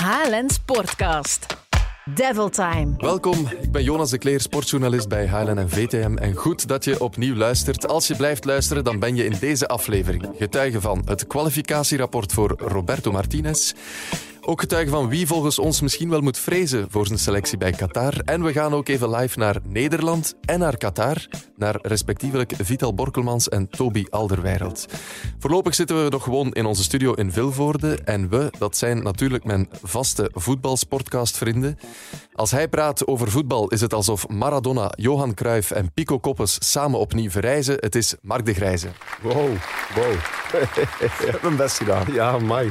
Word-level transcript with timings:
HLN 0.00 0.50
Sportcast. 0.50 1.46
Devil 2.14 2.48
Time. 2.48 2.94
Welkom, 2.96 3.48
ik 3.60 3.72
ben 3.72 3.82
Jonas 3.82 4.10
de 4.10 4.18
Kleer, 4.18 4.40
sportjournalist 4.40 5.08
bij 5.08 5.26
HLN 5.26 5.58
en 5.58 5.70
VTM. 5.70 6.16
En 6.16 6.34
goed 6.34 6.68
dat 6.68 6.84
je 6.84 7.00
opnieuw 7.00 7.34
luistert. 7.34 7.88
Als 7.88 8.06
je 8.06 8.16
blijft 8.16 8.44
luisteren, 8.44 8.84
dan 8.84 8.98
ben 8.98 9.16
je 9.16 9.24
in 9.24 9.36
deze 9.40 9.68
aflevering 9.68 10.28
getuige 10.38 10.80
van 10.80 11.02
het 11.04 11.26
kwalificatierapport 11.26 12.32
voor 12.32 12.54
Roberto 12.58 13.12
Martinez. 13.12 13.72
Ook 14.44 14.60
getuige 14.60 14.90
van 14.90 15.08
wie 15.08 15.26
volgens 15.26 15.58
ons 15.58 15.80
misschien 15.80 16.10
wel 16.10 16.20
moet 16.20 16.38
vrezen 16.38 16.90
voor 16.90 17.06
zijn 17.06 17.18
selectie 17.18 17.58
bij 17.58 17.72
Qatar. 17.72 18.14
En 18.24 18.42
we 18.42 18.52
gaan 18.52 18.74
ook 18.74 18.88
even 18.88 19.10
live 19.10 19.38
naar 19.38 19.56
Nederland 19.62 20.34
en 20.44 20.58
naar 20.58 20.76
Qatar. 20.76 21.26
Naar 21.56 21.78
respectievelijk 21.82 22.52
Vital 22.58 22.94
Borkelmans 22.94 23.48
en 23.48 23.68
Toby 23.68 24.04
Alderweireld. 24.10 24.86
Voorlopig 25.38 25.74
zitten 25.74 26.04
we 26.04 26.10
nog 26.10 26.22
gewoon 26.22 26.52
in 26.52 26.66
onze 26.66 26.82
studio 26.82 27.12
in 27.12 27.32
Vilvoorde. 27.32 27.98
En 28.04 28.28
we, 28.28 28.50
dat 28.58 28.76
zijn 28.76 29.02
natuurlijk 29.02 29.44
mijn 29.44 29.68
vaste 29.82 30.30
voetbalsportcastvrienden. 30.34 31.78
Als 32.40 32.50
hij 32.50 32.68
praat 32.68 33.06
over 33.06 33.30
voetbal 33.30 33.68
is 33.68 33.80
het 33.80 33.94
alsof 33.94 34.28
Maradona, 34.28 34.92
Johan 34.96 35.34
Cruijff 35.34 35.70
en 35.70 35.92
Pico 35.92 36.18
Koppes 36.18 36.56
samen 36.72 36.98
opnieuw 36.98 37.30
verrijzen. 37.30 37.76
Het 37.80 37.94
is 37.94 38.14
Mark 38.22 38.46
de 38.46 38.54
Grijze. 38.54 38.88
Wow, 39.22 39.34
wow. 39.94 40.12
Ik 41.00 41.26
heb 41.30 41.42
mijn 41.42 41.56
best 41.56 41.76
gedaan. 41.76 42.12
Ja, 42.12 42.38
mai. 42.38 42.68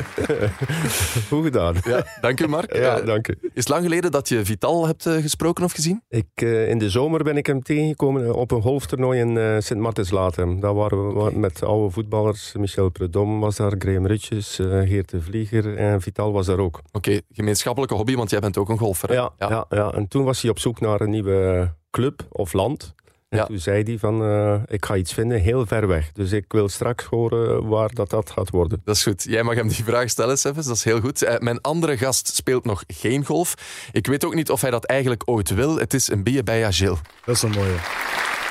Goed 1.29 1.43
gedaan. 1.43 1.75
Ja, 1.83 2.05
dank 2.21 2.39
u 2.39 2.47
Mark. 2.47 2.75
Ja, 2.75 2.97
Eh, 2.99 3.05
dank 3.05 3.27
u. 3.27 3.37
Is 3.41 3.49
het 3.53 3.67
lang 3.69 3.83
geleden 3.83 4.11
dat 4.11 4.29
je 4.29 4.45
Vital 4.45 4.85
hebt 4.85 5.05
eh, 5.05 5.13
gesproken 5.13 5.63
of 5.63 5.71
gezien? 5.71 6.03
Ik, 6.09 6.25
eh, 6.35 6.69
in 6.69 6.77
de 6.77 6.89
zomer 6.89 7.23
ben 7.23 7.37
ik 7.37 7.45
hem 7.45 7.61
tegengekomen 7.63 8.35
op 8.35 8.51
een 8.51 8.61
golftoernooi 8.61 9.19
in 9.19 9.37
eh 9.37 9.55
sint 9.59 9.79
Martens-Latem. 9.79 10.59
Daar 10.59 10.73
waren 10.73 11.13
we 11.23 11.37
met 11.39 11.63
oude 11.63 11.93
voetballers. 11.93 12.53
Michel 12.57 12.89
Predom 12.89 13.39
was 13.39 13.55
daar, 13.55 13.73
Graham 13.77 14.05
Ritjes, 14.07 14.59
eh, 14.59 14.65
Geert 14.67 15.09
de 15.09 15.21
Vlieger 15.21 15.77
en 15.77 16.01
Vital 16.01 16.31
was 16.31 16.45
daar 16.45 16.59
ook. 16.59 16.81
Oké, 16.91 17.19
gemeenschappelijke 17.31 17.95
hobby, 17.95 18.15
want 18.15 18.29
jij 18.29 18.39
bent 18.39 18.57
ook 18.57 18.69
een 18.69 18.77
golfer. 18.77 19.09
hè? 19.09 19.15
Ja, 19.15 19.31
ja. 19.37 19.58
Ja, 19.69 19.91
en 19.91 20.07
toen 20.07 20.23
was 20.23 20.41
hij 20.41 20.51
op 20.51 20.59
zoek 20.59 20.79
naar 20.79 21.01
een 21.01 21.09
nieuwe 21.09 21.73
club 21.91 22.25
of 22.29 22.53
land. 22.53 22.93
En 23.29 23.37
Ja. 23.37 23.45
toen 23.45 23.59
zei 23.59 23.83
hij 23.83 23.97
van, 23.97 24.23
eh, 24.23 24.55
ik 24.65 24.85
ga 24.85 24.95
iets 24.95 25.13
vinden 25.13 25.39
heel 25.39 25.65
ver 25.65 25.87
weg. 25.87 26.11
Dus 26.11 26.31
ik 26.31 26.45
wil 26.47 26.69
straks 26.69 27.03
horen 27.05 27.67
waar 27.67 27.93
dat, 27.93 28.09
dat 28.09 28.29
gaat 28.31 28.49
worden. 28.49 28.81
Dat 28.83 28.95
is 28.95 29.03
goed. 29.03 29.23
Jij 29.23 29.43
mag 29.43 29.55
hem 29.55 29.67
die 29.67 29.83
vraag 29.83 30.09
stellen. 30.09 30.37
Dat 30.43 30.65
is 30.67 30.83
heel 30.83 30.99
goed. 30.99 31.21
Eh, 31.23 31.37
mijn 31.39 31.61
andere 31.61 31.97
gast 31.97 32.35
speelt 32.35 32.65
nog 32.65 32.83
geen 32.87 33.25
golf. 33.25 33.53
Ik 33.91 34.07
weet 34.07 34.25
ook 34.25 34.33
niet 34.35 34.51
of 34.51 34.61
hij 34.61 34.71
dat 34.71 34.85
eigenlijk 34.85 35.21
ooit 35.25 35.49
wil. 35.49 35.77
Het 35.79 35.93
is 35.93 36.09
een 36.11 36.23
bier 36.23 36.43
bij 36.43 36.71
Gilles. 36.73 36.99
Dat 37.25 37.35
is 37.35 37.41
een 37.41 37.51
mooie. 37.51 37.75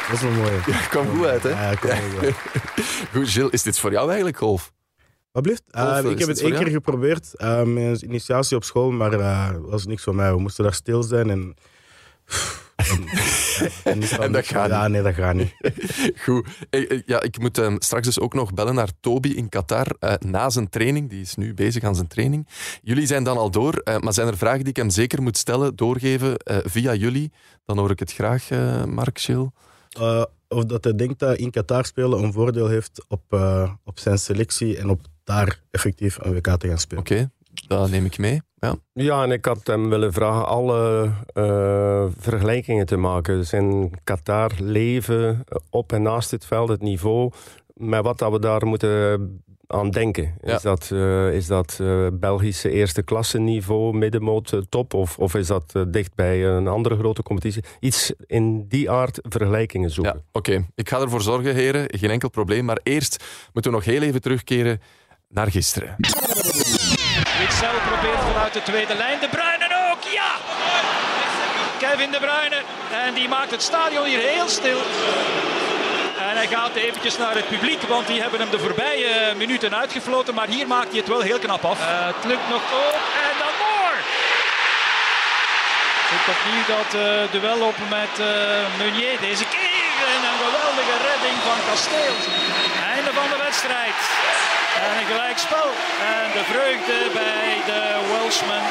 Dat 0.09 0.17
is 0.17 0.23
een 0.23 0.35
mooie. 0.37 0.61
Kwam 0.91 1.07
goed 1.07 1.27
uit, 1.27 1.43
hè? 1.43 1.51
Ja, 1.51 1.75
kom 1.75 1.91
goed. 1.91 2.33
Goed, 3.13 3.29
Gilles, 3.29 3.51
is 3.51 3.63
dit 3.63 3.79
voor 3.79 3.91
jou 3.91 4.07
eigenlijk 4.07 4.39
golf? 4.39 4.73
Wat 5.33 5.43
blieft? 5.43 5.63
Golf, 5.71 5.89
Eh, 5.99 6.05
is 6.05 6.11
ik 6.11 6.19
heb 6.19 6.29
het 6.29 6.41
één 6.41 6.51
keer 6.51 6.61
jou? 6.61 6.73
geprobeerd. 6.73 7.35
eh, 7.37 7.63
mijn 7.63 8.05
initiatie 8.05 8.57
op 8.57 8.65
school, 8.65 8.91
maar 8.91 9.13
eh, 9.13 9.53
dat 9.53 9.61
was 9.71 9.87
niks 9.87 10.03
voor 10.03 10.15
mij. 10.15 10.33
We 10.33 10.39
moesten 10.41 10.65
daar 10.65 10.75
stil 10.75 11.03
zijn 11.03 11.31
en... 11.31 11.55
en, 13.85 14.01
dat 14.33 14.47
gaat 14.47 14.69
Ja, 14.69 14.89
nee, 14.89 15.03
dat 15.03 15.15
gaat 15.15 15.35
niet. 15.35 15.55
Goed. 16.25 16.47
Eh, 16.71 16.91
eh, 16.91 17.03
Ja, 17.07 17.23
ik 17.23 17.39
moet 17.39 17.59
eh, 17.59 17.75
straks 17.79 18.07
dus 18.07 18.21
ook 18.21 18.35
nog 18.35 18.55
bellen 18.55 18.75
naar 18.75 18.89
Toby 19.01 19.29
in 19.29 19.49
Qatar 19.49 19.87
eh, 20.01 20.15
na 20.19 20.51
zijn 20.51 20.69
training. 20.69 21.11
Die 21.11 21.21
is 21.21 21.35
nu 21.35 21.55
bezig 21.55 21.83
aan 21.83 21.95
zijn 21.95 22.07
training. 22.07 22.47
Jullie 22.83 23.07
zijn 23.07 23.25
dan 23.25 23.37
al 23.37 23.51
door, 23.51 23.75
eh, 23.75 23.99
maar 23.99 24.13
zijn 24.13 24.27
er 24.29 24.37
vragen 24.37 24.59
die 24.59 24.69
ik 24.69 24.77
hem 24.77 24.91
zeker 24.91 25.23
moet 25.23 25.37
stellen, 25.37 25.77
doorgeven 25.77 26.37
eh, 26.37 26.57
via 26.65 26.95
jullie? 26.95 27.33
Dan 27.65 27.79
hoor 27.79 27.91
ik 27.91 27.99
het 27.99 28.13
graag, 28.13 28.51
eh, 28.51 28.85
Mark, 28.85 29.19
Gilles. 29.19 29.49
Of 30.49 30.65
dat 30.65 30.85
hij 30.85 30.95
denkt 30.95 31.19
dat 31.19 31.37
in 31.37 31.51
Qatar 31.51 31.85
spelen 31.85 32.23
een 32.23 32.33
voordeel 32.33 32.69
heeft 32.69 33.05
op, 33.09 33.23
eh, 33.29 33.73
op 33.85 33.99
zijn 33.99 34.19
selectie 34.19 34.79
en 34.79 34.91
op 34.91 35.01
daar 35.25 35.61
effectief 35.71 36.19
een 36.21 36.33
WK 36.33 36.57
te 36.57 36.69
gaan 36.69 36.79
spelen. 36.79 37.03
Oké, 37.03 37.31
dat 37.67 37.91
neem 37.91 38.05
ik 38.05 38.19
mee. 38.19 38.43
Ja. 38.55 38.77
Ja, 38.93 39.23
en 39.23 39.31
ik 39.31 39.45
had 39.45 39.67
hem 39.67 39.89
willen 39.89 40.13
vragen 40.13 40.47
alle 40.47 41.11
eh, 41.33 42.07
vergelijkingen 42.19 42.87
te 42.87 42.97
maken. 42.97 43.37
Dus 43.37 43.53
in 43.53 43.93
Qatar 44.05 44.53
leven 44.59 45.45
op 45.71 45.93
en 45.93 46.03
naast 46.03 46.31
het 46.31 46.45
veld, 46.45 46.69
het 46.69 46.83
niveau, 46.83 47.33
met 47.75 48.03
wat 48.03 48.19
dat 48.19 48.33
we 48.33 48.39
daar 48.39 48.67
moeten 48.67 49.43
aan 49.71 49.91
denken. 49.91 50.35
Ja. 50.43 50.55
Is 50.55 50.63
dat, 50.63 50.91
eh, 50.93 51.33
is 51.33 51.47
dat 51.47 51.79
eh, 51.81 52.07
Belgische 52.13 52.71
eerste 52.71 53.03
klasse 53.03 53.39
niveau, 53.39 53.97
middenmoot, 53.97 54.53
eh, 54.53 54.61
top? 54.69 54.95
Of, 54.95 55.19
of 55.19 55.35
is 55.35 55.47
dat 55.47 55.73
dicht 55.89 56.15
bij 56.15 56.45
een 56.47 56.69
andere 56.69 56.97
grote 56.97 57.23
competitie? 57.23 57.65
Iets 57.81 58.13
in 58.27 58.69
die 58.69 58.91
aard 58.91 59.19
vergelijkingen 59.23 59.89
Ja, 59.89 59.95
zoeken. 59.95 60.25
oké. 60.33 60.67
Ik 60.75 60.89
ga 60.89 61.01
ervoor 61.01 61.21
zorgen, 61.23 61.55
heren. 61.55 61.85
Geen 61.99 62.11
enkel 62.11 62.29
probleem. 62.29 62.65
Maar 62.65 62.81
eerst 62.83 63.25
moeten 63.53 63.71
we 63.71 63.77
nog 63.77 63.87
heel 63.87 64.03
even 64.03 64.21
terugkeren 64.21 64.81
naar 65.29 65.51
gisteren. 65.51 65.95
Witzel 67.39 67.79
probeert 67.89 68.21
vanuit 68.33 68.53
de 68.53 68.63
tweede 68.63 68.95
lijn. 68.97 69.21
De 69.21 69.29
Bruyne 69.29 69.67
ook, 69.93 70.03
ja! 70.03 70.37
Kevin 71.79 72.11
De 72.11 72.19
Bruyne. 72.19 72.63
En 73.07 73.15
die 73.15 73.29
maakt 73.29 73.51
het 73.51 73.63
stadion 73.63 74.07
hier 74.07 74.19
heel 74.19 74.49
stil. 74.49 74.79
En 76.19 76.37
hij 76.37 76.47
gaat 76.47 76.75
eventjes 76.75 77.19
naar 77.19 77.35
het 77.35 77.49
publiek, 77.49 77.83
want 77.83 78.07
die 78.07 78.21
hebben 78.21 78.41
hem 78.41 78.51
de 78.51 78.59
voorbije 78.59 79.35
minuten 79.37 79.77
uitgefloten. 79.77 80.35
Maar 80.35 80.49
hier 80.49 80.67
maakt 80.67 80.91
hij 80.91 80.99
het 80.99 81.09
wel 81.09 81.21
heel 81.21 81.39
knap 81.39 81.65
af. 81.65 81.81
Eh, 81.81 82.07
het 82.15 82.25
lukt 82.25 82.49
nog 82.55 82.65
ook. 82.85 83.03
En 83.27 83.35
dan 83.43 83.53
Moore! 83.63 84.01
Zit 86.11 86.27
opnieuw 86.35 86.65
dat 86.77 86.91
eh, 87.03 87.33
duel 87.35 87.61
op 87.71 87.79
met 87.99 88.15
eh, 88.19 88.27
Meunier. 88.79 89.15
Deze 89.29 89.47
keer 89.55 90.05
en 90.15 90.21
een 90.29 90.41
geweldige 90.45 90.97
redding 91.09 91.39
van 91.49 91.59
Kasteels. 91.69 92.25
Einde 92.95 93.13
van 93.19 93.29
de 93.33 93.39
wedstrijd. 93.47 93.99
En 94.85 94.91
een 94.99 95.09
gelijkspel. 95.13 95.69
En 96.15 96.27
de 96.37 96.45
vreugde 96.53 96.97
bij 97.21 97.49
de 97.71 97.81
Welshman. 98.13 98.65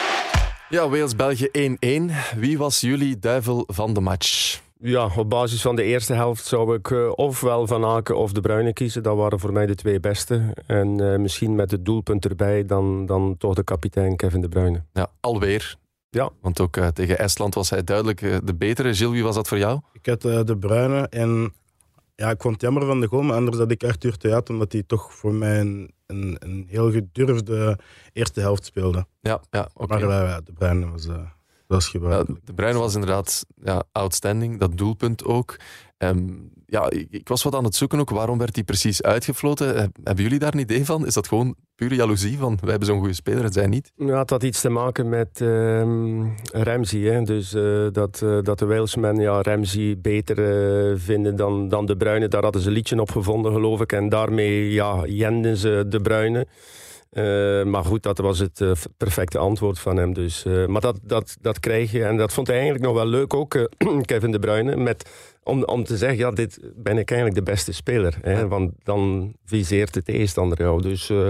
Ja, 0.70 0.90
Wales-België 0.90 1.50
1-1. 1.52 2.36
Wie 2.36 2.58
was 2.58 2.80
jullie 2.80 3.20
duivel 3.20 3.64
van 3.68 3.94
de 3.94 4.02
match? 4.02 4.60
Ja, 4.80 5.10
op 5.16 5.30
basis 5.30 5.62
van 5.62 5.76
de 5.76 5.84
eerste 5.84 6.14
helft 6.14 6.46
zou 6.46 6.76
ik 6.76 6.92
eh, 6.92 7.12
ofwel 7.16 7.68
Van 7.68 7.86
Aken 7.86 8.18
of 8.18 8.32
De 8.32 8.42
Bruyne 8.42 8.74
kiezen. 8.74 9.04
Dat 9.04 9.18
waren 9.18 9.40
voor 9.40 9.54
mij 9.54 9.66
de 9.66 9.76
twee 9.76 10.00
beste. 10.00 10.54
En 10.66 11.12
eh, 11.12 11.20
misschien 11.20 11.56
met 11.56 11.72
het 11.72 11.86
doelpunt 11.86 12.26
erbij 12.26 12.66
dan, 12.66 13.06
dan 13.06 13.36
toch 13.38 13.54
de 13.54 13.64
kapitein 13.64 14.16
Kevin 14.16 14.42
De 14.42 14.50
Bruyne. 14.50 14.84
Ja, 14.94 15.08
alweer. 15.20 15.78
Ja. 16.10 16.30
Want 16.42 16.60
ook 16.60 16.78
eh, 16.78 16.88
tegen 16.88 17.20
Estland 17.20 17.54
was 17.54 17.70
hij 17.70 17.84
duidelijk 17.84 18.20
de 18.20 18.56
betere. 18.56 18.94
Gilles, 18.94 19.14
wie 19.14 19.24
was 19.24 19.36
dat 19.36 19.48
voor 19.48 19.58
jou? 19.58 19.80
Ik 19.94 20.06
had 20.06 20.26
eh, 20.26 20.44
De 20.44 20.58
Bruyne 20.58 21.08
en 21.08 21.54
ja, 22.16 22.30
ik 22.30 22.42
vond 22.42 22.54
het 22.54 22.64
jammer 22.64 22.86
van 22.86 23.00
de 23.00 23.08
goal, 23.08 23.22
maar 23.22 23.36
anders 23.36 23.58
had 23.58 23.72
ik 23.72 23.84
Arthur 23.84 24.18
Theat, 24.18 24.50
omdat 24.50 24.72
hij 24.72 24.84
toch 24.84 25.14
voor 25.14 25.34
mij 25.34 25.60
een, 25.60 25.92
een, 26.06 26.36
een 26.40 26.66
heel 26.70 26.92
gedurfde 26.92 27.80
eerste 28.14 28.40
helft 28.40 28.66
speelde. 28.66 29.06
Ja, 29.22 29.42
ja 29.50 29.70
oké. 29.74 30.06
Maar 30.06 30.44
De 30.44 30.54
Bruyne 30.54 30.90
was, 30.90 31.08
eh 31.68 31.78
gebruikelijk. 31.88 32.46
de 32.46 32.54
Bruyne 32.54 32.80
was 32.80 32.94
inderdaad 32.94 33.46
ja, 33.64 33.84
outstanding, 33.92 34.60
dat 34.60 34.78
doelpunt 34.78 35.26
ook. 35.26 35.56
Ehm, 35.98 36.28
ja, 36.66 36.90
ik, 36.90 37.08
ik 37.10 37.28
was 37.28 37.44
wat 37.44 37.56
aan 37.56 37.64
het 37.64 37.76
zoeken 37.76 38.00
ook, 38.00 38.10
waarom 38.10 38.38
werd 38.38 38.56
hij 38.56 38.64
precies 38.64 39.02
uitgefloten? 39.02 39.68
Heb- 39.80 39.98
Hebben 40.04 40.24
jullie 40.24 40.40
daar 40.40 40.54
een 40.54 40.60
idee 40.60 40.86
van? 40.86 41.06
Is 41.06 41.14
dat 41.14 41.28
gewoon 41.28 41.56
pure 41.76 41.96
jaloezie 41.96 42.38
van, 42.38 42.58
wij 42.62 42.70
hebben 42.70 42.88
zo'n 42.88 43.00
goede 43.00 43.14
speler 43.14 43.44
en 43.44 43.52
zij 43.52 43.68
niet? 43.68 43.92
Ja, 43.96 44.20
het 44.20 44.30
had 44.30 44.44
iets 44.44 44.62
te 44.62 44.70
maken 44.70 45.10
met 45.10 45.42
ehm 45.42 46.26
Ramsey. 46.52 47.00
Hè? 47.00 47.22
Dus 47.22 47.54
eh, 47.54 47.88
dat, 47.92 48.22
eh, 48.24 48.38
dat 48.42 48.60
de 48.60 48.66
Walesmen 48.66 49.16
ja, 49.16 49.42
Ramsey 49.42 49.98
beter 50.02 50.38
eh, 50.38 50.94
vinden 51.00 51.36
dan, 51.36 51.68
dan 51.68 51.86
De 51.86 51.98
Bruyne. 51.98 52.28
Daar 52.28 52.44
hadden 52.44 52.62
ze 52.62 52.68
een 52.68 52.74
liedje 52.74 53.02
op 53.02 53.12
gevonden, 53.12 53.52
geloof 53.52 53.82
ik. 53.82 53.92
En 53.92 54.10
daarmee 54.10 54.72
ja, 54.72 55.06
jenden 55.06 55.58
ze 55.58 55.86
De 55.90 56.00
Bruyne. 56.02 56.48
Eh, 57.10 57.64
maar 57.64 57.84
goed, 57.84 58.04
dat 58.04 58.18
was 58.18 58.40
het 58.40 58.62
eh, 58.62 58.72
perfecte 58.98 59.38
antwoord 59.38 59.80
van 59.80 59.98
hem. 59.98 60.14
Dus, 60.14 60.46
eh, 60.46 60.66
maar 60.66 60.82
dat, 60.82 61.00
dat, 61.02 61.38
dat 61.42 61.60
krijg 61.60 61.92
je. 61.92 62.04
En 62.04 62.18
dat 62.18 62.34
vond 62.34 62.48
hij 62.48 62.56
eigenlijk 62.56 62.86
nog 62.86 62.96
wel 62.96 63.06
leuk 63.06 63.34
ook, 63.34 63.56
eh, 63.56 63.64
Kevin 64.06 64.32
De 64.32 64.40
Bruyne. 64.40 64.76
Met, 64.76 65.10
om, 65.48 65.64
om 65.64 65.84
te 65.84 65.98
zeggen, 65.98 66.18
ja, 66.18 66.32
dit 66.32 66.60
ben 66.76 66.98
ik 66.98 67.12
eigenlijk 67.12 67.46
de 67.46 67.52
beste 67.52 67.74
speler. 67.74 68.18
Hè? 68.22 68.48
Want 68.48 68.72
dan 68.84 69.34
viseert 69.46 69.94
de 69.94 70.04
tegenstander 70.04 70.58
jou. 70.62 70.82
Dus 70.82 71.10
eh, 71.10 71.30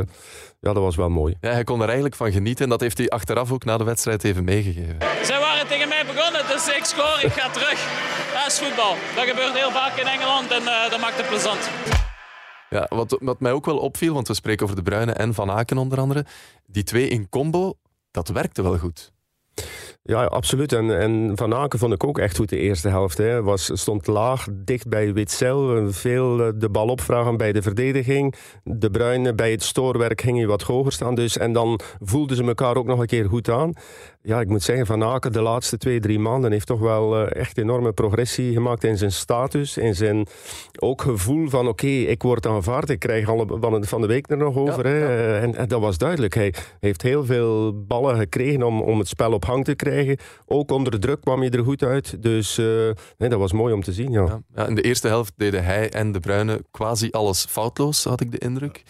ja, 0.60 0.74
dat 0.74 0.84
was 0.84 0.96
wel 0.96 1.10
mooi. 1.10 1.36
Ja, 1.42 1.52
hij 1.52 1.64
kon 1.64 1.80
er 1.80 1.86
eigenlijk 1.86 2.16
van 2.16 2.32
genieten 2.32 2.64
en 2.64 2.70
dat 2.70 2.82
heeft 2.82 2.98
hij 2.98 3.10
achteraf 3.10 3.52
ook 3.52 3.66
na 3.66 3.78
de 3.78 3.84
wedstrijd 3.84 4.24
even 4.24 4.44
meegegeven. 4.44 4.98
Zij 5.24 5.40
waren 5.40 5.68
tegen 5.68 5.88
mij 5.88 6.06
begonnen, 6.06 6.42
dus 6.48 6.68
ik 6.68 6.84
scoor, 6.84 7.20
ik 7.22 7.32
ga 7.32 7.50
terug. 7.50 7.80
Dat 8.34 8.48
is 8.48 8.60
voetbal. 8.60 8.96
Dat 9.16 9.26
gebeurt 9.26 9.58
heel 9.58 9.72
vaak 9.72 9.98
in 9.98 10.08
Engeland 10.08 10.52
en 10.52 10.68
eh, 10.68 10.90
dat 10.90 11.00
maakt 11.00 11.18
het 11.18 11.28
plezant. 11.28 11.70
Ja, 12.70 12.86
wat, 12.90 13.18
wat 13.22 13.40
mij 13.40 13.52
ook 13.52 13.66
wel 13.66 13.78
opviel, 13.78 14.14
want 14.14 14.28
we 14.28 14.34
spreken 14.34 14.64
over 14.64 14.76
De 14.76 14.84
Bruyne 14.84 15.12
en 15.12 15.34
Van 15.34 15.52
Aken 15.52 15.78
onder 15.78 16.00
andere, 16.00 16.26
die 16.66 16.84
twee 16.84 17.08
in 17.08 17.30
combo, 17.30 17.74
dat 18.12 18.28
werkte 18.28 18.62
wel 18.62 18.78
goed. 18.78 19.12
Ja, 20.04 20.24
absoluut. 20.24 20.74
En, 20.74 21.00
en 21.00 21.32
Van 21.36 21.54
Aken 21.54 21.80
vond 21.80 21.94
ik 21.94 22.04
ook 22.04 22.20
echt 22.20 22.38
goed 22.38 22.50
de 22.50 22.58
eerste 22.58 22.90
helft. 22.90 23.18
Hij 23.18 23.42
Was, 23.42 23.70
stond 23.74 24.08
laag, 24.08 24.48
dicht 24.52 24.88
bij 24.88 25.14
Witzel. 25.14 25.92
Veel 25.92 26.44
eh, 26.44 26.52
de 26.56 26.70
bal 26.70 26.88
opvragen 26.88 27.38
bij 27.38 27.52
de 27.52 27.62
verdediging. 27.62 28.36
De 28.64 28.92
Bruyne 28.92 29.36
bij 29.36 29.52
het 29.52 29.64
stoorwerk 29.64 30.22
ging 30.22 30.46
wat 30.46 30.62
hoger 30.62 30.92
staan. 30.92 31.16
Dus, 31.16 31.38
en 31.38 31.54
dan 31.54 31.80
voelden 32.00 32.38
ze 32.38 32.44
elkaar 32.44 32.76
ook 32.76 32.86
nog 32.86 33.00
een 33.00 33.06
keer 33.06 33.26
goed 33.30 33.50
aan. 33.50 33.74
Ja, 34.28 34.40
ik 34.40 34.48
moet 34.48 34.64
zeggen, 34.64 34.86
Van 34.86 35.04
Aken 35.04 35.32
de 35.32 35.42
laatste 35.42 35.78
twee, 35.78 36.00
drie 36.00 36.20
maanden 36.20 36.52
heeft 36.52 36.68
toch 36.68 36.80
wel 36.80 37.22
uh, 37.22 37.36
echt 37.36 37.58
enorme 37.58 37.92
progressie 37.92 38.54
gemaakt 38.54 38.84
in 38.84 38.98
zijn 38.98 39.12
status. 39.12 39.78
In 39.78 39.96
zijn 39.96 40.28
ook 40.80 41.02
gevoel 41.02 41.50
van 41.50 41.68
oké, 41.68 41.88
ik 41.88 42.22
word 42.22 42.46
aanvaard. 42.46 42.90
Ik 42.90 43.00
krijg 43.00 43.30
alle 43.30 43.46
van, 43.60 43.86
van 43.86 44.02
de 44.02 44.08
week 44.08 44.30
er 44.30 44.38
nog 44.38 44.56
over. 44.56 44.86
hè. 44.86 45.38
En, 45.40 45.56
en, 45.56 45.68
dat 45.68 45.82
was 45.82 45.98
duidelijk. 45.98 46.34
Hij 46.34 46.54
heeft 46.80 47.02
heel 47.02 47.26
veel 47.26 47.84
ballen 47.86 48.18
gekregen 48.18 48.64
om, 48.64 48.82
om 48.82 49.00
het 49.00 49.08
spel 49.08 49.32
op 49.32 49.46
hang 49.46 49.66
te 49.66 49.76
krijgen. 49.76 50.18
Ook 50.46 50.72
onder 50.72 51.00
druk 51.00 51.22
kwam 51.22 51.44
je 51.44 51.50
er 51.50 51.64
goed 51.64 51.84
uit. 51.84 52.24
Dus 52.24 52.58
uh, 52.58 52.66
nee, 53.18 53.30
dat 53.30 53.40
was 53.40 53.52
mooi 53.52 53.74
om 53.74 53.84
te 53.84 53.94
zien. 53.94 54.12
Ja. 54.12 54.24
Ja, 54.24 54.42
ja, 54.56 54.68
in 54.68 54.76
de 54.76 54.82
eerste 54.82 55.08
helft 55.08 55.34
deden 55.36 55.64
hij 55.64 55.90
en 55.90 56.12
de 56.12 56.20
Bruine 56.20 56.62
quasi 56.72 57.10
alles 57.12 57.46
foutloos, 57.50 58.04
had 58.04 58.22
ik 58.22 58.32
de 58.32 58.38
indruk. 58.38 58.84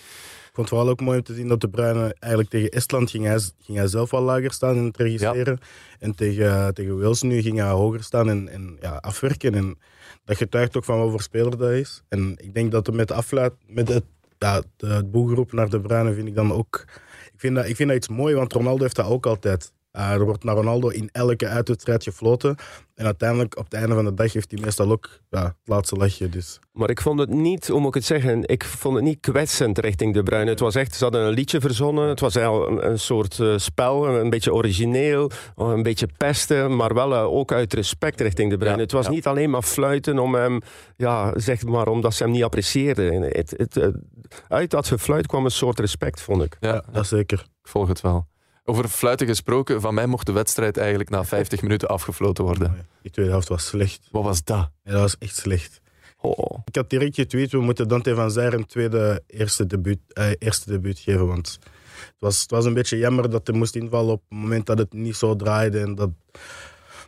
Ik 0.57 0.63
vond 0.63 0.75
het 0.75 0.85
vooral 0.85 0.99
ook 0.99 1.07
mooi 1.07 1.17
om 1.17 1.23
te 1.23 1.41
zien 1.41 1.47
dat 1.47 1.61
de 1.61 1.69
Bruine 1.69 2.15
eigenlijk 2.19 2.51
tegen 2.51 2.69
Estland 2.69 3.09
ging 3.09 3.25
hij, 3.25 3.39
ging 3.59 3.77
hij 3.77 3.87
zelf 3.87 4.13
al 4.13 4.21
lager 4.21 4.51
staan 4.51 4.75
in 4.75 4.83
het 4.83 4.97
registreren. 4.97 5.59
En 5.99 6.15
tegen, 6.15 6.73
tegen 6.73 6.99
Wales 6.99 7.21
nu 7.21 7.41
ging 7.41 7.57
hij 7.57 7.69
hoger 7.69 8.03
staan 8.03 8.29
en, 8.29 8.49
en 8.49 8.77
ja, 8.81 8.95
afwerken. 8.95 9.55
En 9.55 9.77
dat 10.25 10.37
getuigt 10.37 10.77
ook 10.77 10.83
van 10.83 10.97
wat 10.99 11.09
voor 11.09 11.21
speler 11.21 11.57
dat 11.57 11.71
is. 11.71 12.03
En 12.09 12.35
ik 12.37 12.53
denk 12.53 12.71
dat 12.71 12.93
met, 12.93 13.11
afluit, 13.11 13.53
met 13.67 13.87
het, 13.87 14.03
ja, 14.37 14.61
het 14.77 15.51
naar 15.51 15.69
de 15.69 15.81
Bruine 15.81 16.13
vind 16.13 16.27
ik 16.27 16.35
dan 16.35 16.53
ook... 16.53 16.85
Ik 17.33 17.39
vind, 17.39 17.55
dat, 17.55 17.67
ik 17.67 17.75
vind 17.75 17.89
dat 17.89 17.97
iets 17.97 18.07
mooi, 18.07 18.35
want 18.35 18.53
Ronaldo 18.53 18.83
heeft 18.83 18.95
dat 18.95 19.05
ook 19.05 19.25
altijd. 19.25 19.71
Uh, 19.97 20.11
er 20.11 20.25
wordt 20.25 20.43
naar 20.43 20.55
Ronaldo 20.55 20.87
in 20.87 21.09
elke 21.11 21.47
uitwedstrijd 21.47 22.03
gefloten. 22.03 22.55
En 22.95 23.05
uiteindelijk, 23.05 23.57
op 23.57 23.63
het 23.63 23.73
einde 23.73 23.95
van 23.95 24.05
de 24.05 24.13
dag, 24.13 24.33
heeft 24.33 24.51
hij 24.51 24.59
meestal 24.61 24.91
ook 24.91 25.09
ja, 25.29 25.43
het 25.43 25.55
laatste 25.63 25.95
lachje. 25.95 26.29
Dus. 26.29 26.59
Maar 26.71 26.89
ik 26.89 27.01
vond 27.01 27.19
het 27.19 27.29
niet, 27.29 27.67
hoe 27.67 27.79
moet 27.79 27.87
ik 27.87 27.93
het 27.93 28.05
zeggen, 28.05 28.43
ik 28.47 28.63
vond 28.63 28.95
het 28.95 29.03
niet 29.03 29.19
kwetsend 29.19 29.77
richting 29.77 30.13
De 30.13 30.23
Bruyne. 30.23 30.49
Het 30.49 30.59
was 30.59 30.75
echt, 30.75 30.95
ze 30.95 31.03
hadden 31.03 31.21
een 31.21 31.33
liedje 31.33 31.61
verzonnen. 31.61 32.07
Het 32.07 32.19
was 32.19 32.35
een, 32.35 32.89
een 32.89 32.99
soort 32.99 33.37
uh, 33.37 33.57
spel, 33.57 34.07
een 34.07 34.29
beetje 34.29 34.53
origineel, 34.53 35.31
een 35.55 35.83
beetje 35.83 36.07
pesten, 36.17 36.75
maar 36.75 36.93
wel 36.93 37.11
uh, 37.11 37.23
ook 37.23 37.51
uit 37.51 37.73
respect 37.73 38.21
richting 38.21 38.49
De 38.49 38.57
Bruyne. 38.57 38.77
Ja, 38.77 38.83
het 38.83 38.91
was 38.91 39.05
ja. 39.05 39.11
niet 39.11 39.27
alleen 39.27 39.49
maar 39.49 39.63
fluiten 39.63 40.19
om 40.19 40.35
hem, 40.35 40.61
ja, 40.97 41.39
zeg 41.39 41.63
maar, 41.63 41.87
omdat 41.87 42.13
ze 42.13 42.23
hem 42.23 42.31
niet 42.31 42.43
apprecieerden. 42.43 43.21
Het, 43.21 43.53
het, 43.57 43.91
uit 44.47 44.69
dat 44.69 44.87
gefluit 44.87 45.27
kwam 45.27 45.45
een 45.45 45.51
soort 45.51 45.79
respect, 45.79 46.21
vond 46.21 46.43
ik. 46.43 46.57
Ja, 46.59 46.83
dat 46.91 47.07
zeker. 47.07 47.39
Ik 47.39 47.67
volg 47.67 47.87
het 47.87 48.01
wel. 48.01 48.27
Over 48.69 48.87
fluiten 48.87 49.27
gesproken, 49.27 49.81
van 49.81 49.93
mij 49.93 50.07
mocht 50.07 50.25
de 50.25 50.31
wedstrijd 50.31 50.77
eigenlijk 50.77 51.09
na 51.09 51.25
50 51.25 51.61
minuten 51.61 51.87
afgefloten 51.87 52.43
worden. 52.43 52.87
Die 53.01 53.11
tweede 53.11 53.31
helft 53.31 53.47
was 53.47 53.65
slecht. 53.65 54.07
Wat 54.11 54.23
was 54.23 54.43
dat? 54.43 54.69
Ja, 54.83 54.91
dat 54.91 55.01
was 55.01 55.15
echt 55.19 55.35
slecht. 55.35 55.81
Oh. 56.21 56.59
Ik 56.65 56.75
had 56.75 56.89
direct 56.89 57.15
getweet, 57.15 57.51
we 57.51 57.61
moeten 57.61 57.87
Dante 57.87 58.15
van 58.15 58.31
Zijr 58.31 58.53
een 58.53 58.65
tweede 58.65 59.23
eerste 59.27 59.65
debuut, 59.65 59.99
eh, 60.07 60.29
eerste 60.39 60.71
debuut 60.71 60.99
geven. 60.99 61.27
Want 61.27 61.59
het 61.91 62.15
was, 62.19 62.41
het 62.41 62.51
was 62.51 62.65
een 62.65 62.73
beetje 62.73 62.97
jammer 62.97 63.29
dat 63.29 63.47
hij 63.47 63.57
moest 63.57 63.75
invallen 63.75 64.13
op 64.13 64.21
het 64.29 64.39
moment 64.39 64.65
dat 64.65 64.77
het 64.77 64.93
niet 64.93 65.15
zo 65.15 65.35
draaide. 65.35 65.79
En 65.79 65.95
dat, 65.95 66.09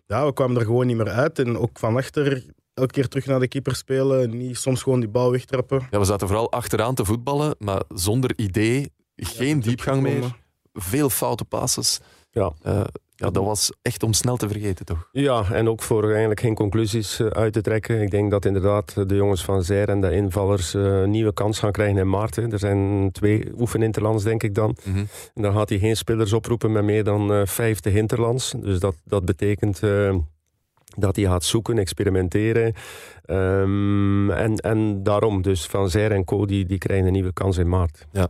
ja, 0.07 0.25
we 0.25 0.33
kwamen 0.33 0.57
er 0.57 0.65
gewoon 0.65 0.87
niet 0.87 0.97
meer 0.97 1.09
uit. 1.09 1.39
En 1.39 1.57
ook 1.57 1.79
van 1.79 1.95
achter 1.95 2.43
elke 2.73 2.93
keer 2.93 3.07
terug 3.07 3.25
naar 3.25 3.39
de 3.39 3.47
keeper 3.47 3.75
spelen. 3.75 4.37
Niet 4.37 4.57
soms 4.57 4.83
gewoon 4.83 4.99
die 4.99 5.09
bal 5.09 5.31
wegtrappen. 5.31 5.87
Ja, 5.91 5.99
we 5.99 6.05
zaten 6.05 6.27
vooral 6.27 6.51
achteraan 6.51 6.95
te 6.95 7.05
voetballen, 7.05 7.55
maar 7.57 7.81
zonder 7.89 8.31
idee. 8.35 8.91
Geen 9.15 9.55
ja, 9.55 9.63
diepgang 9.63 10.01
meer 10.01 10.35
veel 10.73 11.09
foute 11.09 11.45
passes. 11.45 11.99
Ja. 12.31 12.51
Uh, 12.65 12.81
ja, 13.15 13.29
dat 13.29 13.43
was 13.43 13.71
echt 13.81 14.03
om 14.03 14.13
snel 14.13 14.37
te 14.37 14.47
vergeten, 14.47 14.85
toch? 14.85 15.09
Ja, 15.11 15.51
en 15.51 15.69
ook 15.69 15.81
voor 15.81 16.09
eigenlijk 16.09 16.39
geen 16.39 16.55
conclusies 16.55 17.19
uh, 17.19 17.27
uit 17.27 17.53
te 17.53 17.61
trekken. 17.61 18.01
Ik 18.01 18.11
denk 18.11 18.31
dat 18.31 18.45
inderdaad 18.45 19.09
de 19.09 19.15
jongens 19.15 19.43
van 19.43 19.63
Zijr 19.63 19.89
en 19.89 20.01
de 20.01 20.11
invallers 20.11 20.73
uh, 20.73 20.83
een 20.83 21.09
nieuwe 21.09 21.33
kans 21.33 21.59
gaan 21.59 21.71
krijgen 21.71 21.97
in 21.97 22.09
maart. 22.09 22.35
Hè. 22.35 22.51
Er 22.51 22.59
zijn 22.59 23.09
twee 23.11 23.51
oefeninterlands, 23.57 24.23
denk 24.23 24.43
ik 24.43 24.55
dan. 24.55 24.77
Mm 24.83 24.93
-hmm. 24.93 25.07
En 25.33 25.41
dan 25.41 25.53
gaat 25.53 25.69
hij 25.69 25.79
geen 25.79 25.97
spelers 25.97 26.33
oproepen 26.33 26.71
met 26.71 26.83
meer 26.83 27.03
dan 27.03 27.47
50 27.47 27.93
interlands. 27.93 28.53
Dus 28.57 28.79
dat, 28.79 28.95
dat 29.03 29.25
betekent 29.25 29.81
dat 30.97 31.15
hij 31.15 31.25
gaat 31.25 31.43
zoeken, 31.43 31.77
experimenteren. 31.77 32.73
Um, 33.25 34.31
en, 34.31 34.55
en 34.55 35.03
daarom, 35.03 35.41
dus 35.41 35.65
Van 35.65 35.89
Zijr 35.89 36.11
en 36.11 36.23
Co, 36.23 36.45
die, 36.45 36.65
die 36.65 36.77
krijgen 36.77 37.05
een 37.05 37.13
nieuwe 37.13 37.33
kans 37.33 37.57
in 37.57 37.69
maart. 37.69 38.07
Ja. 38.11 38.27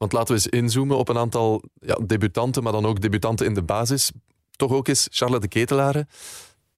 Want 0.00 0.12
laten 0.12 0.34
we 0.34 0.40
eens 0.42 0.62
inzoomen 0.62 0.96
op 0.96 1.08
een 1.08 1.18
aantal 1.18 1.62
ja, 1.80 1.98
debutanten, 2.06 2.62
maar 2.62 2.72
dan 2.72 2.86
ook 2.86 3.00
debutanten 3.00 3.46
in 3.46 3.54
de 3.54 3.62
basis. 3.62 4.12
Toch 4.50 4.72
ook 4.72 4.88
eens 4.88 5.08
Charlotte 5.10 5.48
de 5.48 5.48
Ketelaren. 5.48 6.08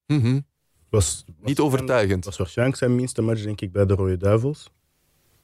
Mm 0.06 0.20
-hmm. 0.20 0.46
was, 0.88 1.24
was 1.26 1.48
Niet 1.48 1.60
overtuigend. 1.60 2.14
Dat 2.14 2.24
was 2.24 2.36
waarschijnlijk 2.36 2.78
zijn 2.78 2.94
minste 2.94 3.22
match, 3.22 3.42
denk 3.42 3.60
ik, 3.60 3.72
bij 3.72 3.86
de 3.86 3.94
Rode 3.94 4.16
Duivels. 4.16 4.70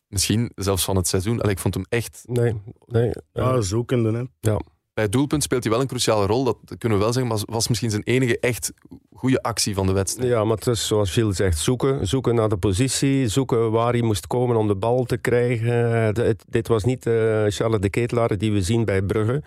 Misschien 0.09 0.53
zelfs 0.55 0.85
van 0.85 0.97
het 0.97 1.09
seizoen. 1.09 1.41
Allee, 1.41 1.53
ik 1.53 1.59
vond 1.59 1.75
hem 1.75 1.85
echt... 1.89 2.23
Nee, 2.27 2.61
nee. 2.87 3.13
Ja, 3.33 3.55
uh, 3.55 3.61
zoekende, 3.61 4.13
hè. 4.13 4.51
Ja. 4.51 4.61
Bij 4.99 5.07
het 5.07 5.17
doelpunt 5.17 5.43
speelt 5.43 5.63
hij 5.63 5.73
wel 5.73 5.81
een 5.81 5.87
cruciale 5.87 6.27
rol, 6.27 6.45
dat 6.45 6.57
kunnen 6.79 6.99
we 6.99 7.05
wel 7.05 7.13
zeggen, 7.13 7.33
maar 7.33 7.43
was 7.47 7.69
misschien 7.69 7.91
zijn 7.91 8.03
enige 8.05 8.39
echt 8.41 8.73
goede 9.15 9.43
actie 9.43 9.75
van 9.75 9.87
de 9.87 9.93
wedstrijd. 9.93 10.29
Ja, 10.29 10.45
maar 10.45 10.57
het 10.57 10.67
is 10.67 10.87
zoals 10.87 11.13
Gilles 11.13 11.37
zegt, 11.37 11.59
zoeken, 11.59 12.07
zoeken 12.07 12.35
naar 12.35 12.49
de 12.49 12.57
positie, 12.57 13.29
zoeken 13.29 13.71
waar 13.71 13.93
hij 13.93 14.03
moest 14.03 14.27
komen 14.27 14.57
om 14.57 14.67
de 14.67 14.75
bal 14.77 15.05
te 15.05 15.17
krijgen. 15.17 16.15
Dit 16.49 16.69
was 16.69 16.85
niet 16.85 17.07
uh, 17.07 17.15
Charles 17.47 17.81
de 17.81 17.91
Ketelaar 17.91 18.39
die 18.39 18.53
we 18.53 18.63
zien 18.63 18.85
bij 18.85 19.03
Brugge, 19.03 19.43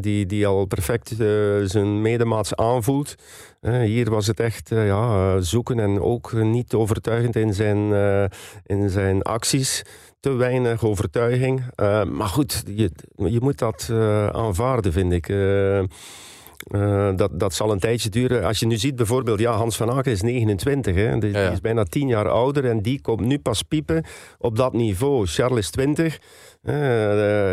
die, 0.00 0.26
die 0.26 0.46
al 0.46 0.64
perfect 0.64 1.10
uh, 1.10 1.18
zijn 1.64 2.02
medemaats 2.02 2.54
aanvoelt. 2.54 3.14
hier 3.62 4.10
was 4.10 4.26
het 4.26 4.40
echt 4.40 4.68
ja, 4.68 5.40
zoeken 5.40 5.80
en 5.80 6.00
ook 6.00 6.32
niet 6.32 6.74
overtuigend 6.74 7.36
in 7.36 7.54
zijn, 7.54 7.92
in 8.66 8.90
zijn 8.90 9.22
acties 9.22 9.82
te 10.20 10.32
weinig 10.32 10.84
overtuiging. 10.84 11.62
Uh, 11.76 12.04
maar 12.04 12.28
goed, 12.28 12.62
je, 12.66 12.90
je 13.16 13.40
moet 13.40 13.58
dat 13.58 13.88
uh, 13.90 14.26
aanvaarden, 14.26 14.92
vind 14.92 15.12
ik. 15.12 15.28
Uh, 15.28 15.82
dat, 17.16 17.40
dat 17.40 17.54
zal 17.54 17.72
een 17.72 17.78
tijdje 17.78 18.08
duren. 18.08 18.44
Als 18.44 18.58
je 18.58 18.66
nu 18.66 18.76
ziet 18.76 18.96
bijvoorbeeld, 18.96 19.38
ja, 19.38 19.52
Hans 19.52 19.76
van 19.76 19.90
Aken 19.90 20.12
is 20.12 20.22
29, 20.22 20.94
hè, 20.94 21.18
die, 21.18 21.30
ja, 21.32 21.42
die 21.44 21.52
is 21.52 21.60
bijna 21.60 21.84
10 21.84 22.08
jaar 22.08 22.28
ouder 22.28 22.64
en 22.64 22.82
die 22.82 23.00
komt 23.00 23.20
nu 23.20 23.38
pas 23.38 23.62
piepen 23.62 24.04
op 24.38 24.56
dat 24.56 24.72
niveau. 24.72 25.26
Charles 25.26 25.58
is 25.58 25.70
20. 25.70 26.18
Uh, 26.68 26.74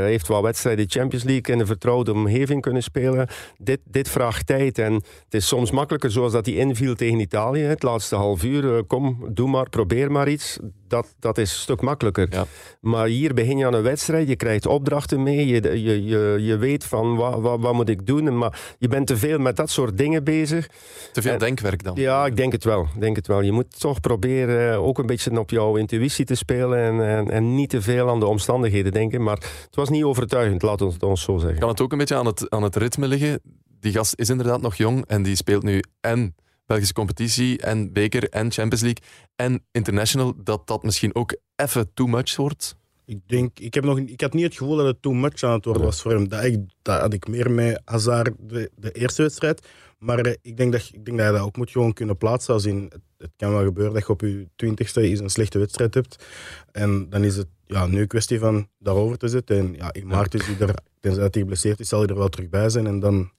heeft 0.06 0.27
wel 0.27 0.44
wedstrijden 0.44 0.85
Champions 0.89 1.23
League 1.23 1.53
in 1.53 1.59
een 1.59 1.65
vertrouwde 1.65 2.13
omgeving 2.13 2.62
kunnen 2.62 2.83
spelen. 2.83 3.27
Dit, 3.57 3.79
dit 3.83 4.09
vraagt 4.09 4.47
tijd 4.47 4.77
en 4.77 4.94
het 4.94 5.33
is 5.33 5.47
soms 5.47 5.71
makkelijker 5.71 6.12
zoals 6.12 6.31
dat 6.31 6.45
hij 6.45 6.56
inviel 6.56 6.95
tegen 6.95 7.19
Italië. 7.19 7.62
Het 7.62 7.83
laatste 7.83 8.15
half 8.15 8.44
uur, 8.44 8.63
uh, 8.63 8.79
kom, 8.88 9.27
doe 9.29 9.50
maar, 9.50 9.69
probeer 9.69 10.12
maar 10.12 10.29
iets. 10.29 10.59
Dat, 10.88 11.15
dat 11.19 11.38
is 11.38 11.51
een 11.51 11.59
stuk 11.59 11.81
makkelijker. 11.81 12.27
Ja. 12.29 12.45
Maar 12.81 13.07
hier 13.07 13.33
begin 13.33 13.57
je 13.57 13.65
aan 13.65 13.73
een 13.73 13.81
wedstrijd, 13.81 14.27
je 14.27 14.35
krijgt 14.35 14.65
opdrachten 14.65 15.23
mee, 15.23 15.47
je, 15.47 15.81
je, 15.83 16.06
je, 16.06 16.38
je 16.39 16.57
weet 16.57 16.83
van 16.83 17.15
wat, 17.15 17.39
wat, 17.39 17.59
wat 17.59 17.73
moet 17.73 17.89
ik 17.89 18.06
doen. 18.06 18.38
Maar 18.38 18.75
je 18.77 18.88
bent 18.88 19.07
te 19.07 19.17
veel 19.17 19.39
met 19.39 19.56
dat 19.56 19.69
soort 19.69 19.97
dingen 19.97 20.23
bezig. 20.23 20.67
Te 21.12 21.21
veel 21.21 21.33
en, 21.33 21.39
denkwerk 21.39 21.83
dan? 21.83 21.95
Ja, 21.95 22.25
ik 22.25 22.35
denk 22.35 22.51
het 22.51 22.63
wel. 22.63 22.88
Denk 23.00 23.15
het 23.15 23.27
wel. 23.27 23.41
Je 23.41 23.51
moet 23.51 23.79
toch 23.79 24.00
proberen 24.00 24.79
ook 24.79 24.97
een 24.97 25.06
beetje 25.06 25.39
op 25.39 25.50
jouw 25.50 25.75
intuïtie 25.75 26.25
te 26.25 26.35
spelen 26.35 26.79
en, 26.79 27.07
en, 27.07 27.31
en 27.31 27.56
niet 27.56 27.69
te 27.69 27.81
veel 27.81 28.09
aan 28.09 28.19
de 28.19 28.25
omstandigheden 28.25 28.91
denken. 28.91 29.04
Maar 29.13 29.37
het 29.65 29.75
was 29.75 29.89
niet 29.89 30.03
overtuigend, 30.03 30.61
laten 30.61 30.87
we 30.87 30.93
het 30.93 31.03
ons 31.03 31.21
zo 31.21 31.37
zeggen. 31.37 31.59
Kan 31.59 31.69
het 31.69 31.81
ook 31.81 31.91
een 31.91 31.97
beetje 31.97 32.15
aan 32.15 32.25
het, 32.25 32.49
aan 32.49 32.63
het 32.63 32.75
ritme 32.75 33.07
liggen? 33.07 33.41
Die 33.79 33.91
gast 33.91 34.13
is 34.15 34.29
inderdaad 34.29 34.61
nog 34.61 34.75
jong 34.75 35.05
en 35.05 35.23
die 35.23 35.35
speelt 35.35 35.63
nu 35.63 35.83
en 36.01 36.35
Belgische 36.65 36.93
competitie 36.93 37.62
en 37.62 37.93
beker 37.93 38.29
en 38.29 38.51
Champions 38.51 38.81
League 38.81 39.03
en 39.35 39.65
international, 39.71 40.33
dat 40.43 40.67
dat 40.67 40.83
misschien 40.83 41.15
ook 41.15 41.35
even 41.55 41.93
too 41.93 42.07
much 42.07 42.35
wordt? 42.35 42.75
Ik 43.05 43.19
denk, 43.25 43.59
ik, 43.59 43.74
heb 43.74 43.83
nog, 43.83 44.00
ik 44.00 44.21
had 44.21 44.33
niet 44.33 44.43
het 44.43 44.57
gevoel 44.57 44.75
dat 44.75 44.85
het 44.85 45.01
too 45.01 45.13
much 45.13 45.43
aan 45.43 45.53
het 45.53 45.65
worden 45.65 45.83
was 45.83 46.01
voor 46.01 46.12
hem. 46.12 46.29
Dat, 46.29 46.43
ik, 46.43 46.59
dat 46.81 47.01
had 47.01 47.13
ik 47.13 47.27
meer 47.27 47.51
met 47.51 47.81
Hazard 47.85 48.31
de, 48.39 48.71
de 48.75 48.91
eerste 48.91 49.21
wedstrijd. 49.21 49.67
Maar 50.00 50.19
eh, 50.19 50.33
ik 50.41 50.57
denk, 50.57 50.71
dat, 50.71 50.89
ik 50.93 51.05
denk 51.05 51.17
dat 51.17 51.27
je 51.27 51.33
dat 51.33 51.41
ook 51.41 51.57
moet 51.57 51.71
gewoon 51.71 51.93
kunnen 51.93 52.17
plaatsen. 52.17 52.53
Als 52.53 52.65
in, 52.65 52.85
het, 52.89 53.01
het 53.25 53.34
kan 53.38 53.51
wel 53.51 53.63
gebeuren 53.63 53.94
dat 53.94 54.03
je 54.05 54.10
op 54.10 54.22
je 54.22 54.48
twintigste 54.55 55.01
eens 55.01 55.20
een 55.20 55.29
slechte 55.29 55.60
wedstrijd 55.60 55.94
hebt. 55.94 56.25
En 56.72 57.10
dan 57.10 57.24
is 57.24 57.38
het 57.38 57.48
ja, 57.65 57.86
nu 57.86 58.01
een 58.01 58.08
kwestie 58.08 58.39
van 58.39 58.67
daarover 58.79 59.17
te 59.17 59.27
zetten. 59.27 59.58
En 59.58 59.74
ja, 59.74 59.94
in 59.94 60.08
maart 60.08 60.34
is 60.34 60.46
hij 60.46 60.67
er, 60.67 60.75
tenzij 61.00 61.22
hij 61.22 61.32
geblesseerd 61.32 61.79
is, 61.79 61.88
zal 61.88 62.00
hij 62.00 62.08
er 62.08 62.17
wel 62.17 62.29
terug 62.29 62.50
bij 62.50 62.70
zijn. 62.70 62.88
En 62.88 63.00
dan 63.00 63.32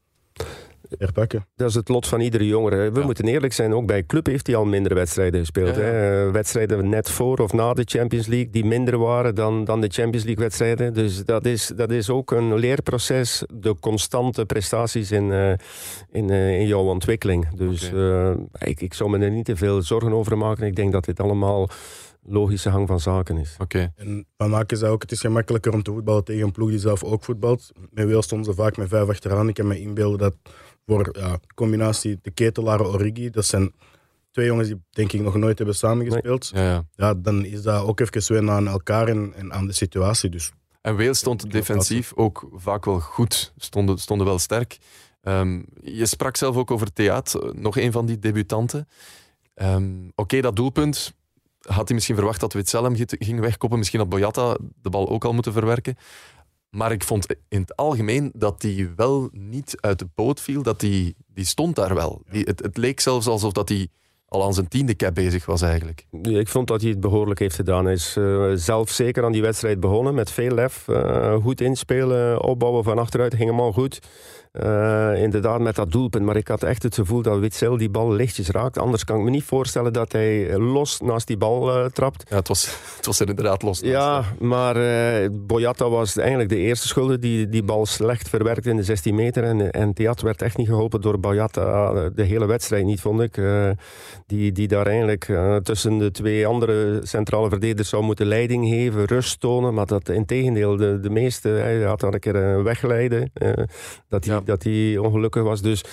herpakken. 0.98 1.46
Dat 1.56 1.68
is 1.68 1.74
het 1.74 1.88
lot 1.88 2.06
van 2.06 2.20
iedere 2.20 2.46
jongere. 2.46 2.90
We 2.90 2.98
Ja. 3.00 3.04
moeten 3.04 3.24
eerlijk 3.24 3.52
zijn, 3.52 3.74
ook 3.74 3.86
bij 3.86 4.06
club 4.06 4.26
heeft 4.26 4.46
hij 4.46 4.56
al 4.56 4.64
mindere 4.64 4.94
wedstrijden 4.94 5.40
gespeeld. 5.40 5.76
Ja, 5.76 5.82
ja. 5.82 5.88
Hè? 5.88 6.26
Eh, 6.26 6.32
Wedstrijden 6.32 6.88
net 6.88 7.10
voor 7.10 7.38
of 7.38 7.52
na 7.52 7.72
de 7.74 7.82
Champions 7.84 8.26
League 8.26 8.50
die 8.50 8.64
minder 8.64 8.98
waren 8.98 9.34
dan, 9.34 9.64
dan 9.64 9.80
de 9.80 9.88
Champions 9.88 10.24
League 10.24 10.42
wedstrijden. 10.44 10.94
Dus 10.94 11.24
dat 11.24 11.46
is, 11.46 11.72
dat 11.76 11.90
is 11.90 12.10
ook 12.10 12.30
een 12.30 12.54
leerproces, 12.54 13.44
de 13.54 13.74
constante 13.80 14.46
prestaties 14.46 15.10
in, 15.10 15.32
eh, 15.32 15.52
in, 16.12 16.30
eh, 16.30 16.60
in 16.60 16.66
jouw 16.66 16.84
ontwikkeling. 16.84 17.48
Dus 17.56 17.92
eh, 17.92 18.30
ik, 18.58 18.80
ik 18.80 18.94
zou 18.94 19.10
me 19.10 19.18
er 19.18 19.30
niet 19.30 19.44
te 19.44 19.56
veel 19.56 19.82
zorgen 19.82 20.12
over 20.12 20.38
maken. 20.38 20.66
Ik 20.66 20.76
denk 20.76 20.92
dat 20.92 21.04
dit 21.04 21.20
allemaal 21.20 21.68
logische 22.28 22.68
hang 22.68 22.86
van 22.86 23.00
zaken 23.00 23.36
is. 23.36 23.56
Oké. 23.58 23.92
En 23.96 24.26
van 24.36 24.50
maken 24.50 24.76
ze 24.76 24.86
ook, 24.86 25.02
het 25.02 25.12
is 25.12 25.20
gemakkelijker 25.20 25.72
om 25.72 25.82
te 25.82 25.92
voetballen 25.92 26.24
tegen 26.24 26.42
een 26.42 26.52
ploeg 26.52 26.68
die 26.70 26.78
zelf 26.78 27.04
ook 27.04 27.24
voetbalt. 27.24 27.72
Met 27.90 28.06
Wales 28.08 28.24
stonden 28.24 28.46
ze 28.46 28.62
vaak 28.62 28.76
met 28.76 28.88
vijf 28.88 29.08
achteraan. 29.08 29.48
Ik 29.48 29.54
kan 29.54 29.66
me 29.66 29.80
inbeelden 29.80 30.18
dat 30.18 30.34
voor 30.86 31.08
ja, 31.18 31.38
combinatie 31.54 32.18
de 32.22 32.30
ketelaren 32.30 32.86
Origi, 32.86 33.30
dat 33.30 33.44
zijn 33.44 33.72
twee 34.30 34.46
jongens 34.46 34.68
die 34.68 34.82
denk 34.90 35.12
ik 35.12 35.20
nog 35.20 35.34
nooit 35.34 35.58
hebben 35.58 35.76
samengespeeld. 35.76 36.50
Ja, 36.54 36.62
ja. 36.62 36.84
Ja, 36.94 37.14
dan 37.14 37.44
is 37.44 37.62
dat 37.62 37.82
ook 37.84 38.00
even 38.00 38.32
wennen 38.32 38.54
aan 38.54 38.68
elkaar 38.68 39.08
en, 39.08 39.32
en 39.34 39.52
aan 39.52 39.66
de 39.66 39.72
situatie. 39.72 40.30
Dus 40.30 40.52
En 40.82 40.96
Wales 40.96 41.18
stond 41.18 41.50
defensief 41.50 42.12
ook 42.14 42.48
vaak 42.54 42.84
wel 42.84 43.00
goed, 43.00 43.52
stonden, 43.56 43.98
stonden 43.98 44.26
wel 44.26 44.38
sterk. 44.38 44.78
Ehm, 45.22 45.62
je 45.82 46.06
sprak 46.06 46.36
zelf 46.36 46.56
ook 46.56 46.70
over 46.70 46.92
Theat, 46.92 47.34
eh, 47.34 47.50
nog 47.52 47.76
een 47.78 47.92
van 47.92 48.06
die 48.06 48.18
debutanten. 48.18 48.88
Ehm, 49.54 49.92
Oké, 50.14 50.40
dat 50.40 50.56
doelpunt 50.56 51.14
had 51.60 51.84
hij 51.86 51.94
misschien 51.94 52.16
verwacht 52.16 52.40
dat 52.40 52.52
Witzelem 52.52 52.96
gi- 52.96 53.04
ging 53.18 53.40
wegkoppen. 53.40 53.78
Misschien 53.78 54.00
had 54.00 54.08
Boyata 54.08 54.56
de 54.82 54.90
bal 54.90 55.08
ook 55.08 55.24
al 55.24 55.32
moeten 55.32 55.52
verwerken. 55.52 55.96
Maar 56.76 56.92
ik 56.92 57.04
vond 57.04 57.26
in 57.48 57.60
het 57.60 57.76
algemeen 57.76 58.30
dat 58.34 58.62
hij 58.62 58.90
wel 58.96 59.28
niet 59.32 59.76
uit 59.80 59.98
de 59.98 60.08
boot 60.14 60.40
viel. 60.40 60.62
Dat 60.62 60.80
die, 60.80 61.16
die 61.26 61.44
stond 61.44 61.76
daar 61.76 61.94
wel. 61.94 62.22
Die, 62.30 62.44
het, 62.44 62.62
het 62.62 62.76
leek 62.76 63.00
zelfs 63.00 63.26
alsof 63.26 63.52
dat 63.52 63.68
hij 63.68 63.88
al 64.28 64.44
aan 64.44 64.54
zijn 64.54 64.68
tiende 64.68 64.96
cap 64.96 65.14
bezig 65.14 65.46
was 65.46 65.62
eigenlijk. 65.62 66.06
Ja, 66.22 66.38
Ik 66.38 66.48
vond 66.48 66.66
dat 66.68 66.80
hij 66.80 66.90
het 66.90 67.00
behoorlijk 67.00 67.38
heeft 67.38 67.54
gedaan. 67.54 67.84
Hij 67.84 67.94
is 67.94 68.16
eh, 68.16 68.50
zelf 68.54 68.90
zeker 68.90 69.24
aan 69.24 69.32
die 69.32 69.42
wedstrijd 69.42 69.80
begonnen 69.80 70.14
met 70.14 70.30
veel 70.30 70.50
lef. 70.54 70.88
eh, 70.88 71.34
goed 71.34 71.60
inspelen, 71.60 72.42
opbouwen 72.42 72.84
van 72.84 72.98
achteruit, 72.98 73.34
ging 73.34 73.50
hem 73.50 73.60
al 73.60 73.72
goed. 73.72 73.98
Eh, 74.56 75.22
inderdaad, 75.22 75.60
met 75.60 75.74
dat 75.74 75.92
doelpunt. 75.92 76.24
Maar 76.24 76.36
ik 76.36 76.48
had 76.48 76.62
echt 76.62 76.82
het 76.82 76.94
gevoel 76.94 77.22
dat 77.22 77.38
Witzel 77.38 77.76
die 77.76 77.88
bal 77.88 78.12
lichtjes 78.12 78.48
raakt. 78.48 78.78
Anders 78.78 79.04
kan 79.04 79.18
ik 79.18 79.24
me 79.24 79.30
niet 79.30 79.44
voorstellen 79.44 79.92
dat 79.92 80.12
hij 80.12 80.58
los 80.58 81.00
naast 81.00 81.26
die 81.26 81.36
bal 81.36 81.76
eh, 81.76 81.84
trapt. 81.84 82.24
Ja, 82.28 82.36
het, 82.36 82.48
was, 82.48 82.66
het 82.96 83.06
was 83.06 83.20
er 83.20 83.28
inderdaad 83.28 83.62
los. 83.62 83.80
naast, 83.80 83.92
Ja, 83.92 84.24
maar 84.40 84.76
eh 84.76 85.28
Boyata 85.32 85.88
was 85.88 86.16
eigenlijk 86.16 86.48
de 86.48 86.56
eerste 86.56 86.88
schuldige 86.88 87.18
die 87.18 87.48
die 87.48 87.62
bal 87.62 87.86
slecht 87.86 88.28
verwerkte 88.28 88.70
in 88.70 88.76
de 88.76 88.82
16 88.82 89.14
meter. 89.14 89.44
En, 89.44 89.70
en 89.70 89.92
Theat 89.92 90.20
werd 90.20 90.42
echt 90.42 90.56
niet 90.56 90.68
geholpen 90.68 91.00
door 91.00 91.20
Boyata 91.20 91.92
de 92.14 92.22
hele 92.22 92.46
wedstrijd 92.46 92.84
niet, 92.84 93.00
vond 93.00 93.20
ik. 93.20 93.40
Die, 94.26 94.52
die 94.52 94.68
daar 94.68 94.86
eigenlijk 94.86 95.32
tussen 95.62 95.98
de 95.98 96.10
twee 96.10 96.46
andere 96.46 97.00
centrale 97.02 97.48
verdedigers 97.48 97.88
zou 97.88 98.02
moeten 98.02 98.26
leiding 98.26 98.68
geven, 98.68 99.04
rust 99.04 99.40
tonen. 99.40 99.74
Maar 99.74 99.86
dat 99.86 100.08
in 100.08 100.26
tegendeel, 100.26 100.76
de, 100.76 101.00
de 101.00 101.10
meeste, 101.10 101.48
hij 101.48 101.82
had 101.82 102.00
dan 102.00 102.14
een 102.14 102.20
keer 102.20 102.36
een 102.36 102.62
wegleiden. 102.62 103.32
dat 104.08 104.24
hij 104.24 104.34
Ja. 104.34 104.45
Dat 104.46 104.62
hij 104.62 104.98
ongelukkig 104.98 105.42
was. 105.42 105.62
Dus 105.62 105.84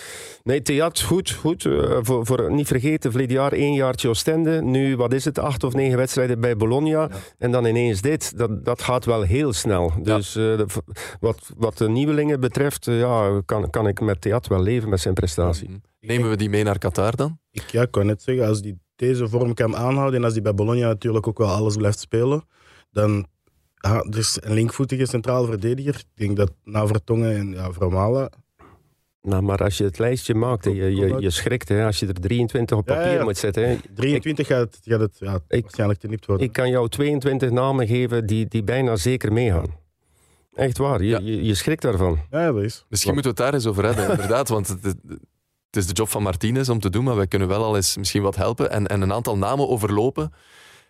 nee, 0.44 0.62
Theat, 0.62 1.02
goed, 1.02 1.32
goed. 1.32 1.66
Eh, 1.66 1.98
voor, 2.02 2.26
voor 2.26 2.52
niet 2.52 2.68
vergeten, 2.68 3.12
verleden 3.12 3.36
jaar 3.36 3.52
één 3.52 3.74
jaartje 3.74 4.10
Oostende. 4.10 4.62
Nu, 4.62 4.96
wat 4.96 5.14
is 5.14 5.26
het, 5.26 5.40
acht 5.40 5.64
of 5.64 5.74
negen 5.74 5.98
wedstrijden 5.98 6.40
bij 6.40 6.58
Bologna. 6.58 7.10
En 7.38 7.52
dan 7.52 7.66
ineens 7.66 8.02
dit. 8.02 8.38
Dat, 8.38 8.66
dat 8.66 8.82
gaat 8.82 9.06
wel 9.06 9.22
heel 9.22 9.54
snel. 9.54 9.94
Dus 10.02 10.36
eh, 10.36 10.60
wat, 11.20 11.52
wat 11.58 11.78
de 11.78 11.90
nieuwelingen 11.90 12.40
betreft, 12.40 12.88
eh, 12.88 13.00
ja, 13.00 13.42
kan, 13.46 13.70
kan 13.70 13.88
ik 13.88 14.02
met 14.02 14.22
Theat 14.22 14.48
wel 14.48 14.62
leven 14.62 14.90
met 14.90 15.00
zijn 15.00 15.14
prestatie. 15.14 15.70
Mhm. 15.70 15.78
Nemen 16.00 16.30
we 16.30 16.36
die 16.36 16.50
mee 16.50 16.64
naar 16.64 16.78
Qatar 16.78 17.16
dan? 17.16 17.40
ik 17.52 17.70
ja, 17.72 17.82
ik 17.82 17.92
kan 17.92 18.06
net 18.06 18.22
zeggen, 18.22 18.48
als 18.48 18.62
die 18.62 18.80
deze 18.96 19.28
vorm 19.28 19.54
kan 19.54 19.76
aanhouden 19.76 20.20
en 20.20 20.26
als 20.26 20.34
die 20.34 20.42
bij 20.42 20.54
Bologna 20.54 20.88
natuurlijk 20.88 21.28
ook 21.28 21.38
wel 21.38 21.50
alles 21.50 21.76
blijft 21.76 22.00
spelen, 22.00 22.44
dan 22.92 23.26
ja, 23.76 24.02
er 24.02 24.18
is 24.18 24.38
een 24.42 24.54
linkvoetige 24.54 25.06
centrale 25.06 25.48
verdediger. 25.48 25.96
Ik 25.96 26.06
denk 26.14 26.38
dat 26.38 26.52
na 26.64 26.88
Vertongen 26.88 27.36
en 27.36 27.52
ja, 27.52 27.72
Vermalen 27.72 28.30
Nou, 29.27 29.42
maar 29.44 29.63
als 29.63 29.77
je 29.77 29.84
het 29.84 30.00
lijstje 30.00 30.36
maakt, 30.36 30.65
hè, 30.65 30.72
je, 30.72 30.96
je, 30.96 31.15
je 31.20 31.30
schrikt 31.30 31.70
hè, 31.70 31.86
als 31.86 32.00
je 32.00 32.08
er 32.08 32.13
23 32.13 32.77
op 32.77 32.86
papier 32.86 33.12
ja. 33.13 33.24
moet 33.24 33.38
zetten. 33.38 33.70
hè. 33.70 33.77
23 33.96 34.48
gaat 34.48 34.60
het, 34.60 34.80
gaat 34.84 35.00
het 35.00 35.15
ja, 35.20 35.39
Ik- 35.48 35.62
waarschijnlijk 35.62 36.00
tenipt 36.00 36.25
worden. 36.25 36.46
Ik 36.46 36.53
kan 36.53 36.70
jou 36.70 36.89
22 36.89 37.50
namen 37.51 37.88
geven 37.88 38.25
die, 38.25 38.48
die 38.48 38.63
bijna 38.63 38.96
zeker 38.96 39.34
meegaan. 39.34 39.75
Echt 40.53 40.77
waar, 40.77 41.01
je, 41.03 41.10
Ja. 41.10 41.20
je, 41.24 41.44
je 41.44 41.56
schrikt 41.56 41.82
daarvan. 41.82 42.20
ja, 42.32 42.51
dat 42.51 42.63
is. 42.63 42.86
Misschien 42.89 43.13
moeten 43.13 43.32
we 43.36 43.38
het 43.42 43.46
daar 43.51 43.60
eens 43.60 43.68
over 43.68 43.84
hebben, 43.86 44.10
inderdaad. 44.15 44.50
Want 44.50 44.68
het 44.68 44.98
is 45.72 45.88
de 45.88 45.94
job 45.94 46.10
van 46.10 46.24
Martinez 46.24 46.70
om 46.70 46.80
te 46.80 46.89
doen, 46.89 47.03
maar 47.03 47.15
wij 47.15 47.27
kunnen 47.27 47.48
wel 47.48 47.63
al 47.63 47.75
eens 47.75 47.98
misschien 47.98 48.22
wat 48.22 48.36
helpen 48.36 48.72
en, 48.72 48.88
en 48.88 49.01
een 49.01 49.13
aantal 49.13 49.38
namen 49.38 49.70
overlopen. 49.70 50.34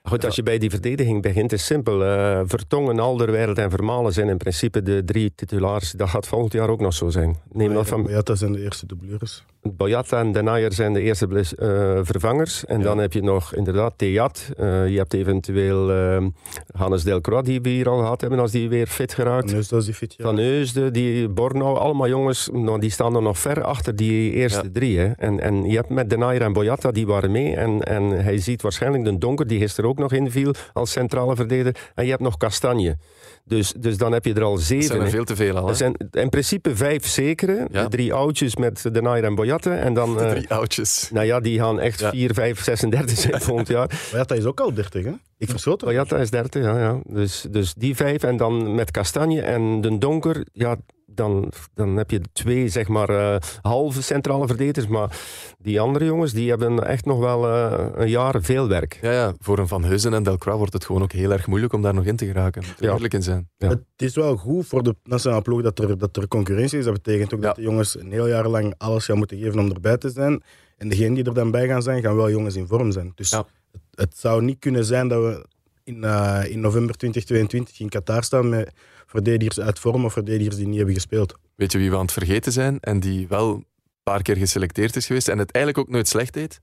Goed, 0.09 0.25
als 0.25 0.35
je 0.35 0.43
bij 0.43 0.57
die 0.57 0.69
verdediging 0.69 1.21
begint, 1.21 1.51
is 1.51 1.65
simpel. 1.65 2.03
Eh, 2.05 2.41
Vertongen, 2.45 2.99
Alderweireld 2.99 3.57
en 3.57 3.69
Vermalen 3.69 4.13
zijn 4.13 4.29
in 4.29 4.37
principe 4.37 4.81
de 4.81 5.01
drie 5.05 5.31
titulaars. 5.35 5.91
Dat 5.91 6.09
gaat 6.09 6.27
volgend 6.27 6.53
jaar 6.53 6.69
ook 6.69 6.79
nog 6.81 6.93
zo 6.93 7.09
zijn. 7.09 7.35
Neem 7.51 7.73
dat 7.73 7.87
van 7.87 8.05
Ja, 8.09 8.21
dat 8.21 8.37
zijn 8.37 8.51
de 8.51 8.61
eerste 8.61 8.85
dublures. 8.85 9.43
Boyata 9.61 10.19
en 10.19 10.31
Denayer 10.31 10.73
zijn 10.73 10.93
de 10.93 11.01
eerste 11.01 11.27
eh, 11.27 11.99
vervangers. 12.03 12.65
En 12.65 12.77
Ja. 12.77 12.83
dan 12.83 12.97
heb 12.97 13.13
je 13.13 13.21
nog 13.21 13.55
inderdaad 13.55 13.93
Theat. 13.97 14.49
Eh, 14.57 14.87
je 14.87 14.97
hebt 14.97 15.13
eventueel 15.13 15.91
eh, 15.91 16.25
Hannes 16.71 17.03
Delcroix, 17.03 17.45
die 17.47 17.61
we 17.61 17.69
hier 17.69 17.89
al 17.89 17.97
gehad 17.97 18.21
hebben, 18.21 18.39
als 18.39 18.51
die 18.51 18.69
weer 18.69 18.87
fit 18.87 19.13
geraakt. 19.13 19.49
En 19.49 19.55
dus 19.55 19.67
dat 19.67 19.79
is 19.79 19.85
die 19.85 19.93
fit. 19.95 20.13
Ja. 20.17 20.23
Van 20.23 20.37
Heusden, 20.37 20.93
die 20.93 21.29
Bornau, 21.29 21.77
allemaal 21.77 22.07
jongens, 22.07 22.49
nou, 22.53 22.79
die 22.79 22.89
staan 22.91 23.15
er 23.15 23.21
nog 23.21 23.39
ver 23.39 23.63
achter 23.63 23.95
die 23.95 24.31
eerste 24.31 24.63
Ja. 24.63 24.69
drie. 24.73 24.99
Hè. 24.99 25.05
En, 25.11 25.39
en 25.39 25.63
je 25.69 25.75
hebt 25.75 25.89
met 25.89 26.09
Denayer 26.09 26.41
en 26.41 26.53
Boyata, 26.53 26.91
die 26.91 27.07
waren 27.07 27.31
mee. 27.31 27.55
En, 27.55 27.81
en 27.81 28.03
hij 28.09 28.37
ziet 28.37 28.61
waarschijnlijk 28.61 29.03
de 29.03 29.17
Donker, 29.17 29.47
die 29.47 29.59
gisteren 29.59 29.89
ook 29.89 29.92
nog 29.97 30.11
inviel 30.13 30.53
als 30.73 30.91
centrale 30.91 31.35
verdediger. 31.35 31.91
En 31.95 32.03
je 32.03 32.09
hebt 32.09 32.21
nog 32.23 32.37
Kastanje. 32.37 32.97
Dus, 33.45 33.73
dus 33.77 33.97
dan 33.97 34.11
heb 34.11 34.25
je 34.25 34.33
er 34.33 34.43
al 34.43 34.53
Dat 34.53 34.63
zeven. 34.63 34.83
zijn 34.87 35.01
er 35.01 35.09
veel 35.09 35.23
te 35.23 35.35
veel 35.35 35.57
al. 35.57 35.69
Er 35.69 35.75
zijn 35.75 35.95
in 36.11 36.29
principe 36.29 36.75
vijf 36.75 37.07
zekere. 37.07 37.67
Ja. 37.71 37.83
De 37.83 37.89
drie 37.89 38.13
oudjes 38.13 38.55
met 38.55 38.83
Denayer 38.91 39.23
en 39.23 39.35
Boyata. 39.35 39.75
En 39.75 39.93
dan... 39.93 40.17
De 40.17 40.23
eh, 40.23 40.31
drie 40.31 40.49
oudjes. 40.49 41.09
nou 41.13 41.25
ja, 41.25 41.39
die 41.39 41.59
gaan 41.59 41.79
echt 41.79 41.99
Ja. 41.99 42.09
4, 42.09 42.33
5, 42.33 42.63
36 42.63 43.17
zijn 43.17 43.41
volgend 43.51 43.67
jaar. 43.67 44.01
Dat 44.11 44.31
is 44.31 44.45
ook 44.45 44.59
al 44.59 44.73
30, 44.73 45.05
hè? 45.05 45.11
Ik 45.37 45.49
verschoot 45.49 45.81
er. 45.81 45.87
Boyata 45.87 46.17
is 46.17 46.29
30, 46.29 46.63
ja. 46.63 46.79
ja. 46.79 46.99
Dus, 47.05 47.45
dus 47.49 47.73
die 47.73 47.95
vijf 47.95 48.23
en 48.23 48.37
dan 48.37 48.75
met 48.75 48.91
Kastanje 48.91 49.41
en 49.41 49.81
Den 49.81 49.99
Donker, 49.99 50.45
ja, 50.53 50.75
dan, 51.15 51.51
dan 51.73 51.95
heb 51.97 52.11
je 52.11 52.21
twee, 52.33 52.67
zeg 52.69 52.87
maar, 52.87 53.09
eh, 53.09 53.35
halve 53.61 54.01
centrale 54.03 54.47
verdedigers. 54.47 54.87
Maar 54.87 55.19
die 55.57 55.79
andere 55.79 56.05
jongens, 56.05 56.33
die 56.33 56.49
hebben 56.49 56.87
echt 56.87 57.05
nog 57.05 57.19
wel 57.19 57.47
eh, 57.47 57.85
een 57.93 58.09
jaar 58.09 58.41
veel 58.41 58.67
werk. 58.67 58.99
Ja, 59.01 59.11
ja, 59.11 59.33
voor 59.39 59.57
een 59.59 59.67
Van 59.67 59.83
Heusen 59.83 60.13
en 60.13 60.23
Delcroix 60.23 60.57
wordt 60.57 60.73
het 60.73 60.85
gewoon 60.85 61.01
ook 61.03 61.11
heel 61.11 61.31
erg 61.31 61.47
moeilijk 61.47 61.73
om 61.73 61.81
daar 61.81 61.93
nog 61.93 62.05
in 62.05 62.15
te 62.15 62.25
geraken. 62.25 62.63
Moet 62.67 62.75
Ja. 62.79 62.93
eerlijk 62.93 63.13
in 63.13 63.23
zijn. 63.23 63.49
Ja. 63.57 63.69
Het 63.69 63.81
is 63.95 64.15
wel 64.15 64.35
goed 64.35 64.67
voor 64.67 64.83
de 64.83 64.95
nationale 65.03 65.41
ploeg 65.41 65.61
dat 65.61 65.79
er, 65.79 65.97
dat 65.97 66.17
er 66.17 66.27
concurrentie 66.27 66.77
is. 66.79 66.85
Dat 66.85 66.93
betekent 66.93 67.33
ook 67.33 67.39
Ja. 67.41 67.45
dat 67.47 67.55
de 67.55 67.61
jongens 67.61 67.99
een 67.99 68.11
heel 68.11 68.27
jaar 68.27 68.47
lang 68.47 68.73
alles 68.77 69.05
gaan 69.05 69.17
moeten 69.17 69.37
geven 69.39 69.59
om 69.59 69.71
erbij 69.71 69.97
te 69.97 70.09
zijn. 70.09 70.43
En 70.77 70.89
degenen 70.89 71.13
die 71.13 71.23
er 71.23 71.33
dan 71.33 71.51
bij 71.51 71.67
gaan 71.67 71.81
zijn, 71.81 72.01
gaan 72.01 72.15
wel 72.15 72.29
jongens 72.29 72.55
in 72.55 72.67
vorm 72.67 72.91
zijn. 72.91 73.11
Dus 73.15 73.29
Ja. 73.29 73.37
het, 73.71 73.81
het 73.91 74.17
zou 74.17 74.41
niet 74.43 74.59
kunnen 74.59 74.85
zijn 74.85 75.07
dat 75.07 75.21
we 75.23 75.45
in, 75.83 76.03
eh, 76.03 76.41
in 76.47 76.59
november 76.59 76.95
2022 76.95 77.79
in 77.79 77.89
Qatar 77.89 78.23
staan 78.23 78.49
met 78.49 78.71
verdedigers 79.13 79.59
uit 79.59 79.79
vorm 79.79 80.05
of 80.05 80.13
verdedigers 80.13 80.55
die 80.55 80.67
niet 80.67 80.77
hebben 80.77 80.93
gespeeld. 80.95 81.37
Weet 81.55 81.71
je 81.71 81.77
wie 81.77 81.89
we 81.89 81.95
aan 81.95 82.01
het 82.01 82.11
vergeten 82.11 82.51
zijn 82.51 82.79
en 82.79 82.99
die 82.99 83.27
wel 83.27 83.53
een 83.53 83.65
paar 84.03 84.21
keer 84.21 84.37
geselecteerd 84.37 84.95
is 84.95 85.05
geweest 85.05 85.27
en 85.27 85.37
het 85.37 85.51
eigenlijk 85.51 85.87
ook 85.87 85.93
nooit 85.93 86.07
slecht 86.07 86.33
deed? 86.33 86.61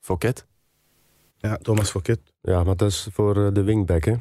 Fouquet. 0.00 0.46
Ja, 1.36 1.56
Thomas 1.56 1.90
Fouquet. 1.90 2.18
Ja, 2.40 2.64
maar 2.64 2.76
dat 2.76 2.88
is 2.90 3.08
voor 3.12 3.46
eh, 3.46 3.52
de 3.52 3.62
wingback, 3.62 4.04
hè. 4.04 4.14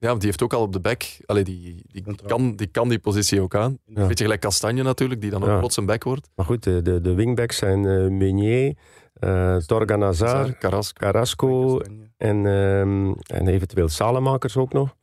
Ja, 0.00 0.08
want 0.08 0.20
die 0.20 0.28
heeft 0.28 0.42
ook 0.42 0.52
al 0.52 0.62
op 0.62 0.72
de 0.72 0.80
back. 0.80 1.02
Allee, 1.26 1.44
die, 1.44 1.82
die, 1.86 2.04
kan, 2.26 2.56
die 2.56 2.66
kan 2.66 2.88
die 2.88 2.98
positie 2.98 3.40
ook 3.40 3.54
aan. 3.54 3.78
Ja. 3.84 4.06
Beetje 4.06 4.24
gelijk 4.24 4.40
Kastanje 4.40 4.82
natuurlijk, 4.82 5.20
die 5.20 5.30
dan 5.30 5.42
ook 5.42 5.48
Ja. 5.48 5.58
plots 5.58 5.76
een 5.76 5.86
back 5.86 6.04
wordt. 6.04 6.30
Maar 6.34 6.46
goed, 6.46 6.62
de, 6.62 6.82
de, 6.82 7.00
de 7.00 7.14
wingbacks 7.14 7.56
zijn 7.56 7.86
eh 7.86 8.08
Meunier, 8.08 8.76
eh 9.12 9.56
Torgan 9.56 10.02
Hazard, 10.02 10.58
Carrasco. 10.92 11.78
En, 12.16 12.46
ehm, 12.46 13.12
en 13.26 13.48
eventueel 13.48 13.88
Salemakers 13.88 14.56
ook 14.56 14.72
nog. 14.72 14.96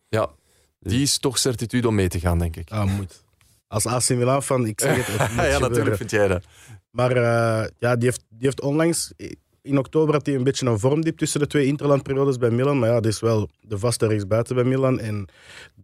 Die 0.92 1.02
is 1.02 1.18
toch 1.18 1.38
certitude 1.38 1.88
om 1.88 1.96
mee 1.96 2.08
te 2.08 2.20
gaan, 2.20 2.40
denk 2.40 2.56
ik. 2.56 2.72
Ah, 2.72 2.96
moet. 2.98 3.24
Als 3.68 3.86
AC 3.86 4.10
Milan 4.10 4.44
fan, 4.44 4.66
ik 4.66 4.82
zeg 4.82 4.96
het. 4.96 5.08
het 5.08 5.18
ja, 5.20 5.26
gebeuren. 5.26 5.62
natuurlijk 5.62 5.96
vind 5.96 6.12
jij 6.12 6.28
dat. 6.28 6.44
Maar 6.90 7.12
eh, 7.12 7.70
ja, 7.78 7.96
die 7.96 8.04
heeft, 8.04 8.24
die 8.30 8.46
heeft 8.46 8.62
onlangs, 8.62 9.14
in 9.62 9.78
oktober 9.78 10.14
had 10.14 10.26
hij 10.26 10.36
een 10.36 10.44
beetje 10.44 10.66
een 10.66 10.80
vormdiep 10.80 11.18
tussen 11.18 11.40
de 11.40 11.48
twee 11.48 11.66
interlandperiodes 11.66 12.38
bij 12.38 12.50
Milan. 12.50 12.80
Maar 12.80 12.90
ja, 12.90 12.96
dat 12.96 13.06
is 13.06 13.20
wel 13.20 13.50
de 13.62 13.78
vaste 13.78 14.08
rechtsbuiten 14.08 14.56
bij 14.56 14.64
Milan. 14.64 15.00
En 15.00 15.28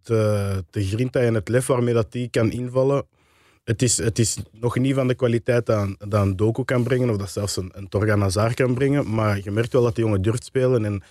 de, 0.03 0.63
de 0.69 0.83
grinta 0.83 1.19
en 1.19 1.33
het 1.33 1.49
lef 1.49 1.65
waarmee 1.65 1.93
dat 1.93 2.11
die 2.11 2.29
kan 2.29 2.51
invallen, 2.51 3.05
het 3.63 3.81
is, 3.81 3.97
het 3.97 4.19
is 4.19 4.37
nog 4.51 4.77
niet 4.77 4.95
van 4.95 5.07
de 5.07 5.15
kwaliteit 5.15 5.65
dat 5.65 5.81
een, 5.81 5.95
dat 6.09 6.21
een 6.21 6.35
Doku 6.35 6.63
kan 6.63 6.83
brengen, 6.83 7.09
of 7.09 7.17
dat 7.17 7.31
zelfs 7.31 7.57
een, 7.57 7.71
een 7.73 7.89
Torgan 7.89 8.21
Hazard 8.21 8.53
kan 8.53 8.73
brengen. 8.73 9.13
Maar 9.13 9.39
je 9.43 9.51
merkt 9.51 9.73
wel 9.73 9.83
dat 9.83 9.95
die 9.95 10.03
jongen 10.03 10.21
durft 10.21 10.45
spelen 10.45 10.85
en 10.85 11.03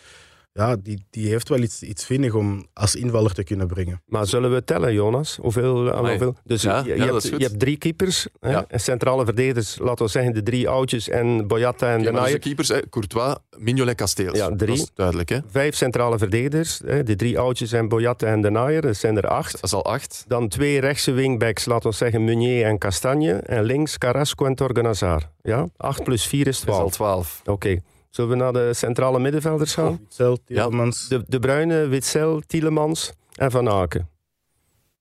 ja, 0.52 0.76
die, 0.76 1.07
die 1.11 1.28
heeft 1.28 1.49
wel 1.49 1.59
iets, 1.59 1.83
iets 1.83 2.04
vinnig 2.04 2.35
om 2.35 2.66
als 2.73 2.95
invaller 2.97 3.33
te 3.35 3.45
kunnen 3.45 3.66
brengen. 3.66 4.02
Maar 4.07 4.26
zullen 4.26 4.52
we 4.52 4.64
tellen, 4.64 4.92
Jonas? 4.92 5.38
Hoeveel? 5.40 5.90
aan 5.90 5.97
Amai. 5.99 6.11
hoeveel? 6.11 6.37
Dus 6.45 6.62
Ja, 6.62 6.78
je, 6.78 6.88
ja, 6.88 6.95
je, 6.95 6.99
dat 7.00 7.09
hebt, 7.11 7.25
is 7.25 7.30
goed. 7.30 7.38
je 7.40 7.47
hebt 7.47 7.59
drie 7.61 7.76
keepers, 7.76 8.26
hè? 8.40 8.50
Ja. 8.50 8.64
en 8.69 8.80
centrale 8.80 9.25
verdedigers, 9.25 9.78
laten 9.78 10.04
we 10.04 10.11
zeggen 10.11 10.33
de 10.35 10.42
drie 10.42 10.69
oudjes 10.69 11.09
en 11.09 11.47
Boyata 11.47 11.92
en 11.92 12.00
Oké, 12.00 12.11
de 12.12 12.21
dus 12.21 12.30
de 12.33 12.38
keepers, 12.38 12.69
hè, 12.69 12.88
Courtois, 12.88 13.35
Mignolet, 13.59 13.97
Casteels. 13.97 14.37
Ja, 14.38 14.47
drie. 14.57 14.76
Dat 14.76 14.78
is 14.87 14.90
duidelijk, 14.95 15.28
hè. 15.28 15.38
Vijf 15.50 15.75
centrale 15.75 16.19
verdedigers, 16.19 16.80
hè? 16.85 17.02
de 17.02 17.16
drie 17.16 17.38
oudjes 17.38 17.73
en 17.73 17.88
Boyata 17.88 18.26
en 18.26 18.40
de 18.40 18.50
Naaier, 18.50 18.80
dat 18.83 18.97
zijn 18.97 19.16
er 19.16 19.28
acht. 19.28 19.52
Dat 19.52 19.62
is 19.64 19.73
al 19.73 19.85
acht. 19.85 20.25
Dan 20.28 20.49
twee 20.49 20.80
rechtse 20.80 21.12
wingbacks, 21.12 21.64
laten 21.64 21.90
we 21.90 21.97
zeggen 21.97 22.25
Meunier 22.25 22.64
en 22.66 22.78
Kastanje. 22.78 23.33
En 23.33 23.62
links 23.62 23.99
Carrasco 23.99 24.47
en 24.47 24.54
Torgan 24.54 24.85
Hazard. 24.85 25.26
Ja, 25.42 25.69
8 25.76 26.02
plus 26.02 26.26
4 26.26 26.47
is 26.47 26.61
Dat 26.61 26.75
is 26.75 26.80
al 26.80 26.88
12. 26.90 26.92
twaalf. 26.92 27.42
Oké, 27.45 27.80
Zullen 28.11 28.31
we 28.31 28.37
naar 28.37 28.52
de 28.52 28.75
centrale 28.75 29.19
middenvelders 29.19 29.75
gaan? 29.75 29.99
Witzel, 30.02 30.38
Tielemans. 30.45 31.09
De, 31.09 31.25
de 31.26 31.38
Bruyne, 31.38 31.87
Witzel, 31.87 32.40
Tielemans 32.47 33.12
en 33.35 33.50
Van 33.50 33.69
Aken. 33.69 34.09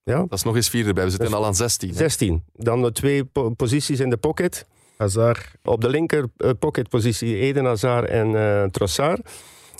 Ja, 0.04 0.18
Dat 0.20 0.34
is 0.34 0.44
nog 0.44 0.56
eens 0.56 0.70
vier 0.70 0.88
erbij. 0.88 1.04
We 1.04 1.10
zitten 1.10 1.30
Dus- 1.30 1.38
al 1.38 1.46
aan 1.46 1.56
16. 1.56 1.90
hè. 1.90 1.96
16. 1.96 2.44
Dan 2.54 2.82
de 2.82 2.92
twee 2.92 3.26
po- 3.26 3.50
posities 3.50 4.00
in 4.00 4.10
de 4.10 4.18
pocket. 4.18 4.66
Hazard. 4.98 5.52
Op 5.64 5.82
de 5.82 5.90
linker 5.90 6.26
eh, 6.38 6.50
pocketpositie 6.60 7.36
Eden 7.36 7.66
Hazard 7.66 8.10
en 8.10 8.36
eh 8.36 8.64
Trossard. 8.64 9.22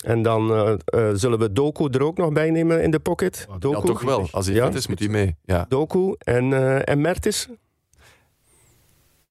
En 0.06 0.22
dan 0.22 0.54
eh, 0.86 1.10
zullen 1.14 1.40
we 1.40 1.52
Doku 1.54 1.88
er 1.90 2.04
ook 2.04 2.18
nog 2.18 2.32
bij 2.34 2.50
nemen 2.50 2.84
in 2.84 2.92
de 2.92 3.00
pocket. 3.00 3.46
Ja, 3.50 3.58
Doku, 3.58 3.78
Ja, 3.78 3.82
toch 3.84 4.02
wel. 4.02 4.28
Als 4.32 4.46
hij 4.46 4.56
Ja. 4.56 4.66
fit 4.66 4.76
is, 4.76 4.88
moet 4.88 5.00
hij 5.00 5.08
mee. 5.08 5.36
Ja. 5.46 5.66
Doku 5.70 6.16
en, 6.18 6.54
eh 6.54 6.90
en 6.94 7.02
Mertens. 7.02 7.48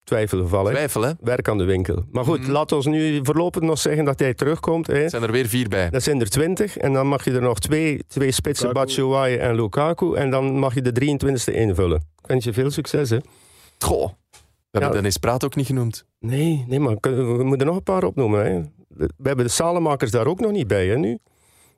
Twijfelgevallen. 0.08 0.72
Twijfel, 0.72 1.02
hè? 1.02 1.12
Werk 1.20 1.48
aan 1.48 1.58
de 1.58 1.64
winkel. 1.64 2.04
Maar 2.12 2.24
goed, 2.24 2.40
Mhm. 2.40 2.50
laat 2.50 2.72
ons 2.72 2.86
nu 2.86 3.20
voorlopig 3.22 3.62
nog 3.62 3.78
zeggen 3.78 4.04
dat 4.04 4.18
hij 4.18 4.34
terugkomt. 4.34 4.86
Hè. 4.86 4.94
Er 5.02 5.10
zijn 5.10 5.22
er 5.22 5.32
weer 5.32 5.46
vier 5.46 5.68
bij. 5.68 5.90
Dat 5.90 6.02
zijn 6.02 6.20
er 6.20 6.28
20. 6.28 6.76
En 6.76 6.92
dan 6.92 7.06
mag 7.06 7.24
je 7.24 7.30
er 7.32 7.40
nog 7.40 7.58
twee, 7.58 8.02
twee 8.06 8.32
spitsen. 8.32 8.72
Batshuayi 8.72 9.36
en 9.36 9.54
Lukaku. 9.54 10.14
En 10.14 10.30
dan 10.30 10.58
mag 10.58 10.74
je 10.74 10.82
de 10.82 10.92
23e 10.92 11.52
invullen. 11.54 11.96
Ik 12.22 12.26
wens 12.26 12.44
je 12.44 12.52
veel 12.52 12.70
succes, 12.70 13.10
hè. 13.10 13.18
Goh. 13.78 14.08
We 14.30 14.38
hebben 14.70 14.88
Ja. 14.90 14.94
Dennis 14.94 15.16
Praat 15.16 15.44
ook 15.44 15.54
niet 15.56 15.66
genoemd. 15.66 16.04
Nee, 16.20 16.64
nee, 16.68 16.80
maar 16.80 16.96
we 17.00 17.42
moeten 17.44 17.66
nog 17.66 17.76
een 17.76 17.82
paar 17.82 18.04
opnoemen. 18.04 18.44
Hè. 18.52 18.60
We 18.96 19.08
hebben 19.28 19.44
de 19.44 19.50
Salemakers 19.50 20.10
daar 20.10 20.26
ook 20.26 20.40
nog 20.40 20.50
niet 20.52 20.66
bij, 20.66 20.86
hè, 20.86 20.96
nu. 20.96 21.18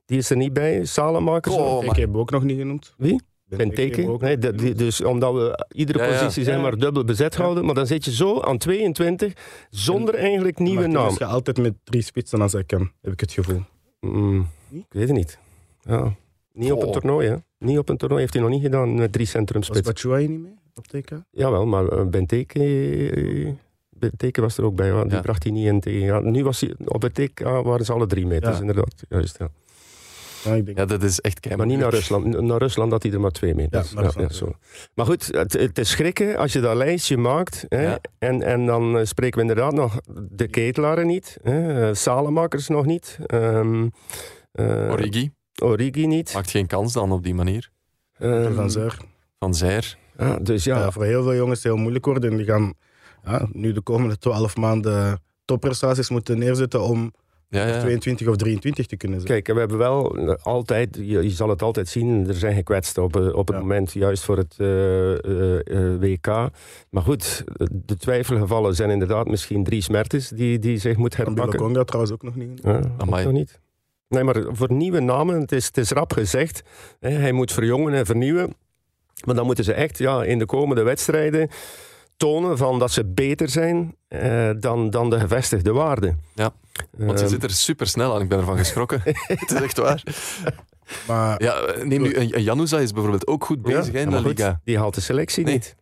Die 0.07 0.19
is 0.19 0.31
er 0.31 0.37
niet 0.37 0.53
bij. 0.53 0.85
Salemakers. 0.85 1.55
Goh. 1.55 1.77
Oh, 1.77 1.85
Ik 1.85 1.97
heb 1.97 2.17
ook 2.17 2.31
nog 2.31 2.43
niet 2.43 2.59
genoemd. 2.59 2.95
Wie? 2.97 3.21
Benteke 3.57 3.81
hebben 3.81 3.87
we 3.91 3.95
Benteke. 3.97 4.11
ook 4.11 4.21
Nee, 4.21 4.39
dat- 4.39 4.59
die- 4.59 4.75
dus 4.75 5.01
omdat 5.05 5.35
we 5.35 5.67
iedere 5.75 5.99
Ja, 5.99 6.05
ja. 6.05 6.19
positie 6.19 6.45
zijn 6.45 6.57
Ja. 6.57 6.63
maar 6.63 6.79
dubbel 6.79 7.05
bezet 7.05 7.37
houden. 7.37 7.65
Maar 7.65 7.75
dan 7.75 7.87
zit 7.87 8.05
je 8.05 8.13
zo 8.13 8.41
aan 8.41 8.59
22 8.59 9.33
zonder 9.71 10.15
eigenlijk 10.15 10.59
nieuwe 10.59 10.87
naam. 10.87 11.11
gaat 11.17 11.31
altijd 11.33 11.59
met 11.59 11.75
drie 11.85 12.03
spitsen 12.03 12.41
als 12.41 12.53
hij 12.53 12.65
kan, 12.65 12.91
heb 13.03 13.13
ik 13.13 13.21
het 13.21 13.33
gevoel. 13.33 13.61
Mm, 14.01 14.47
ik 14.71 14.85
weet 14.89 15.09
het 15.09 15.17
niet. 15.17 15.39
Ja. 15.83 16.15
Niet 16.53 16.73
op 16.73 16.83
een 16.83 16.93
toernooi, 16.93 17.29
hè. 17.29 17.37
Niet 17.59 17.79
op 17.79 17.89
een 17.89 17.97
toernooi 17.97 18.21
heeft 18.21 18.33
hij 18.33 18.43
nog 18.43 18.51
niet 18.53 18.63
gedaan 18.63 18.95
met 18.95 19.13
drie 19.13 19.25
Was 19.25 19.35
centrumspitsen. 19.35 19.85
Batshuayi 19.85 20.29
niet 20.29 20.41
mee 20.43 20.53
op 20.75 20.87
TK? 20.87 21.11
Jawel, 21.31 21.67
maar 21.67 21.89
eh, 21.89 22.05
Benteke, 22.07 23.55
Benteke 23.91 24.41
was 24.41 24.59
er 24.59 24.65
ook 24.65 24.75
bij. 24.75 24.87
ja. 24.87 25.05
Die 25.05 25.21
bracht 25.21 25.43
hij 25.43 25.53
niet 25.53 25.67
in 25.67 25.81
tegen. 25.81 26.01
Ja, 26.01 26.21
nu 26.21 26.45
was 26.45 26.61
hij, 26.61 26.75
op 26.85 27.03
het 27.03 27.15
TK 27.15 27.41
waren 27.41 27.85
ze 27.85 27.93
alle 27.93 28.07
drie 28.07 28.27
mee. 28.27 28.41
Dat 28.41 28.49
Ja. 28.49 28.55
is 28.55 28.61
inderdaad 28.61 28.95
juist, 29.09 29.39
ja. 29.39 29.49
Ja, 30.45 30.55
ik 30.55 30.65
denk 30.65 30.79
Ja, 30.79 30.85
dat 30.85 31.03
is 31.03 31.21
echt 31.21 31.41
keihard. 31.41 31.67
Maar 31.69 31.77
niet 31.77 31.85
naar 31.85 31.95
Rusland. 31.95 32.41
Naar 32.41 32.59
Rusland 32.59 32.93
had 32.93 33.03
hij 33.03 33.13
er 33.13 33.21
maar 33.21 33.31
twee 33.31 33.55
mee. 33.55 33.67
Ja, 33.71 33.83
Dus, 34.27 34.37
zo. 34.39 34.53
Maar 34.95 35.07
goed, 35.07 35.27
het, 35.27 35.53
het 35.53 35.79
is 35.79 35.91
schrikken 35.91 36.37
als 36.37 36.53
je 36.53 36.61
dat 36.61 36.77
lijstje 36.77 37.17
maakt. 37.17 37.65
Hè, 37.69 37.83
Ja. 37.83 37.99
en, 38.19 38.43
en 38.43 38.67
dan 38.67 38.99
eh, 38.99 39.05
spreken 39.05 39.35
we 39.37 39.41
inderdaad 39.49 39.73
nog 39.73 40.01
de 40.31 40.49
ketelaren 40.49 41.07
niet. 41.07 41.37
Hè, 41.43 41.89
eh, 41.89 41.95
Salemakers 41.95 42.69
nog 42.69 42.87
niet. 42.87 43.19
ehm, 43.27 43.89
eh, 44.53 44.91
Origi 44.91 45.31
Origi 45.63 46.07
niet. 46.07 46.33
maakt 46.35 46.51
geen 46.51 46.67
kans 46.67 46.93
dan 46.93 47.13
op 47.13 47.23
die 47.23 47.35
manier. 47.35 47.71
ehm, 48.19 48.55
van 48.55 48.71
Zer. 48.71 48.97
Van 49.39 49.55
Zijr. 49.55 49.97
ja, 50.19 50.37
dus 50.39 50.65
ja, 50.65 50.79
Ja. 50.79 50.91
voor 50.91 51.05
heel 51.05 51.23
veel 51.23 51.35
jongens 51.35 51.57
is 51.59 51.63
het 51.65 51.73
heel 51.73 51.81
moeilijk 51.83 52.05
worden. 52.05 52.31
En 52.31 52.37
die 52.37 52.47
gaan 52.47 52.75
ja, 53.25 53.49
nu 53.53 53.73
de 53.73 53.81
komende 53.81 54.19
12 54.19 54.57
maanden 54.57 55.21
topprestaties 55.45 56.09
moeten 56.11 56.39
neerzetten 56.39 56.83
om 56.83 57.13
Ja, 57.51 57.67
ja. 57.67 57.81
22 57.81 58.29
of 58.29 58.37
23 58.37 58.87
te 58.87 58.97
kunnen 58.97 59.21
zijn. 59.21 59.33
Kijk, 59.33 59.47
we 59.55 59.59
hebben 59.61 59.79
wel 59.79 60.17
altijd, 60.43 60.97
je, 60.97 61.23
je 61.23 61.31
zal 61.31 61.49
het 61.49 61.63
altijd 61.63 61.89
zien, 61.89 62.29
er 62.29 62.35
zijn 62.35 62.55
gekwetsten 62.55 63.03
op, 63.03 63.17
eh, 63.17 63.35
op 63.35 63.47
het 63.47 63.57
Ja. 63.57 63.63
moment, 63.63 63.93
juist 63.93 64.25
voor 64.25 64.37
het 64.37 64.55
eh, 64.59 65.13
eh, 65.93 66.01
WK. 66.01 66.27
Maar 66.91 67.03
goed, 67.03 67.45
de 67.87 67.97
twijfelgevallen 67.97 68.75
zijn 68.75 68.91
inderdaad 68.91 69.27
misschien 69.29 69.65
drie 69.65 69.83
smertes 69.83 70.29
die, 70.29 70.59
die 70.59 70.79
zich 70.79 70.97
moet 70.97 71.15
Van 71.15 71.25
herpakken. 71.25 71.59
Conga 71.59 71.85
trouwens 71.85 72.13
ook 72.13 72.23
nog 72.23 72.35
niet. 72.35 72.61
Ja, 72.63 72.81
Amai. 72.99 73.25
nog 73.25 73.33
niet. 73.33 73.61
Nee, 74.09 74.25
maar 74.25 74.43
voor 74.49 74.73
nieuwe 74.73 75.01
namen, 75.01 75.41
het 75.41 75.53
is, 75.53 75.67
het 75.67 75.77
is 75.79 75.91
rap 75.91 76.13
gezegd. 76.13 76.63
Hè, 77.01 77.11
hij 77.11 77.33
moet 77.33 77.53
verjongen 77.53 77.95
en 77.95 78.07
vernieuwen. 78.07 78.55
Maar 79.27 79.35
dan 79.35 79.47
moeten 79.47 79.65
ze 79.65 79.73
echt 79.73 79.99
ja, 79.99 80.25
in 80.25 80.39
de 80.39 80.47
komende 80.47 80.83
wedstrijden 80.83 81.49
tonen 82.21 82.57
van 82.59 82.79
dat 82.79 82.91
ze 82.91 83.05
beter 83.05 83.49
zijn 83.49 83.97
eh, 84.09 84.51
dan, 84.59 84.91
dan 84.91 85.11
de 85.11 85.21
gevestigde 85.21 85.73
waarden. 85.73 86.21
Ja, 86.35 86.51
Want 86.97 87.19
je 87.19 87.25
Ehm, 87.25 87.33
zit 87.35 87.43
er 87.43 87.51
super 87.51 87.87
snel 87.87 88.15
aan. 88.15 88.21
Ik 88.23 88.29
ben 88.29 88.39
ervan 88.39 88.59
geschrokken. 88.59 89.01
het 89.27 89.51
is 89.51 89.61
echt 89.61 89.77
waar. 89.77 90.03
Maar 91.07 91.43
Ja, 91.43 91.55
neem 91.85 92.03
nu, 92.03 92.13
Januza 92.25 92.79
is 92.79 92.93
bijvoorbeeld 92.93 93.27
ook 93.27 93.45
goed 93.45 93.63
bezig 93.63 93.93
hè, 93.93 94.01
in 94.01 94.11
de 94.11 94.17
goed, 94.17 94.27
Liga. 94.27 94.61
Die 94.65 94.79
haalt 94.79 94.95
de 94.95 95.01
selectie 95.01 95.45
Nee. 95.45 95.55
niet. 95.55 95.77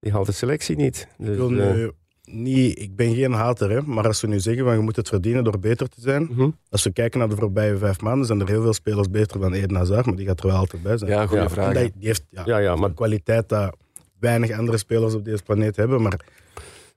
Die 0.00 0.12
haalt 0.12 0.26
de 0.26 0.32
selectie 0.32 0.76
niet. 0.76 1.08
ik, 1.18 1.26
Dus, 1.26 1.36
wil 1.36 1.58
eh, 1.60 1.72
nu 1.74 1.90
niet, 2.24 2.78
ik 2.78 2.96
ben 2.96 3.14
geen 3.14 3.32
hater, 3.32 3.70
hè, 3.70 3.80
maar 3.82 4.06
als 4.06 4.20
we 4.20 4.26
nu 4.26 4.40
zeggen 4.40 4.64
van 4.64 4.74
je 4.74 4.80
moet 4.80 4.96
het 4.96 5.08
verdienen 5.08 5.44
door 5.44 5.58
beter 5.58 5.88
te 5.88 6.00
zijn. 6.00 6.22
mhm. 6.30 6.50
Als 6.70 6.82
we 6.84 6.92
kijken 6.92 7.18
naar 7.18 7.28
de 7.28 7.36
voorbije 7.36 7.76
vijf 7.76 8.00
maanden, 8.00 8.26
zijn 8.26 8.40
er 8.40 8.48
heel 8.48 8.62
veel 8.62 8.72
spelers 8.72 9.10
beter 9.10 9.40
dan 9.40 9.52
Eden 9.52 9.76
Hazard, 9.76 10.06
maar 10.06 10.16
die 10.16 10.26
gaat 10.26 10.40
er 10.40 10.46
wel 10.46 10.56
altijd 10.56 10.82
bij 10.82 10.98
zijn. 10.98 11.10
Ja, 11.10 11.26
goede 11.26 11.42
Ja. 11.42 11.48
vraag. 11.50 11.72
Dat- 11.74 11.82
die 11.94 12.06
heeft 12.06 12.24
ja, 12.30 12.42
Ja, 12.46 12.58
ja, 12.58 12.76
maar, 12.76 12.92
kwaliteit 12.92 13.48
dat 13.48 13.76
weinig 14.20 14.50
andere 14.58 14.78
spelers 14.78 15.14
op 15.14 15.24
deze 15.24 15.42
planeet 15.42 15.76
hebben. 15.76 16.02
Maar 16.02 16.20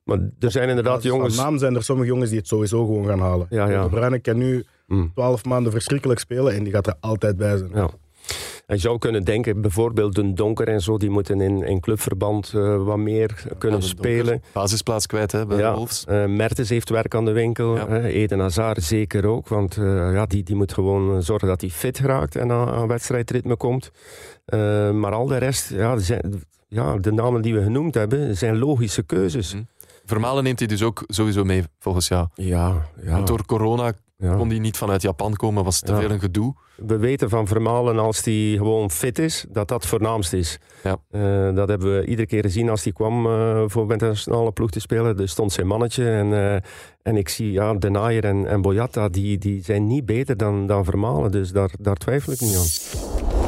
maar 0.03 0.19
er 0.39 0.51
zijn 0.51 0.69
inderdaad 0.69 1.03
jongens... 1.03 1.35
Van 1.35 1.43
naam 1.45 1.57
zijn 1.57 1.75
er 1.75 1.83
sommige 1.83 2.07
jongens 2.07 2.29
die 2.29 2.37
het 2.39 2.47
sowieso 2.47 2.85
gewoon 2.85 3.05
gaan 3.05 3.19
halen. 3.19 3.47
Ja, 3.49 3.69
ja. 3.69 3.83
De 3.83 3.89
Bruyne 3.89 4.19
kan 4.19 4.37
nu 4.37 4.65
Mm. 4.87 5.11
12 5.13 5.45
maanden 5.45 5.71
verschrikkelijk 5.71 6.19
spelen 6.19 6.53
en 6.53 6.63
die 6.63 6.73
gaat 6.73 6.87
er 6.87 6.95
altijd 6.99 7.37
bij 7.37 7.57
zijn. 7.57 7.69
Ja. 7.73 7.89
En 8.65 8.75
je 8.75 8.81
zou 8.81 8.97
kunnen 8.97 9.23
denken, 9.23 9.61
bijvoorbeeld 9.61 10.17
een 10.17 10.35
Donker 10.35 10.67
en 10.67 10.81
zo, 10.81 10.97
die 10.97 11.09
moeten 11.09 11.41
in, 11.41 11.63
in 11.63 11.79
clubverband 11.79 12.51
eh, 12.55 12.83
wat 12.83 12.97
meer 12.97 13.43
kunnen 13.57 13.83
spelen. 13.83 14.25
Donker, 14.25 14.49
Basisplaats 14.53 15.05
kwijt 15.05 15.31
hè, 15.31 15.45
bij 15.45 15.57
Ja, 15.57 15.75
Wolves. 15.75 16.05
eh, 16.05 16.25
Mertens 16.25 16.69
heeft 16.69 16.89
werk 16.89 17.15
aan 17.15 17.25
de 17.25 17.31
winkel. 17.31 17.75
Ja. 17.75 18.01
Eden 18.01 18.39
Hazard 18.39 18.83
zeker 18.83 19.25
ook. 19.25 19.47
Want 19.47 19.77
eh, 19.77 19.83
ja, 20.13 20.25
die, 20.25 20.43
die 20.43 20.55
moet 20.55 20.73
gewoon 20.73 21.23
zorgen 21.23 21.47
dat 21.47 21.61
hij 21.61 21.69
fit 21.69 21.99
raakt 21.99 22.35
en 22.35 22.51
aan, 22.51 22.69
aan 22.69 22.87
wedstrijdritme 22.87 23.55
komt. 23.55 23.91
Eh, 24.45 24.91
maar 24.91 25.11
al 25.13 25.25
de 25.27 25.37
rest, 25.37 25.69
ja, 25.69 25.97
zijn, 25.97 26.41
ja, 26.69 26.97
de 26.97 27.11
namen 27.11 27.41
die 27.41 27.53
we 27.53 27.63
genoemd 27.63 27.93
hebben, 27.93 28.37
zijn 28.37 28.57
logische 28.57 29.03
keuzes. 29.03 29.51
Hm. 29.51 29.61
Vermalen 30.05 30.43
neemt 30.43 30.59
hij 30.59 30.67
dus 30.67 30.83
ook 30.83 31.03
sowieso 31.07 31.43
mee, 31.43 31.63
volgens 31.79 32.07
jou. 32.07 32.27
Ja, 32.33 32.85
ja, 33.03 33.11
Want 33.11 33.27
door 33.27 33.45
corona 33.45 33.93
ja. 34.17 34.35
kon 34.35 34.49
hij 34.49 34.59
niet 34.59 34.77
vanuit 34.77 35.01
Japan 35.01 35.35
komen, 35.35 35.63
was 35.63 35.79
te 35.79 35.91
Ja. 35.91 35.99
veel 35.99 36.11
een 36.11 36.19
gedoe. 36.19 36.53
We 36.75 36.97
weten 36.97 37.29
van 37.29 37.47
Vermalen 37.47 37.99
als 37.99 38.23
hij 38.23 38.53
gewoon 38.57 38.91
fit 38.91 39.19
is, 39.19 39.45
dat 39.49 39.67
dat 39.67 39.85
voornaamst 39.85 40.33
is. 40.33 40.59
Ja. 40.83 40.97
Eh, 41.11 41.55
dat 41.55 41.67
hebben 41.67 41.95
we 41.99 42.05
iedere 42.05 42.27
keer 42.27 42.41
gezien 42.43 42.69
als 42.69 42.83
hij 42.83 42.93
kwam 42.93 43.25
eh, 43.25 43.63
voor 43.67 43.85
met 43.85 44.01
een 44.01 44.07
nationale 44.07 44.51
ploeg 44.51 44.69
te 44.69 44.79
spelen. 44.79 45.19
Er 45.19 45.29
stond 45.29 45.51
zijn 45.51 45.67
mannetje 45.67 46.09
en, 46.09 46.33
eh, 46.33 46.55
en 47.01 47.17
ik 47.17 47.29
zie 47.29 47.51
ja, 47.51 47.73
De 47.73 47.89
Naaier 47.89 48.25
en, 48.25 48.47
en 48.47 48.61
Boyata, 48.61 49.09
die, 49.09 49.37
die 49.37 49.63
zijn 49.63 49.87
niet 49.87 50.05
beter 50.05 50.37
dan, 50.37 50.67
dan 50.67 50.85
Vermalen. 50.85 51.31
Dus 51.31 51.51
daar, 51.51 51.71
daar 51.79 51.95
twijfel 51.95 52.33
ik 52.33 52.41
niet 52.41 52.55
aan. 52.57 53.38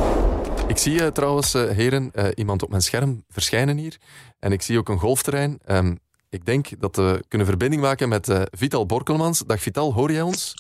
Ik 0.72 0.78
zie 0.78 1.02
eh, 1.02 1.08
trouwens, 1.08 1.54
eh, 1.54 1.70
heren, 1.70 2.10
eh, 2.14 2.26
iemand 2.36 2.64
op 2.64 2.70
mijn 2.70 2.82
scherm 2.82 3.24
verschijnen 3.30 3.78
hier. 3.78 3.98
En 4.40 4.52
ik 4.52 4.62
zie 4.62 4.78
ook 4.78 4.90
een 4.90 5.00
golfterrein. 5.00 5.60
Ehm, 5.66 5.96
ik 6.30 6.46
denk 6.46 6.68
dat 6.80 6.96
we 6.96 7.24
kunnen 7.28 7.48
verbinding 7.48 7.82
maken 7.82 8.10
met 8.10 8.30
eh, 8.30 8.42
Vital 8.52 8.86
Borkelmans. 8.86 9.40
Dag 9.40 9.62
Vital, 9.62 9.94
hoor 9.94 10.12
jij 10.12 10.22
ons? 10.22 10.54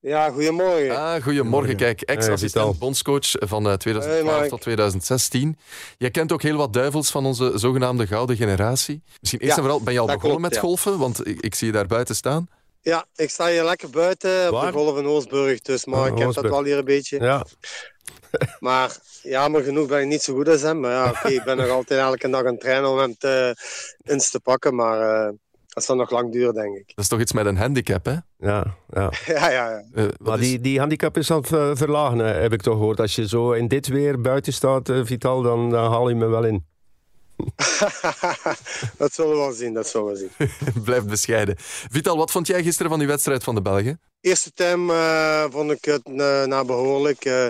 Ja, 0.00 0.30
goedemorgen. 0.30 0.90
Ah, 0.90 0.96
goedemorgen. 0.96 1.22
Goedemorgen. 1.22 1.76
Kijk, 1.76 2.00
ex-assistent 2.00 2.64
Vital. 2.64 2.74
bondscoach 2.78 3.30
van 3.30 3.68
eh, 3.68 3.72
2012 3.72 4.04
Hey, 4.28 4.38
Mark. 4.38 4.48
tot 4.48 4.60
2016. 4.60 5.58
Jij 5.98 6.10
kent 6.10 6.32
ook 6.32 6.42
heel 6.42 6.56
wat 6.56 6.72
duivels 6.72 7.10
van 7.10 7.26
onze 7.26 7.52
zogenaamde 7.54 8.06
gouden 8.06 8.36
generatie. 8.36 9.02
Misschien 9.20 9.40
eerst 9.40 9.56
Ja, 9.56 9.62
en 9.62 9.62
vooral, 9.68 9.82
ben 9.84 9.92
je 9.92 9.98
al 10.00 10.06
begonnen 10.06 10.30
klopt, 10.30 10.42
met 10.42 10.54
ja. 10.54 10.60
golfen? 10.60 10.98
Want 10.98 11.26
ik, 11.26 11.40
ik 11.40 11.54
zie 11.54 11.66
je 11.66 11.72
daar 11.72 11.86
buiten 11.86 12.14
staan. 12.14 12.48
Ja, 12.80 13.06
ik 13.16 13.30
sta 13.30 13.48
hier 13.48 13.64
lekker 13.64 13.90
buiten 13.90 14.54
op 14.54 14.60
de 14.60 14.72
golf 14.72 14.98
in 14.98 15.06
Oostburg. 15.06 15.60
Dus 15.60 15.84
maar 15.84 16.06
ik 16.06 16.14
ken 16.14 16.32
dat 16.32 16.44
wel 16.44 16.64
hier 16.64 16.78
een 16.78 16.84
beetje. 16.84 17.20
Ja, 17.20 17.46
Maar 18.60 18.96
jammer 19.22 19.62
genoeg 19.62 19.88
ben 19.88 20.00
ik 20.00 20.06
niet 20.06 20.22
zo 20.22 20.34
goed 20.34 20.48
als 20.48 20.62
hem. 20.62 20.80
Maar 20.80 20.90
ja, 20.90 21.08
oké, 21.10 21.28
ik 21.28 21.44
ben 21.44 21.56
nog 21.56 21.68
altijd 21.68 22.00
elke 22.00 22.28
dag 22.30 22.40
aan 22.40 22.46
het 22.52 22.60
trainen 22.60 22.90
om 22.90 22.98
hem 22.98 23.16
te, 23.18 23.56
eens 24.02 24.30
te 24.30 24.40
pakken. 24.40 24.74
Maar 24.74 25.24
eh, 25.26 25.32
dat 25.68 25.84
zal 25.84 25.96
nog 25.96 26.10
lang 26.10 26.32
duren, 26.32 26.54
denk 26.54 26.76
ik. 26.76 26.86
Dat 26.86 27.04
is 27.04 27.08
toch 27.08 27.20
iets 27.20 27.32
met 27.32 27.46
een 27.46 27.56
handicap, 27.56 28.04
hè? 28.04 28.12
ja, 28.38 28.76
ja. 28.88 29.12
ja, 29.26 29.50
ja, 29.50 29.70
ja. 29.70 29.82
Eh, 29.94 30.04
Maar 30.18 30.38
is- 30.40 30.46
die, 30.46 30.60
die 30.60 30.78
handicap 30.78 31.16
is 31.16 31.30
aan 31.30 31.40
het 31.40 31.52
eh, 31.52 31.70
verlagen, 31.74 32.18
heb 32.18 32.52
ik 32.52 32.62
toch 32.62 32.76
gehoord. 32.76 33.00
Als 33.00 33.14
je 33.14 33.28
zo 33.28 33.52
in 33.52 33.68
dit 33.68 33.86
weer 33.86 34.20
buiten 34.20 34.52
staat, 34.52 34.90
Vital, 35.02 35.42
dan, 35.42 35.70
dan 35.70 35.90
haal 35.90 36.08
je 36.08 36.14
me 36.14 36.26
wel 36.26 36.44
in. 36.44 36.64
dat 38.98 39.12
zullen 39.12 39.30
we 39.30 39.36
wel 39.36 39.52
zien, 39.52 39.72
dat 39.74 39.86
zullen 39.88 40.12
we 40.12 40.16
zien. 40.16 40.82
Blijf 40.84 41.04
bescheiden. 41.04 41.54
Vital, 41.58 42.16
wat 42.16 42.30
vond 42.30 42.46
jij 42.46 42.62
gisteren 42.62 42.90
van 42.90 42.98
die 42.98 43.08
wedstrijd 43.08 43.44
van 43.44 43.54
de 43.54 43.62
Belgen? 43.62 44.00
Eerste 44.20 44.52
time 44.52 44.92
eh, 44.92 45.44
vond 45.50 45.70
ik 45.70 45.84
het 45.84 46.02
eh, 46.06 46.44
na 46.44 46.64
behoorlijk. 46.64 47.24
eh, 47.24 47.46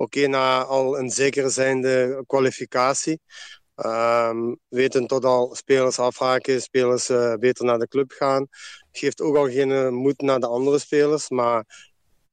Oké, 0.00 0.26
na 0.26 0.64
al 0.64 0.98
een 0.98 1.10
zekere 1.10 1.48
zijnde 1.48 2.24
kwalificatie. 2.26 3.20
Ehm 3.74 4.54
weten 4.68 5.06
tot 5.06 5.24
al 5.24 5.54
spelers 5.54 5.98
afhaken, 5.98 6.62
spelers 6.62 7.08
eh, 7.08 7.34
beter 7.34 7.64
naar 7.64 7.78
de 7.78 7.88
club 7.88 8.10
gaan. 8.10 8.48
Geeft 8.92 9.20
ook 9.20 9.36
al 9.36 9.48
geen 9.48 9.70
eh, 9.70 9.88
moed 9.88 10.20
naar 10.20 10.40
de 10.40 10.46
andere 10.46 10.78
spelers, 10.78 11.28
maar 11.28 11.64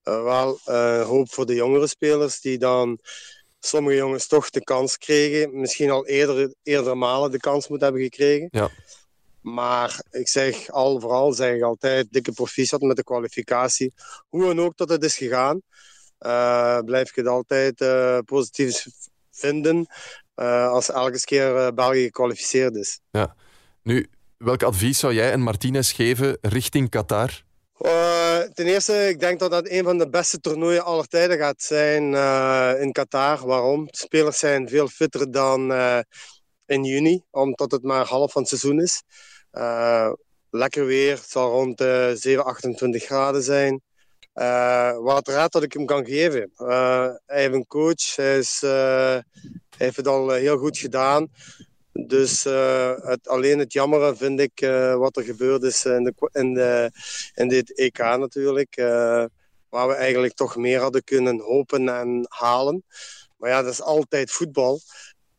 eh, 0.04 0.24
wel 0.24 0.60
eh, 0.66 1.06
hoop 1.08 1.34
voor 1.34 1.46
de 1.46 1.54
jongere 1.54 1.88
spelers 1.88 2.42
die 2.42 2.58
dan 2.58 3.00
sommige 3.60 3.96
jongens 3.96 4.28
toch 4.28 4.50
de 4.50 4.64
kans 4.64 4.98
kregen. 4.98 5.60
Misschien 5.60 5.90
al 5.90 6.06
eerder, 6.08 6.54
eerder 6.64 6.98
malen 6.98 7.32
de 7.32 7.40
kans 7.40 7.68
moeten 7.68 7.88
hebben 7.88 8.06
gekregen. 8.06 8.48
Ja. 8.52 8.70
Maar 9.42 10.02
ik 10.10 10.28
zeg 10.28 10.70
al 10.72 11.00
vooral 11.00 11.34
zeg 11.34 11.56
ik 11.56 11.64
altijd 11.64 12.08
dikke 12.12 12.32
proficiat 12.32 12.82
met 12.82 12.96
de 12.96 13.04
kwalificatie. 13.04 13.94
Hoe 14.30 14.44
dan 14.44 14.62
ook 14.62 14.78
dat 14.78 14.90
het 14.90 15.04
is 15.04 15.18
gegaan, 15.18 15.56
uh, 15.56 15.62
blijf 16.86 17.10
ik 17.10 17.16
het 17.16 17.28
altijd 17.28 17.82
uh, 17.82 18.18
positief 18.26 18.86
vinden 19.32 19.88
uh, 20.36 20.70
als 20.70 20.92
elke 20.92 21.20
keer 21.20 21.74
België 21.74 22.04
gekwalificeerd 22.04 22.76
is. 22.76 23.00
Ja. 23.12 23.36
Nu, 23.84 24.10
welk 24.38 24.64
advies 24.64 25.00
zou 25.00 25.14
jij 25.14 25.32
en 25.32 25.42
Martinez 25.42 25.96
geven 25.96 26.38
richting 26.42 26.90
Qatar? 26.90 27.46
ten 28.54 28.66
eerste, 28.66 29.08
ik 29.08 29.20
denk 29.20 29.40
dat 29.40 29.52
dat 29.52 29.70
een 29.70 29.84
van 29.84 29.98
de 29.98 30.10
beste 30.10 30.40
toernooien 30.40 30.86
aller 30.86 31.08
tijden 31.08 31.38
gaat 31.38 31.62
zijn 31.62 32.04
in 32.82 32.92
Qatar. 32.92 33.48
Waarom? 33.48 33.86
De 33.86 33.98
spelers 33.98 34.40
zijn 34.40 34.70
veel 34.70 34.88
fitter 34.88 35.32
dan 35.32 35.74
in 36.66 36.84
juni, 36.84 37.24
omdat 37.32 37.72
het 37.72 37.84
maar 37.84 38.06
half 38.06 38.32
van 38.32 38.42
het 38.42 38.50
seizoen 38.50 38.82
is. 38.82 39.04
Lekker 40.50 40.86
weer, 40.86 41.16
het 41.16 41.30
zal 41.30 41.52
rond 41.52 41.78
de 41.78 42.14
7, 42.18 42.46
28 42.46 43.04
graden 43.04 43.44
zijn. 43.44 43.82
Uh, 44.40 44.98
wat 44.98 45.28
raad 45.28 45.52
dat 45.52 45.64
ik 45.64 45.74
hem 45.74 45.86
kan 45.86 46.06
geven? 46.06 46.52
Uh, 46.58 47.10
hij 47.26 47.42
heeft 47.42 47.54
een 47.54 47.68
coach, 47.68 48.16
hij, 48.16 48.38
is, 48.38 48.62
hij 48.62 49.24
heeft 49.78 49.96
het 49.96 50.08
al 50.08 50.30
heel 50.30 50.58
goed 50.58 50.78
gedaan. 50.78 51.28
Dus 51.92 52.44
het, 53.02 53.28
alleen 53.28 53.60
het 53.60 53.74
jammere 53.74 54.16
vind 54.16 54.40
ik 54.40 54.60
wat 54.98 55.18
er 55.18 55.24
gebeurd 55.24 55.64
is 55.64 55.86
in, 55.86 56.04
de, 56.04 56.30
in, 56.32 56.54
de, 56.54 56.92
in 57.34 57.48
dit 57.48 57.78
EK 57.78 57.98
natuurlijk. 57.98 58.76
waar 59.70 59.88
we 59.88 59.94
eigenlijk 59.94 60.34
toch 60.34 60.56
meer 60.56 60.80
hadden 60.80 61.04
kunnen 61.04 61.40
hopen 61.40 61.90
en 61.90 62.26
halen. 62.30 62.84
Maar 63.38 63.50
ja, 63.50 63.62
dat 63.62 63.74
is 63.74 63.82
altijd 63.82 64.32
voetbal. 64.32 64.80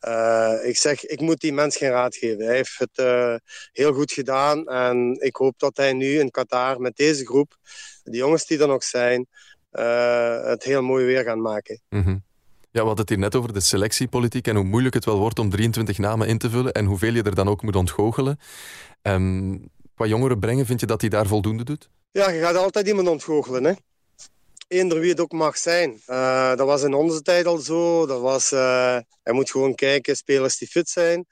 Uh, 0.07 0.53
ik 0.63 0.77
zeg, 0.77 1.05
ik 1.05 1.21
moet 1.21 1.39
die 1.39 1.53
mens 1.53 1.77
geen 1.77 1.89
raad 1.89 2.15
geven. 2.15 2.45
Hij 2.45 2.55
heeft 2.55 2.79
het 2.79 2.97
uh, 2.99 3.35
heel 3.71 3.93
goed 3.93 4.11
gedaan. 4.11 4.67
En 4.67 5.17
ik 5.19 5.35
hoop 5.35 5.59
dat 5.59 5.77
hij 5.77 5.93
nu 5.93 6.19
in 6.19 6.31
Qatar 6.31 6.81
met 6.81 6.95
deze 6.95 7.25
groep, 7.25 7.57
de 8.03 8.17
jongens 8.17 8.45
die 8.45 8.59
er 8.59 8.67
nog 8.67 8.83
zijn, 8.83 9.27
uh, 9.71 10.43
het 10.43 10.63
heel 10.63 10.81
mooi 10.81 11.05
weer 11.05 11.23
gaan 11.23 11.41
maken. 11.41 11.81
Mm 11.89 12.03
-hmm. 12.03 12.23
Ja, 12.71 12.81
we 12.81 12.87
hadden 12.87 13.05
het 13.05 13.09
hier 13.09 13.17
net 13.17 13.35
over 13.35 13.53
de 13.53 13.59
selectiepolitiek 13.59 14.47
en 14.47 14.55
hoe 14.55 14.65
moeilijk 14.65 14.93
het 14.93 15.05
wel 15.05 15.17
wordt 15.17 15.39
om 15.39 15.49
23 15.49 15.97
namen 15.97 16.27
in 16.27 16.37
te 16.37 16.49
vullen 16.49 16.73
en 16.73 16.85
hoeveel 16.85 17.13
je 17.13 17.23
er 17.23 17.35
dan 17.35 17.47
ook 17.47 17.61
moet 17.61 17.75
ontgoochelen. 17.75 18.39
Um, 19.01 19.69
qua 19.95 20.05
jongeren 20.05 20.39
brengen, 20.39 20.65
vind 20.65 20.79
je 20.79 20.85
dat 20.85 21.01
hij 21.01 21.09
daar 21.09 21.27
voldoende 21.27 21.63
doet? 21.63 21.89
Ja, 22.11 22.29
je 22.29 22.39
gaat 22.39 22.55
altijd 22.55 22.87
iemand 22.87 23.07
ontgoochelen. 23.07 23.63
Hè? 23.63 23.73
Eender 24.69 24.99
wie 24.99 25.09
het 25.09 25.19
ook 25.19 25.31
mag 25.31 25.57
zijn. 25.57 26.01
Uh, 26.07 26.55
dat 26.55 26.67
was 26.67 26.83
in 26.83 26.93
onze 26.93 27.21
tijd 27.21 27.45
al 27.45 27.57
zo. 27.57 28.05
Dat 28.05 28.21
was, 28.21 28.51
uh, 28.51 28.99
je 29.23 29.33
moet 29.33 29.51
gewoon 29.51 29.75
kijken, 29.75 30.15
spelers 30.15 30.57
die 30.57 30.67
fit 30.67 30.89
zijn. 30.89 31.25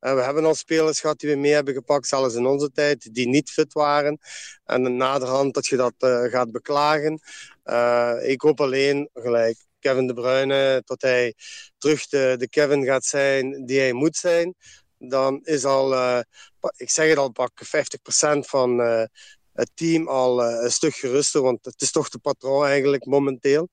Uh, 0.00 0.14
we 0.14 0.20
hebben 0.20 0.44
al 0.44 0.54
spelers 0.54 1.00
gehad 1.00 1.18
die 1.20 1.30
we 1.30 1.36
mee 1.36 1.52
hebben 1.52 1.74
gepakt, 1.74 2.06
zelfs 2.06 2.34
in 2.34 2.46
onze 2.46 2.70
tijd, 2.72 3.14
die 3.14 3.28
niet 3.28 3.50
fit 3.50 3.72
waren. 3.72 4.18
En 4.64 4.96
naderhand 4.96 5.54
dat 5.54 5.66
je 5.66 5.76
dat 5.76 5.94
gaat 6.30 6.52
beklagen. 6.52 7.20
ik 8.22 8.40
hoop 8.40 8.60
alleen, 8.60 9.08
gelijk 9.14 9.56
Kevin 9.78 10.06
De 10.06 10.14
Bruyne, 10.14 10.82
dat 10.84 11.02
hij 11.02 11.34
terug 11.78 12.06
de, 12.06 12.34
de 12.38 12.48
Kevin 12.48 12.84
gaat 12.84 13.04
zijn 13.04 13.66
die 13.66 13.78
hij 13.78 13.92
moet 13.92 14.16
zijn. 14.16 14.54
Dan 14.98 15.40
is 15.44 15.64
al, 15.64 16.18
ik 16.76 16.90
zeg 16.90 17.08
het 17.08 17.18
al, 17.18 17.30
pak 17.30 17.52
50% 17.64 18.38
van 18.38 18.80
het 19.52 19.70
team 19.74 20.08
al 20.08 20.50
uh, 20.50 20.62
een 20.62 20.70
stuk 20.70 20.94
geruster, 20.94 21.42
want 21.42 21.64
het 21.64 21.80
is 21.80 21.90
toch 21.90 22.08
de 22.08 22.18
patroon 22.18 22.64
eigenlijk 22.64 23.06
momenteel. 23.06 23.68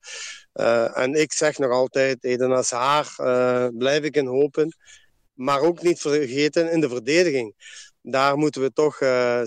Uh, 0.54 0.98
en 0.98 1.14
ik 1.14 1.32
zeg 1.32 1.58
nog 1.58 1.70
altijd, 1.70 2.24
Eden 2.24 2.50
Hazard 2.50 3.18
uh, 3.18 3.66
blijf 3.78 4.04
ik 4.04 4.16
in 4.16 4.26
hopen. 4.26 4.76
Maar 5.32 5.60
ook 5.60 5.82
niet 5.82 6.00
vergeten 6.00 6.72
in 6.72 6.80
de 6.80 6.88
verdediging. 6.88 7.54
Daar 8.02 8.36
moeten 8.36 8.62
we 8.62 8.72
toch 8.72 8.94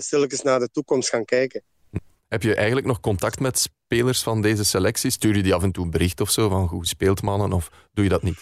stilletjes 0.02 0.42
naar 0.42 0.58
de 0.58 0.68
toekomst 0.72 1.08
gaan 1.08 1.24
kijken. 1.24 1.62
Heb 2.28 2.42
je 2.42 2.54
eigenlijk 2.54 2.86
nog 2.86 3.00
contact 3.00 3.40
met 3.40 3.58
spelers 3.58 4.22
van 4.22 4.42
deze 4.42 4.64
selectie? 4.64 5.10
Stuur 5.10 5.36
je 5.36 5.42
die 5.42 5.54
af 5.54 5.62
en 5.62 5.72
toe 5.72 5.84
een 5.84 5.90
bericht 5.90 6.20
of 6.20 6.30
zo 6.30 6.48
van 6.48 6.66
hoe 6.66 6.86
speelt 6.86 7.22
mannen 7.22 7.52
of 7.52 7.68
doe 7.92 8.04
je 8.04 8.10
dat 8.10 8.22
niet? 8.22 8.38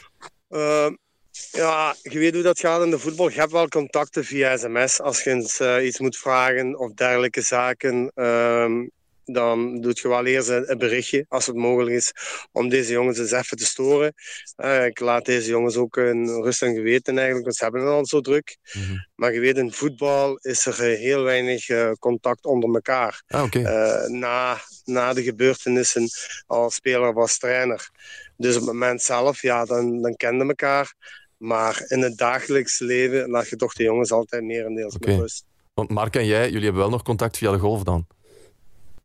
Ja, 1.52 1.94
je 2.02 2.18
weet 2.18 2.34
hoe 2.34 2.42
dat 2.42 2.60
gaat 2.60 2.82
in 2.82 2.90
de 2.90 2.98
voetbal. 2.98 3.28
Je 3.30 3.38
hebt 3.40 3.52
wel 3.52 3.68
contacten 3.68 4.24
via 4.24 4.56
sms 4.56 5.00
als 5.00 5.22
je 5.22 5.30
eens, 5.30 5.60
uh, 5.60 5.86
iets 5.86 5.98
moet 5.98 6.16
vragen 6.16 6.78
of 6.78 6.92
dergelijke 6.92 7.40
zaken. 7.40 8.12
Um, 8.14 8.90
dan 9.24 9.80
doet 9.80 9.98
je 9.98 10.08
wel 10.08 10.26
eerst 10.26 10.48
een, 10.48 10.78
berichtje, 10.78 11.26
als 11.28 11.46
het 11.46 11.56
mogelijk 11.56 11.96
is, 11.96 12.12
om 12.52 12.68
deze 12.68 12.92
jongens 12.92 13.18
eens 13.18 13.30
even 13.30 13.56
te 13.56 13.64
storen. 13.64 14.14
Uh, 14.56 14.86
ik 14.86 15.00
laat 15.00 15.24
deze 15.24 15.50
jongens 15.50 15.76
ook 15.76 15.96
een 15.96 16.42
rust 16.42 16.62
en 16.62 16.74
geweten 16.74 17.14
eigenlijk, 17.14 17.44
want 17.44 17.56
ze 17.56 17.62
hebben 17.64 17.82
het 17.82 17.90
al 17.90 18.06
zo 18.06 18.20
druk. 18.20 18.56
Mm 18.72 18.82
-hmm. 18.82 19.06
Maar 19.14 19.32
je 19.32 19.40
weet, 19.40 19.56
in 19.56 19.72
voetbal 19.72 20.36
is 20.36 20.66
er 20.66 20.80
heel 20.80 21.22
weinig 21.22 21.68
uh, 21.68 21.92
contact 21.98 22.44
onder 22.44 22.74
elkaar. 22.74 23.22
Ah, 23.26 23.42
okay. 23.42 23.62
na, 24.06 24.58
na 24.84 25.12
de 25.12 25.22
gebeurtenissen 25.22 26.08
als 26.46 26.74
speler 26.74 27.08
of 27.08 27.16
als 27.16 27.38
trainer. 27.38 27.90
Dus 28.36 28.54
op 28.54 28.60
het 28.60 28.72
moment 28.72 29.02
zelf, 29.02 29.42
ja, 29.42 29.64
dan, 29.64 30.02
dan 30.02 30.16
kenden 30.16 30.48
elkaar. 30.48 30.94
Maar 31.42 31.84
in 31.86 32.02
het 32.02 32.18
dagelijks 32.18 32.78
leven 32.78 33.30
laat 33.30 33.48
je 33.48 33.56
toch 33.56 33.72
de 33.72 33.82
jongens 33.82 34.12
altijd 34.12 34.42
merendeels 34.42 34.94
okay. 34.94 35.12
met 35.12 35.20
rust. 35.20 35.44
Want 35.74 35.90
Mark 35.90 36.16
en 36.16 36.26
jij, 36.26 36.46
jullie 36.46 36.62
hebben 36.62 36.80
wel 36.80 36.90
nog 36.90 37.02
contact 37.02 37.36
via 37.36 37.50
de 37.50 37.58
golf 37.58 37.82
dan? 37.82 38.06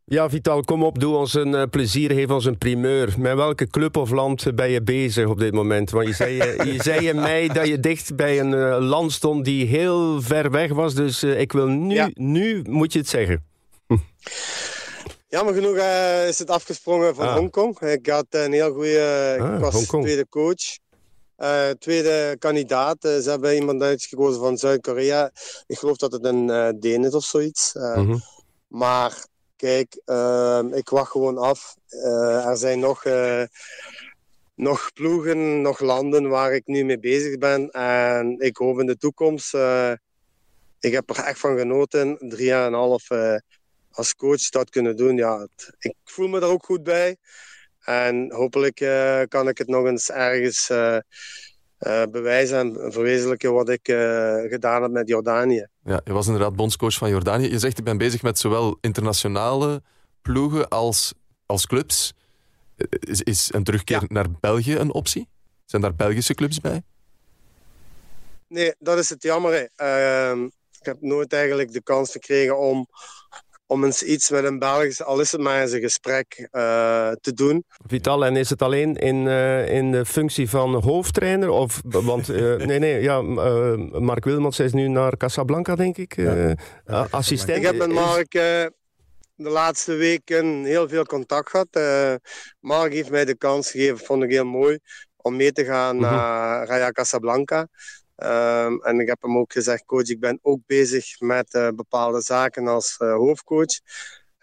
Ja, 0.06 0.30
Vital, 0.30 0.62
kom 0.62 0.84
op, 0.84 1.00
doe 1.00 1.16
ons 1.16 1.34
een 1.34 1.54
uh, 1.54 1.64
plezier, 1.70 2.12
geef 2.12 2.30
ons 2.30 2.46
een 2.46 2.58
primeur. 2.58 3.14
Met 3.18 3.36
welke 3.36 3.68
club 3.68 3.98
of 3.98 4.10
land 4.10 4.56
ben 4.56 4.70
je 4.70 4.82
bezig 4.82 5.28
op 5.28 5.40
dit 5.40 5.54
moment? 5.54 5.90
Want 5.90 6.08
je 6.08 6.14
zei, 6.14 6.36
je 6.74 6.84
zei 6.84 7.08
in 7.08 7.16
mei 7.16 7.48
dat 7.48 7.68
je 7.68 7.80
dicht 7.80 8.16
bij 8.16 8.40
een 8.40 8.52
uh, 8.52 8.78
land 8.80 9.12
stond 9.12 9.46
die 9.46 9.66
heel 9.66 10.22
ver 10.22 10.52
weg 10.52 10.72
was. 10.72 10.94
Dus 10.96 11.24
uh, 11.24 11.40
ik 11.40 11.52
wil 11.52 11.68
nu, 11.68 11.96
ja. 11.96 12.10
nu 12.14 12.62
moet 12.70 12.94
je 12.94 13.00
het 13.00 13.08
zeggen. 13.08 13.46
Jammer 15.30 15.54
genoeg 15.54 15.78
is 16.28 16.40
het 16.40 16.50
afgesprongen 16.50 17.16
van 17.16 17.28
ah. 17.28 17.36
Hongkong. 17.36 17.80
Ik 17.80 18.08
had 18.08 18.26
een 18.30 18.52
heel 18.52 18.74
goede, 18.74 19.38
ah, 19.40 19.54
ik 19.54 19.60
was 19.60 19.86
tweede 19.86 20.28
coach. 20.30 20.78
Uh, 21.38 21.70
tweede 21.70 22.36
kandidaat. 22.40 23.06
Uh, 23.06 23.18
ze 23.18 23.30
hebben 23.30 23.56
iemand 23.56 23.82
uitgekozen 23.82 24.42
van 24.42 24.58
Zuid-Korea. 24.58 25.32
Ik 25.68 25.78
geloof 25.78 25.98
dat 25.98 26.12
het 26.12 26.26
een 26.26 26.48
uh, 26.48 26.70
Deen 26.80 27.04
is 27.04 27.14
of 27.14 27.24
zoiets. 27.24 27.74
Mm 27.74 27.94
-hmm. 27.94 28.22
Maar 28.68 29.26
kijk, 29.56 30.02
ehm, 30.06 30.74
ik 30.74 30.90
wacht 30.90 31.12
gewoon 31.12 31.38
af. 31.38 31.76
er 32.46 32.58
zijn 32.58 32.80
nog, 32.80 33.04
nog 34.56 34.94
ploegen, 34.94 35.62
nog 35.62 35.80
landen 35.80 36.30
waar 36.30 36.54
ik 36.54 36.66
nu 36.66 36.84
mee 36.84 37.00
bezig 37.00 37.38
ben. 37.38 37.70
En 37.72 38.40
ik 38.40 38.58
hoop 38.58 38.80
in 38.80 38.86
de 38.86 38.98
toekomst. 38.98 39.54
ik 40.80 40.92
heb 40.92 41.10
er 41.10 41.24
echt 41.24 41.40
van 41.40 41.58
genoten. 41.58 42.18
Drie 42.20 42.46
jaar 42.46 42.66
en 42.66 42.74
een 42.74 42.80
half 42.80 43.08
als 43.92 44.16
coach 44.16 44.50
dat 44.50 44.70
kunnen 44.70 44.96
doen. 44.96 45.16
Ja, 45.16 45.40
het, 45.40 45.76
ik 45.80 45.96
voel 46.04 46.28
me 46.28 46.40
daar 46.40 46.50
ook 46.50 46.66
goed 46.66 46.84
bij. 46.84 47.18
En 47.88 48.32
hopelijk 48.32 48.82
uh, 48.82 49.22
kan 49.28 49.48
ik 49.48 49.58
het 49.58 49.68
nog 49.68 49.86
eens 49.86 50.12
ergens 50.12 50.70
uh, 50.70 50.98
uh, 51.80 52.04
bewijzen 52.12 52.58
en 52.58 52.92
verwezenlijken 52.92 53.54
wat 53.54 53.70
ik 53.70 53.86
gedaan 54.50 54.82
heb 54.82 54.92
met 54.92 55.08
Jordanië. 55.08 55.68
Ja, 55.84 56.02
je 56.04 56.14
was 56.14 56.26
inderdaad 56.26 56.56
bondscoach 56.56 56.94
van 56.94 57.10
Jordanië. 57.10 57.50
Je 57.50 57.60
zegt, 57.60 57.78
je 57.78 57.84
bent 57.84 57.98
bezig 57.98 58.22
met 58.22 58.40
zowel 58.40 58.78
internationale 58.82 59.82
ploegen 60.22 60.68
als, 60.68 61.14
als 61.46 61.68
clubs. 61.68 62.14
Is, 63.00 63.22
is 63.22 63.54
een 63.54 63.64
terugkeer 63.64 64.02
ja. 64.02 64.08
naar 64.08 64.32
België 64.40 64.76
een 64.76 64.94
optie? 64.94 65.28
Zijn 65.66 65.82
daar 65.82 65.96
Belgische 65.96 66.34
clubs 66.34 66.62
bij? 66.62 66.82
Nee, 68.48 68.74
dat 68.80 68.98
is 68.98 69.10
het 69.10 69.24
jammer. 69.24 69.70
Ehm, 69.76 70.44
ik 70.80 70.86
heb 70.86 70.98
nooit 71.00 71.34
eigenlijk 71.34 71.72
de 71.72 71.84
kans 71.84 72.12
gekregen 72.12 72.58
om 72.58 72.88
om 73.68 73.84
eens 73.84 74.04
iets 74.04 74.30
met 74.30 74.44
een 74.44 74.60
Belgische, 74.60 75.04
al 75.04 75.20
is 75.20 75.32
het 75.32 75.42
maar 75.42 75.62
eens 75.62 75.72
een 75.72 75.82
gesprek 75.82 76.48
uh, 76.52 77.12
te 77.12 77.34
doen. 77.34 77.66
Vital, 77.88 78.26
en 78.26 78.36
is 78.36 78.50
het 78.50 78.62
alleen 78.62 78.96
in, 78.96 79.26
uh, 79.26 79.70
in 79.70 79.92
de 79.92 80.06
functie 80.06 80.50
van 80.50 80.74
hoofdtrainer? 80.74 81.50
Of, 81.50 81.82
want, 81.84 82.30
uh, 82.30 82.56
nee, 82.70 82.80
nee, 82.80 83.02
ja, 83.02 83.22
Mark 83.22 84.24
Wilmots 84.24 84.60
is 84.60 84.74
nu 84.74 84.88
naar 84.88 85.18
Casablanca, 85.18 85.76
denk 85.76 85.98
ik. 85.98 86.16
Ja. 86.16 86.56
assistent. 87.10 87.58
Ik 87.58 87.64
heb 87.64 87.76
met 87.76 87.92
Mark 87.92 88.32
de 88.32 89.50
laatste 89.50 89.94
weken 89.94 90.64
heel 90.64 90.90
veel 90.90 91.06
contact 91.06 91.50
gehad. 91.50 91.68
Mark 92.60 92.94
heeft 92.94 93.10
mij 93.10 93.26
de 93.26 93.36
kans 93.36 93.72
gegeven, 93.72 94.06
vond 94.06 94.24
ik 94.24 94.32
heel 94.32 94.46
mooi, 94.46 94.80
om 95.16 95.36
mee 95.36 95.52
te 95.52 95.66
gaan 95.66 95.96
mm 95.96 96.04
-hmm. 96.04 96.12
naar 96.12 96.68
Raya 96.68 96.92
Casablanca. 96.92 97.68
Um, 98.24 98.84
en 98.84 99.00
ik 99.00 99.08
heb 99.08 99.22
hem 99.22 99.38
ook 99.38 99.52
gezegd, 99.52 99.86
coach, 99.86 100.10
ik 100.10 100.20
ben 100.20 100.40
ook 100.42 100.60
bezig 100.66 101.20
met 101.20 101.54
uh, 101.54 101.70
bepaalde 101.70 102.22
zaken 102.22 102.68
als 102.68 102.98
uh, 103.00 103.14
hoofdcoach. 103.14 103.80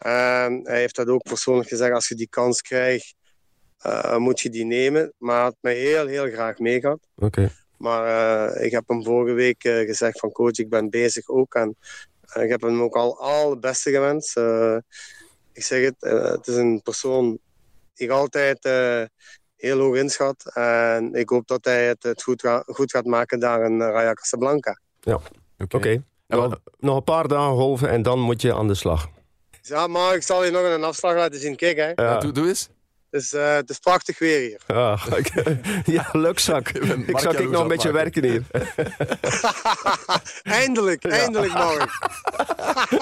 Um, 0.07 0.67
hij 0.67 0.79
heeft 0.79 0.97
dat 0.97 1.09
ook 1.09 1.23
persoonlijk 1.23 1.69
gezegd, 1.69 1.93
als 1.93 2.09
je 2.09 2.15
die 2.15 2.29
kans 2.29 2.61
krijgt, 2.61 3.15
uh, 3.87 4.17
moet 4.17 4.41
je 4.41 4.51
die 4.51 4.65
nemen. 4.65 5.13
Maar 5.19 5.35
hij 5.35 5.45
had 5.45 5.57
mij 5.61 5.75
heel, 5.75 6.07
heel 6.07 6.31
graag 6.31 6.59
meegehad. 6.59 6.99
Okay. 7.17 7.51
Maar 7.77 8.57
ik 8.57 8.71
heb 8.71 8.89
hem 8.89 9.05
vorige 9.05 9.35
week 9.35 9.63
gezegd 9.63 10.19
van 10.19 10.33
coach, 10.33 10.59
ik 10.59 10.69
ben 10.69 10.91
bezig 10.91 11.29
ook. 11.29 11.55
En 11.55 11.77
ik 12.35 12.51
heb 12.51 12.61
hem 12.61 12.83
ook 12.83 12.97
al 12.97 13.21
al 13.21 13.51
het 13.51 13.61
beste 13.61 13.91
gewenst. 13.91 14.37
ik 15.53 15.65
zeg 15.65 15.85
het, 15.85 15.97
het 16.01 16.47
is 16.47 16.57
een 16.57 16.83
persoon 16.83 17.39
die 17.95 18.13
altijd 18.13 18.69
heel 19.65 19.79
hoog 19.79 19.97
inschat. 19.97 20.51
En 20.55 21.15
ik 21.15 21.29
hoop 21.29 21.47
dat 21.47 21.65
hij 21.65 21.87
het, 21.87 22.03
het 22.03 22.23
goed, 22.23 22.41
ga, 22.41 22.63
goed 22.67 22.91
gaat 22.91 23.05
maken 23.05 23.39
daar 23.41 23.65
in 23.65 23.81
Raya 23.81 24.13
Casablanca. 24.13 24.79
Ja, 25.01 25.21
oké. 25.59 25.77
Okay. 25.77 26.03
nog, 26.27 26.61
nog 26.79 26.97
een 26.97 27.05
paar 27.05 27.29
dagen 27.29 27.57
golven 27.57 27.89
en 27.89 28.03
dan 28.03 28.21
moet 28.21 28.43
je 28.43 28.55
aan 28.55 28.69
de 28.69 28.75
slag. 28.75 29.09
Ja, 29.63 29.87
maar 29.87 30.15
ik 30.15 30.23
zal 30.23 30.45
je 30.45 30.51
nog 30.51 30.63
een 30.63 30.85
afslag 30.85 31.15
laten 31.15 31.41
zien. 31.41 31.57
Kijk, 31.57 31.77
hè. 31.77 31.93
Ja. 31.95 32.19
Doe, 32.19 32.33
doe 32.33 32.49
eens. 32.49 32.69
Het, 33.11 33.23
is, 33.23 33.33
eh, 33.33 33.55
het 33.55 33.71
is 33.71 33.79
prachtig 33.79 34.19
weer 34.19 34.41
hier. 34.41 34.61
Ja, 34.67 34.99
ik- 35.17 35.59
ja 35.97 36.09
lukzak. 36.13 36.73
bent 36.73 37.09
Ik 37.09 37.19
zag 37.19 37.35
ik 37.35 37.51
nog 37.51 37.63
een 37.63 37.69
beetje 37.69 37.93
maken. 37.93 38.13
werken 38.13 38.25
hier. 38.25 38.43
eindelijk, 40.61 41.05
eindelijk 41.05 41.53
morgen. 41.53 41.89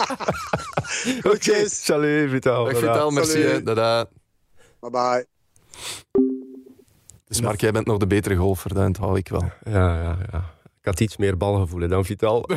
Groetjes. 1.22 1.84
Salut, 1.84 2.30
Vitaal. 2.30 2.64
Dag. 2.64 2.78
Vital, 2.78 3.10
merci. 3.10 3.62
Dada. 3.62 4.06
Bye 4.80 4.90
bye. 4.90 5.26
Dus 7.32 7.40
Mark, 7.40 7.60
jij 7.60 7.72
bent 7.72 7.86
nog 7.86 7.98
de 7.98 8.06
betere 8.06 8.36
golfer, 8.36 8.74
dat 8.74 8.96
hou 8.96 9.18
ik 9.18 9.28
wel. 9.28 9.50
Ja, 9.64 10.02
ja, 10.02 10.18
ja. 10.32 10.50
Ik 10.78 10.84
had 10.88 11.00
iets 11.00 11.16
meer 11.16 11.36
balgevoel 11.36 11.88
dan 11.88 12.04
Vital. 12.04 12.44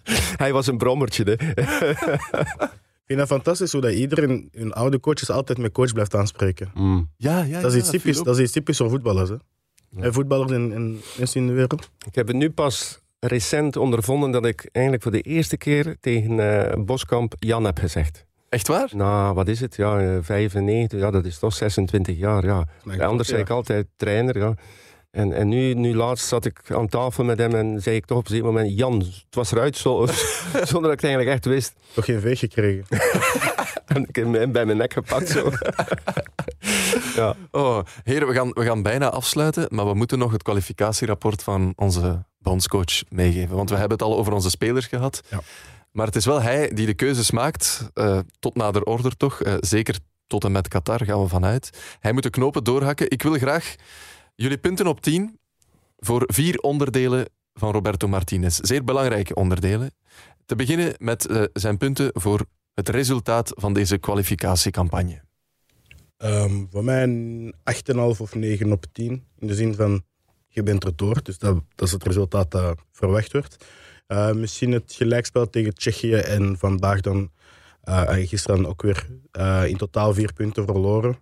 Hij 0.43 0.53
was 0.53 0.67
een 0.67 0.79
brommertje. 0.79 1.25
Hè. 1.25 1.33
Ik 1.33 3.05
vind 3.07 3.19
het 3.19 3.29
fantastisch 3.29 3.73
hoe 3.73 3.81
dat 3.81 3.93
iedereen, 3.93 4.49
hun 4.53 4.73
oude 4.73 5.01
coaches, 5.01 5.31
altijd 5.31 5.59
met 5.59 5.73
coach 5.73 5.93
blijft 5.93 6.15
aanspreken. 6.15 6.71
Mm. 6.75 7.11
Ja, 7.17 7.43
ja, 7.43 7.61
Dat 7.61 7.73
is, 7.73 7.77
ja, 7.77 7.79
iets 7.79 7.91
typisch, 7.91 8.23
dat 8.23 8.37
is 8.37 8.43
iets 8.43 8.53
typisch 8.53 8.77
voor 8.77 8.91
voetballers. 8.91 9.29
Hè? 9.29 9.37
En 10.01 10.13
voetballers 10.13 10.53
in, 10.53 11.01
in 11.33 11.47
de 11.47 11.53
wereld. 11.53 11.91
Ik 12.07 12.15
heb 12.15 12.27
het 12.27 12.37
nu 12.37 12.51
pas 12.51 13.01
recent 13.19 13.77
ondervonden 13.77 14.31
dat 14.31 14.47
ik 14.47 14.69
eigenlijk 14.73 15.03
voor 15.05 15.13
de 15.13 15.21
eerste 15.21 15.57
keer 15.57 15.97
tegen 16.01 16.69
eh, 16.71 16.85
Boskamp 16.85 17.35
Jan 17.39 17.65
heb 17.65 17.79
gezegd. 17.79 18.25
Echt 18.55 18.69
waar? 18.69 18.89
Nou, 18.93 19.35
wat 19.35 19.49
is 19.49 19.61
het? 19.61 19.77
Ja, 19.77 20.01
eh, 20.01 20.17
95, 20.21 21.01
ja, 21.01 21.11
dat 21.11 21.25
is 21.25 21.39
toch 21.39 21.55
26 21.55 22.19
jaar. 22.19 22.45
Ja. 22.45 22.67
anders 22.99 23.29
zei 23.29 23.41
ja. 23.41 23.45
ik 23.45 23.51
altijd 23.51 23.87
trainer. 23.97 24.39
Ja. 24.39 24.55
En, 25.11 25.33
en 25.33 25.49
nu, 25.49 25.75
nu 25.75 25.95
laatst 25.95 26.27
zat 26.27 26.45
ik 26.45 26.61
aan 26.71 26.89
tafel 26.89 27.25
met 27.25 27.39
hem 27.39 27.55
en 27.55 27.83
zei 27.83 27.97
ik 27.97 28.07
toch 28.07 28.19
op 28.19 28.31
een 28.31 28.43
moment: 28.43 28.79
Jan, 28.79 28.99
het 28.99 29.25
was 29.31 29.53
eruit 29.53 29.77
zo, 29.77 30.07
zonder 30.71 30.83
dat 30.83 30.93
ik 30.93 31.01
het 31.01 31.05
eigenlijk 31.05 31.29
echt 31.29 31.45
wist. 31.45 31.73
Toch 31.93 32.05
geen 32.05 32.21
veeg 32.21 32.39
gekregen. 32.39 32.85
En 33.85 34.09
ik 34.09 34.17
heb 34.17 34.33
hem 34.33 34.53
bij 34.53 34.65
mijn 34.65 34.79
nek 34.79 34.93
gepakt. 34.93 35.29
Zo. 35.29 35.51
ja. 37.21 37.37
Oh, 37.51 37.79
heren, 38.03 38.29
we 38.29 38.35
gaan, 38.35 38.51
we 38.51 38.65
gaan 38.65 38.83
bijna 38.83 39.11
afsluiten, 39.11 39.67
maar 39.69 39.87
we 39.87 39.95
moeten 39.95 40.19
nog 40.19 40.33
het 40.33 40.43
kwalificatierapport 40.43 41.43
van 41.43 41.73
onze 41.77 42.25
bondscoach 42.39 43.03
meegeven. 43.09 43.57
Want 43.57 43.71
we 43.71 43.77
hebben 43.77 43.97
het 43.99 44.07
al 44.07 44.17
over 44.17 44.33
onze 44.33 44.51
spelers 44.51 44.87
gehad. 44.87 45.23
Ja. 45.29 45.41
Maar 45.95 46.07
het 46.07 46.17
is 46.17 46.25
wel 46.25 46.43
hij 46.43 46.71
die 46.75 46.87
de 46.87 46.95
keuzes 46.95 47.31
maakt, 47.31 47.91
eh, 47.93 48.19
tot 48.39 48.55
nader 48.55 48.83
order 48.83 49.17
toch. 49.17 49.43
Eh, 49.43 49.55
zeker 49.61 49.99
tot 50.27 50.45
en 50.45 50.53
met 50.53 50.69
Qatar 50.69 51.05
gaan 51.05 51.23
we 51.23 51.29
vanuit. 51.29 51.97
Hij 52.01 52.13
moet 52.13 52.23
de 52.23 52.31
knopen 52.31 52.65
doorhakken. 52.65 53.11
Ik 53.11 53.23
wil 53.23 53.33
graag 53.33 53.75
jullie 54.35 54.59
punten 54.59 54.87
op 54.87 55.01
10 55.01 55.39
voor 55.99 56.23
vier 56.27 56.59
onderdelen 56.59 57.29
van 57.53 57.73
Roberto 57.73 58.09
Martinez. 58.09 58.59
Zeer 58.59 58.85
belangrijke 58.85 59.35
onderdelen. 59.35 59.91
Te 60.47 60.57
beginnen 60.57 60.95
met 60.99 61.27
eh, 61.27 61.43
zijn 61.53 61.79
punten 61.79 62.11
voor 62.13 62.45
het 62.75 62.89
resultaat 62.89 63.53
van 63.57 63.73
deze 63.73 63.99
kwalificatiecampagne. 63.99 65.23
Ehm, 66.17 66.65
voor 66.71 66.85
mij 66.85 67.03
een 67.03 67.55
8,5 67.63 68.21
of 68.21 68.35
9 68.35 68.73
op 68.73 68.85
10. 68.93 69.25
In 69.39 69.47
de 69.47 69.55
zin 69.55 69.75
van, 69.75 70.05
je 70.49 70.63
bent 70.63 70.85
er 70.85 70.97
door. 70.97 71.23
Dus 71.23 71.39
dat, 71.39 71.63
dat 71.75 71.87
is 71.87 71.93
het 71.93 72.05
resultaat 72.05 72.51
dat 72.51 72.79
verwacht 72.93 73.33
wordt. 73.33 73.65
Eh, 74.07 74.33
misschien 74.33 74.73
het 74.73 74.93
gelijkspel 74.97 75.51
tegen 75.51 75.75
Tsjechië 75.75 76.15
en 76.15 76.59
vandaag 76.59 77.01
dan, 77.01 77.31
eh, 77.83 78.17
en 78.19 78.27
gisteren 78.27 78.67
ook 78.67 78.83
weer 78.83 79.07
eh, 79.31 79.63
in 79.67 79.77
totaal 79.77 80.15
vier 80.15 80.33
punten 80.33 80.65
verloren. 80.65 81.17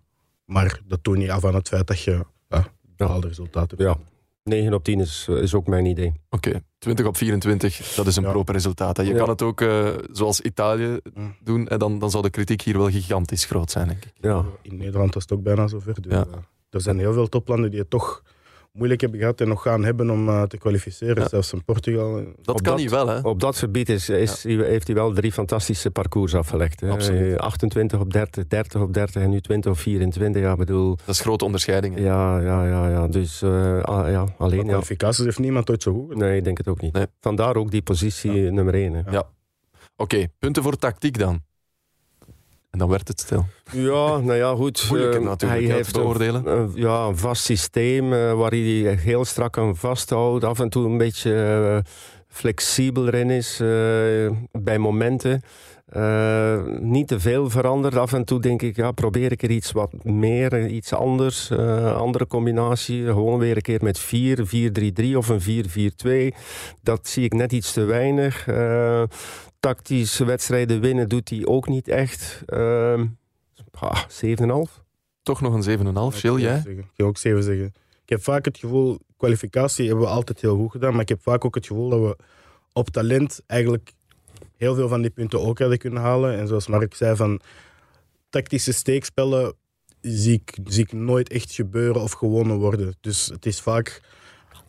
Maar 0.44 0.80
dat 0.86 1.04
doet 1.04 1.16
niet 1.16 1.30
af 1.30 1.44
aan 1.44 1.54
het 1.54 1.68
feit 1.68 1.86
dat 1.86 2.00
je 2.02 2.24
ja, 2.48 2.66
bepaalde 2.96 3.26
resultaten 3.28 3.78
hebt. 3.84 3.98
ja, 3.98 4.04
9 4.44 4.74
op 4.74 4.84
10 4.84 5.00
is, 5.00 5.26
is 5.28 5.54
ook 5.54 5.66
mijn 5.66 5.86
idee. 5.86 6.12
Oké, 6.30 6.62
20 6.78 7.06
op 7.06 7.16
24, 7.16 7.94
dat 7.94 8.06
is 8.06 8.16
een 8.16 8.22
Ja. 8.22 8.30
proper 8.30 8.54
resultaat. 8.54 8.96
hè. 8.96 9.02
Je 9.02 9.10
Ja. 9.12 9.16
kan 9.18 9.28
het 9.28 9.42
ook 9.42 9.60
eh, 9.60 9.88
zoals 10.12 10.40
Italië 10.40 10.98
Mm. 11.14 11.34
doen 11.44 11.68
en 11.68 11.78
dan, 11.78 11.98
dan 11.98 12.10
zou 12.10 12.22
de 12.22 12.30
kritiek 12.30 12.62
hier 12.62 12.78
wel 12.78 12.90
gigantisch 12.90 13.44
groot 13.44 13.70
zijn, 13.70 13.88
denk 13.88 14.04
ik. 14.04 14.12
Ja. 14.20 14.44
In 14.62 14.76
Nederland 14.76 15.14
was 15.14 15.22
het 15.22 15.32
ook 15.32 15.42
bijna 15.42 15.66
zover. 15.66 16.02
Dus, 16.02 16.12
Ja. 16.12 16.26
er 16.70 16.80
zijn 16.80 16.98
heel 16.98 17.12
veel 17.12 17.28
toplanden 17.28 17.70
die 17.70 17.80
het 17.80 17.90
toch 17.90 18.22
moeilijk 18.72 19.00
hebben 19.00 19.18
gehad 19.20 19.40
en 19.40 19.48
nog 19.48 19.62
gaan 19.62 19.84
hebben 19.84 20.10
om 20.10 20.28
eh, 20.28 20.42
te 20.42 20.58
kwalificeren. 20.58 21.22
Ja. 21.22 21.28
Zelfs 21.28 21.52
in 21.52 21.64
Portugal. 21.64 22.14
Dat 22.14 22.24
Op 22.24 22.54
kan 22.54 22.62
dat- 22.62 22.76
niet 22.76 22.90
wel, 22.90 23.08
hè? 23.08 23.20
Op 23.20 23.40
dat 23.40 23.56
gebied 23.56 23.88
is, 23.88 24.08
is, 24.08 24.42
heeft 24.44 24.86
hij 24.86 24.96
wel 24.96 25.12
drie 25.12 25.32
fantastische 25.32 25.90
parcours 25.90 26.34
afgelegd. 26.34 26.80
Hè. 26.80 26.90
Absoluut. 26.90 27.32
Eh, 27.32 27.38
28 27.38 28.00
op 28.00 28.12
30, 28.12 28.46
30 28.46 28.80
op 28.80 28.92
30 28.94 29.22
en 29.22 29.30
nu 29.30 29.40
20 29.40 29.70
op 29.72 29.78
24. 29.78 30.42
Ja, 30.42 30.56
bedoel, 30.56 30.96
Dat 30.96 31.14
is 31.14 31.20
grote 31.20 31.44
onderscheiding. 31.44 31.94
hè. 31.94 32.00
ja, 32.02 32.40
ja, 32.40 32.66
ja, 32.66 32.88
ja. 32.88 33.06
Dus 33.08 33.42
eh, 33.42 33.80
ah, 33.82 34.10
ja, 34.10 34.26
alleen 34.38 34.58
ja. 34.60 34.64
Kwalificaties 34.66 35.24
heeft 35.24 35.38
niemand 35.38 35.70
ooit 35.70 35.82
zo 35.82 35.92
goed 35.92 36.12
gedaan. 36.12 36.28
Nee, 36.28 36.36
ik 36.38 36.44
denk 36.44 36.58
het 36.58 36.68
ook 36.68 36.80
niet. 36.80 36.92
Nee. 36.92 37.06
Vandaar 37.20 37.56
ook 37.56 37.70
die 37.70 37.82
positie 37.82 38.30
nummer 38.50 38.74
1. 38.74 39.04
Oké, 39.96 40.26
punten 40.38 40.62
voor 40.62 40.76
tactiek 40.76 41.18
dan. 41.18 41.40
En 42.72 42.78
dan 42.78 42.88
werd 42.88 43.08
het 43.08 43.20
stil. 43.20 43.46
Ja, 43.72 44.18
nou 44.18 44.34
ja, 44.34 44.54
goed. 44.54 44.80
Eh, 44.82 44.90
natuurlijk, 44.90 45.40
hij 45.42 45.62
heeft 45.62 45.96
een, 45.96 46.02
beoordelen. 46.02 46.46
een- 46.58 46.70
ja, 46.74 47.04
een 47.06 47.16
vast 47.16 47.44
systeem 47.44 48.12
eh, 48.12 48.32
waar 48.32 48.50
hij 48.50 48.96
heel 48.98 49.24
strak 49.24 49.58
aan 49.58 49.76
vasthoudt. 49.76 50.44
Af 50.44 50.60
en 50.60 50.68
toe 50.68 50.86
een 50.86 50.98
beetje 50.98 51.34
eh, 51.34 51.92
flexibel 52.28 53.06
erin 53.06 53.30
is 53.30 53.56
bij 54.52 54.78
momenten. 54.78 55.42
Niet 56.80 57.08
te 57.08 57.20
veel 57.20 57.50
veranderd. 57.50 57.96
Af 57.96 58.12
en 58.12 58.24
toe 58.24 58.40
denk 58.40 58.62
ik, 58.62 58.76
ja, 58.76 58.92
probeer 58.92 59.32
ik 59.32 59.42
er 59.42 59.50
iets 59.50 59.72
wat 59.72 60.04
meer, 60.04 60.66
iets 60.66 60.92
anders. 60.92 61.50
andere 61.96 62.26
combinatie. 62.26 63.04
Gewoon 63.04 63.38
weer 63.38 63.56
een 63.56 63.62
keer 63.62 63.82
met 63.82 63.98
4, 63.98 64.46
4-3-3 64.46 65.16
of 65.16 65.28
een 65.28 65.40
4-4-2. 66.32 66.34
Dat 66.82 67.08
zie 67.08 67.24
ik 67.24 67.32
net 67.34 67.52
iets 67.52 67.72
te 67.72 67.84
weinig. 67.84 68.46
Tactische 69.62 70.24
wedstrijden 70.24 70.80
winnen 70.80 71.08
doet 71.08 71.28
hij 71.28 71.46
ook 71.46 71.68
niet 71.68 71.88
echt. 71.88 72.42
Ehm 72.46 73.06
ah, 73.70 74.04
7,5. 74.08 74.82
Toch 75.22 75.40
nog 75.40 75.66
een 75.66 76.12
7,5. 76.12 76.18
Chill, 76.18 76.36
jij? 76.36 76.54
zeggen. 76.54 76.78
Ik 76.78 76.90
ga 76.96 77.04
ook 77.04 77.18
7 77.18 77.42
zeggen. 77.42 77.66
Ik 78.02 78.08
heb 78.08 78.22
vaak 78.22 78.44
het 78.44 78.58
gevoel, 78.58 78.98
kwalificatie 79.16 79.86
hebben 79.86 80.04
we 80.04 80.10
altijd 80.10 80.40
heel 80.40 80.56
goed 80.56 80.70
gedaan, 80.70 80.92
maar 80.92 81.00
ik 81.00 81.08
heb 81.08 81.22
vaak 81.22 81.44
ook 81.44 81.54
het 81.54 81.66
gevoel 81.66 81.88
dat 81.88 82.00
we 82.00 82.16
op 82.72 82.88
talent 82.88 83.40
eigenlijk 83.46 83.92
heel 84.56 84.74
veel 84.74 84.88
van 84.88 85.00
die 85.00 85.10
punten 85.10 85.40
ook 85.40 85.58
hadden 85.58 85.78
kunnen 85.78 86.02
halen. 86.02 86.38
En 86.38 86.48
zoals 86.48 86.66
Mark 86.66 86.94
zei, 86.94 87.16
van 87.16 87.40
tactische 88.30 88.72
steekspellen 88.72 89.54
zie 90.00 90.32
ik, 90.32 90.58
zie 90.64 90.82
ik 90.82 90.92
nooit 90.92 91.28
echt 91.28 91.52
gebeuren 91.52 92.02
of 92.02 92.12
gewonnen 92.12 92.56
worden. 92.56 92.94
Dus 93.00 93.26
het 93.26 93.46
is 93.46 93.60
vaak 93.60 94.00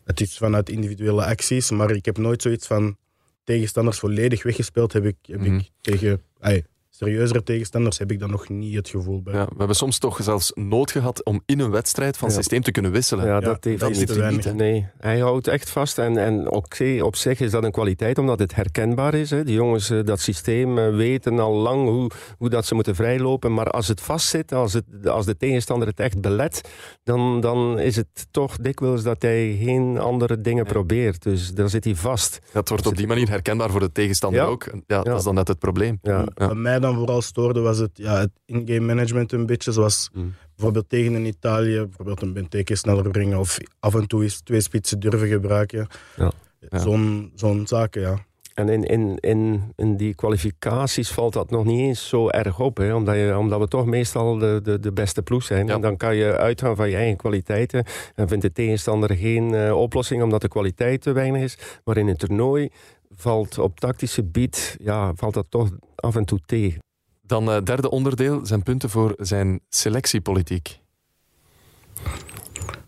het 0.04 0.20
is 0.20 0.36
vanuit 0.36 0.68
individuele 0.68 1.24
acties, 1.24 1.70
maar 1.70 1.90
ik 1.90 2.04
heb 2.04 2.18
nooit 2.18 2.42
zoiets 2.42 2.66
van 2.66 2.96
tegenstanders 3.44 3.98
volledig 3.98 4.42
weggespeeld. 4.42 4.92
Heb 4.92 5.04
ik, 5.04 5.16
heb 5.22 5.40
Mhm. 5.40 5.54
ik 5.56 5.70
tegen 5.80 6.22
ai, 6.40 6.64
serieuzere 6.98 7.42
tegenstanders 7.42 7.98
heb 7.98 8.10
ik 8.10 8.18
dan 8.18 8.30
nog 8.30 8.48
niet 8.48 8.74
het 8.74 8.88
gevoel 8.88 9.22
bij. 9.22 9.34
Ja, 9.34 9.44
we 9.44 9.54
hebben 9.58 9.76
soms 9.76 9.98
toch 9.98 10.18
zelfs 10.22 10.52
nood 10.54 10.90
gehad 10.90 11.24
om 11.24 11.42
in 11.46 11.60
een 11.60 11.70
wedstrijd 11.70 12.16
van 12.16 12.28
Ja. 12.28 12.34
systeem 12.34 12.62
te 12.62 12.70
kunnen 12.70 12.90
wisselen. 12.90 13.26
Ja, 13.26 13.40
dat 13.40 13.64
heeft 13.64 13.80
dat 13.80 13.88
hij 13.88 13.90
is 13.90 13.98
niet. 13.98 14.06
te 14.08 14.18
weinig, 14.18 14.44
hè. 14.44 14.54
Nee, 14.54 14.86
hij 14.98 15.18
houdt 15.18 15.46
echt 15.48 15.70
vast. 15.70 15.98
En, 15.98 16.16
en 16.16 16.50
oké, 16.50 16.98
op 17.02 17.16
zich 17.16 17.40
is 17.40 17.50
dat 17.50 17.64
een 17.64 17.70
kwaliteit, 17.72 18.18
omdat 18.18 18.38
het 18.38 18.54
herkenbaar 18.54 19.14
is. 19.14 19.30
Hè. 19.30 19.44
Die 19.44 19.54
jongens, 19.54 19.90
eh, 19.90 20.04
dat 20.04 20.20
systeem, 20.20 20.78
eh, 20.78 20.94
weten 20.96 21.38
al 21.38 21.52
lang 21.54 21.88
hoe, 21.88 22.10
hoe 22.38 22.48
dat 22.48 22.66
ze 22.66 22.74
moeten 22.74 22.94
vrijlopen. 22.94 23.54
Maar 23.54 23.70
als 23.70 23.88
het 23.88 24.00
vastzit, 24.00 24.52
als, 24.52 24.72
het, 24.72 24.84
als 25.08 25.26
de 25.26 25.36
tegenstander 25.36 25.88
het 25.88 26.00
echt 26.00 26.20
belet, 26.20 26.68
dan, 27.04 27.40
dan 27.40 27.78
is 27.78 27.96
het 27.96 28.26
toch 28.30 28.56
dikwijls 28.56 29.02
dat 29.02 29.22
hij 29.22 29.56
geen 29.60 29.98
andere 29.98 30.40
dingen 30.40 30.64
Ja. 30.64 30.70
probeert. 30.72 31.22
Dus 31.22 31.50
dan 31.54 31.68
zit 31.70 31.84
hij 31.84 31.94
vast. 31.94 32.38
Dat 32.52 32.68
wordt 32.68 32.86
op 32.86 32.96
die 32.96 33.06
manier 33.06 33.28
herkenbaar 33.28 33.70
voor 33.70 33.80
de 33.80 33.92
tegenstander 33.92 34.40
Ja. 34.40 34.46
ook. 34.46 34.66
Ja, 34.86 35.02
dat 35.02 35.18
is 35.18 35.24
dan 35.24 35.34
net 35.34 35.48
het 35.48 35.58
probleem. 35.58 35.98
Ja. 36.02 36.24
Ja. 36.34 36.46
Wat 36.46 36.56
mij 36.56 36.82
dan 36.84 36.94
vooral 36.94 37.22
stoorde 37.22 37.60
was 37.60 37.78
het, 37.78 37.90
ja, 37.94 38.18
het 38.18 38.30
in-game 38.46 38.86
management 38.94 39.32
een 39.32 39.46
beetje. 39.46 39.72
Zoals 39.72 40.10
Mm. 40.12 40.34
bijvoorbeeld 40.56 40.88
tegen 40.88 41.14
een 41.14 41.26
Italië, 41.26 41.76
bijvoorbeeld 41.76 42.22
een 42.22 42.32
Benteke 42.32 42.76
sneller 42.76 43.10
brengen 43.10 43.38
of 43.38 43.58
af 43.80 43.94
en 43.94 44.06
toe 44.06 44.22
eens 44.22 44.40
twee 44.40 44.60
spitsen 44.60 45.00
durven 45.00 45.28
gebruiken. 45.28 45.86
Ja. 46.16 46.32
Ja. 46.70 46.78
Zo'n 46.78 47.32
zo'n 47.34 47.66
zaken, 47.66 48.00
ja. 48.00 48.18
En 48.54 48.68
in, 48.68 48.84
in, 48.84 49.18
in, 49.20 49.72
in 49.76 49.96
die 49.96 50.14
kwalificaties 50.14 51.10
valt 51.10 51.32
dat 51.32 51.50
nog 51.50 51.64
niet 51.64 51.80
eens 51.80 52.08
zo 52.08 52.28
erg 52.28 52.60
op. 52.60 52.76
Hè? 52.76 52.94
Omdat, 52.94 53.14
je, 53.14 53.38
omdat 53.38 53.60
we 53.60 53.68
toch 53.68 53.86
meestal 53.86 54.38
de, 54.38 54.60
de, 54.62 54.80
de 54.80 54.92
beste 54.92 55.22
ploeg 55.22 55.42
zijn. 55.42 55.66
Ja. 55.66 55.74
En 55.74 55.80
dan 55.80 55.96
kan 55.96 56.16
je 56.16 56.36
uitgaan 56.36 56.76
van 56.76 56.90
je 56.90 56.96
eigen 56.96 57.16
kwaliteiten. 57.16 57.84
En 58.14 58.28
vindt 58.28 58.42
de 58.44 58.52
tegenstander 58.52 59.16
geen 59.16 59.54
eh, 59.54 59.76
oplossing 59.76 60.22
omdat 60.22 60.40
de 60.40 60.48
kwaliteit 60.48 61.00
te 61.00 61.12
weinig 61.12 61.42
is. 61.42 61.58
Maar 61.84 61.96
in 61.96 62.08
een 62.08 62.16
toernooi 62.16 62.68
valt 63.16 63.58
op 63.58 63.80
tactische 63.80 64.22
gebied 64.22 64.76
ja, 64.80 65.14
valt 65.14 65.34
dat 65.34 65.46
toch 65.48 65.70
af 65.94 66.16
en 66.16 66.24
toe 66.24 66.40
tegen. 66.46 66.82
Dan 67.22 67.50
eh 67.50 67.62
derde 67.62 67.90
onderdeel 67.90 68.46
zijn 68.46 68.62
punten 68.62 68.90
voor 68.90 69.14
zijn 69.18 69.60
selectiepolitiek. 69.68 70.80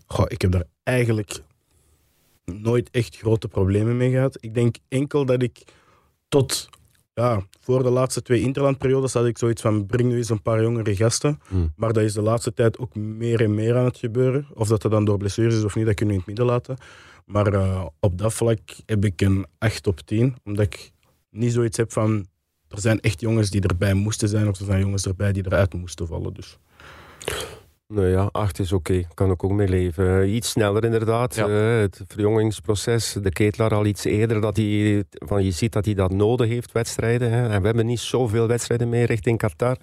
Goh, 0.05 0.25
ik 0.27 0.41
heb 0.41 0.51
daar 0.51 0.65
eigenlijk 0.83 1.41
nooit 2.45 2.89
echt 2.91 3.17
grote 3.17 3.47
problemen 3.47 3.97
mee 3.97 4.11
gehad. 4.11 4.37
Ik 4.39 4.53
denk 4.53 4.75
enkel 4.87 5.25
dat 5.25 5.41
ik 5.41 5.63
tot 6.27 6.69
ja, 7.13 7.45
voor 7.59 7.83
de 7.83 7.89
laatste 7.89 8.21
twee 8.21 8.41
interlandperiodes 8.41 9.13
had 9.13 9.25
ik 9.25 9.37
zoiets 9.37 9.61
van 9.61 9.85
breng 9.85 10.09
nu 10.09 10.17
eens 10.17 10.29
een 10.29 10.41
paar 10.41 10.61
jongere 10.61 10.95
gasten. 10.95 11.39
Hmm. 11.47 11.73
Maar 11.75 11.93
dat 11.93 12.03
is 12.03 12.13
de 12.13 12.21
laatste 12.21 12.53
tijd 12.53 12.77
ook 12.77 12.95
meer 12.95 13.41
en 13.41 13.53
meer 13.53 13.77
aan 13.77 13.85
het 13.85 13.97
gebeuren. 13.97 14.47
Of 14.53 14.67
dat 14.67 14.81
dat 14.81 14.91
dan 14.91 15.05
door 15.05 15.17
blessures 15.17 15.55
is 15.55 15.63
of 15.63 15.75
niet, 15.75 15.85
dat 15.85 15.95
kunnen 15.95 16.15
we 16.15 16.21
in 16.21 16.27
het 16.27 16.37
midden 16.37 16.55
laten. 16.55 16.77
Maar 17.27 17.53
uh, 17.53 17.85
op 17.99 18.17
dat 18.17 18.33
vlak 18.33 18.59
heb 18.85 19.05
ik 19.05 19.21
een 19.21 19.45
8 19.57 19.87
op 19.87 19.99
10. 19.99 20.35
Omdat 20.43 20.65
ik 20.65 20.91
niet 21.29 21.53
zoiets 21.53 21.77
heb 21.77 21.91
van 21.91 22.27
er 22.67 22.79
zijn 22.79 22.99
echt 22.99 23.21
jongens 23.21 23.49
die 23.49 23.61
erbij 23.61 23.93
moesten 23.93 24.29
zijn 24.29 24.47
of 24.47 24.59
er 24.59 24.65
zijn 24.65 24.79
jongens 24.79 25.05
erbij 25.05 25.31
die 25.31 25.45
eruit 25.45 25.73
moesten 25.73 26.07
vallen. 26.07 26.33
Dus. 26.33 26.57
Nou 27.87 28.07
ja, 28.07 28.29
acht 28.31 28.59
is 28.59 28.71
oké. 28.71 28.91
Okay. 28.91 29.07
Kan 29.13 29.31
ik 29.31 29.43
ook 29.43 29.51
mee 29.51 29.67
leven. 29.67 30.05
Uh, 30.05 30.33
iets 30.33 30.49
sneller 30.49 30.83
inderdaad. 30.83 31.35
Ja. 31.35 31.47
Uh, 31.47 31.79
het 31.79 32.01
verjongingsproces. 32.07 33.17
De 33.21 33.29
ketelaar 33.29 33.73
al 33.73 33.85
iets 33.85 34.03
eerder. 34.03 34.41
Dat 34.41 34.57
hij, 34.57 35.03
van, 35.09 35.43
je 35.43 35.51
ziet 35.51 35.73
dat 35.73 35.85
hij 35.85 35.93
dat 35.93 36.11
nodig 36.11 36.47
heeft, 36.47 36.71
wedstrijden. 36.71 37.31
Hè. 37.31 37.49
En 37.49 37.59
we 37.59 37.65
hebben 37.65 37.85
niet 37.85 37.99
zoveel 37.99 38.47
wedstrijden 38.47 38.89
meer 38.89 39.05
richting 39.05 39.37
Qatar. 39.37 39.77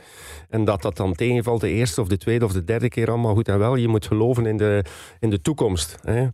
En 0.48 0.64
dat 0.64 0.82
dat 0.82 0.96
dan 0.96 1.14
tegenvalt 1.14 1.60
de 1.60 1.68
eerste 1.68 2.00
of 2.00 2.08
de 2.08 2.18
tweede 2.18 2.44
of 2.44 2.52
de 2.52 2.64
derde 2.64 2.88
keer 2.88 3.08
allemaal 3.08 3.34
goed 3.34 3.48
en 3.48 3.58
wel. 3.58 3.76
Je 3.76 3.88
moet 3.88 4.06
geloven 4.06 4.46
in 4.46 4.56
de, 4.56 4.84
in 5.20 5.30
de 5.30 5.40
toekomst. 5.40 5.96
Hè. 6.02 6.26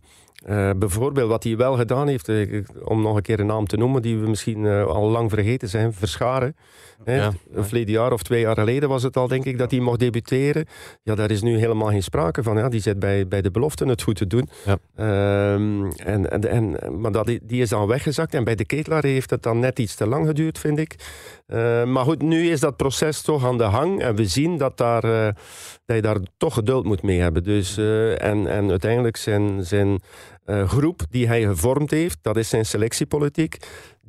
Uh, 0.49 0.69
bijvoorbeeld 0.77 1.29
wat 1.29 1.43
hij 1.43 1.57
wel 1.57 1.75
gedaan 1.75 2.07
heeft, 2.07 2.29
uh, 2.29 2.63
om 2.83 3.01
nog 3.01 3.15
een 3.15 3.21
keer 3.21 3.39
een 3.39 3.45
naam 3.45 3.67
te 3.67 3.77
noemen, 3.77 4.01
die 4.01 4.17
we 4.17 4.29
misschien 4.29 4.63
uh, 4.63 4.85
al 4.85 5.09
lang 5.09 5.29
vergeten 5.29 5.69
zijn, 5.69 5.93
Verscharen. 5.93 6.55
Ja. 7.05 7.31
Een 7.53 7.65
verleden 7.65 7.93
jaar 7.93 8.11
of 8.11 8.23
twee 8.23 8.41
jaar 8.41 8.55
geleden 8.55 8.89
was 8.89 9.03
het 9.03 9.17
al, 9.17 9.27
denk 9.27 9.45
ik, 9.45 9.57
dat 9.57 9.71
hij 9.71 9.79
mocht 9.79 9.99
debuteren. 9.99 10.65
Ja, 11.03 11.15
daar 11.15 11.31
is 11.31 11.41
nu 11.41 11.57
helemaal 11.57 11.87
geen 11.87 12.03
sprake 12.03 12.43
van. 12.43 12.57
Ja. 12.57 12.69
Die 12.69 12.79
zit 12.79 12.99
bij, 12.99 13.27
bij 13.27 13.41
de 13.41 13.51
beloften 13.51 13.87
het 13.87 14.01
goed 14.01 14.15
te 14.15 14.27
doen. 14.27 14.49
Ja. 14.65 15.53
Um, 15.53 15.91
en, 15.91 16.31
en, 16.31 16.49
en, 16.49 17.01
maar 17.01 17.11
dat, 17.11 17.25
die 17.25 17.61
is 17.61 17.69
dan 17.69 17.87
weggezakt. 17.87 18.33
En 18.33 18.43
bij 18.43 18.55
de 18.55 18.65
ketelaar 18.65 19.03
heeft 19.03 19.29
het 19.29 19.43
dan 19.43 19.59
net 19.59 19.79
iets 19.79 19.95
te 19.95 20.07
lang 20.07 20.27
geduurd, 20.27 20.59
vind 20.59 20.79
ik. 20.79 20.95
Maar 21.85 22.03
goed, 22.03 22.21
nu 22.21 22.49
is 22.49 22.59
dat 22.59 22.77
proces 22.77 23.21
toch 23.21 23.45
aan 23.45 23.57
de 23.57 23.63
hang. 23.63 24.01
En 24.01 24.15
we 24.15 24.25
zien 24.25 24.57
dat, 24.57 24.77
daar, 24.77 25.01
dat 25.85 25.95
je 25.95 26.01
daar 26.01 26.17
toch 26.37 26.53
geduld 26.53 26.85
moet 26.85 27.01
mee 27.01 27.19
hebben. 27.19 27.43
Dus, 27.43 27.77
en, 28.17 28.47
en 28.47 28.69
uiteindelijk 28.69 29.17
zijn, 29.17 29.65
zijn 29.65 30.01
groep 30.45 31.01
die 31.09 31.27
hij 31.27 31.41
gevormd 31.41 31.91
heeft, 31.91 32.17
dat 32.21 32.37
is 32.37 32.49
zijn 32.49 32.65
selectiepolitiek. 32.65 33.57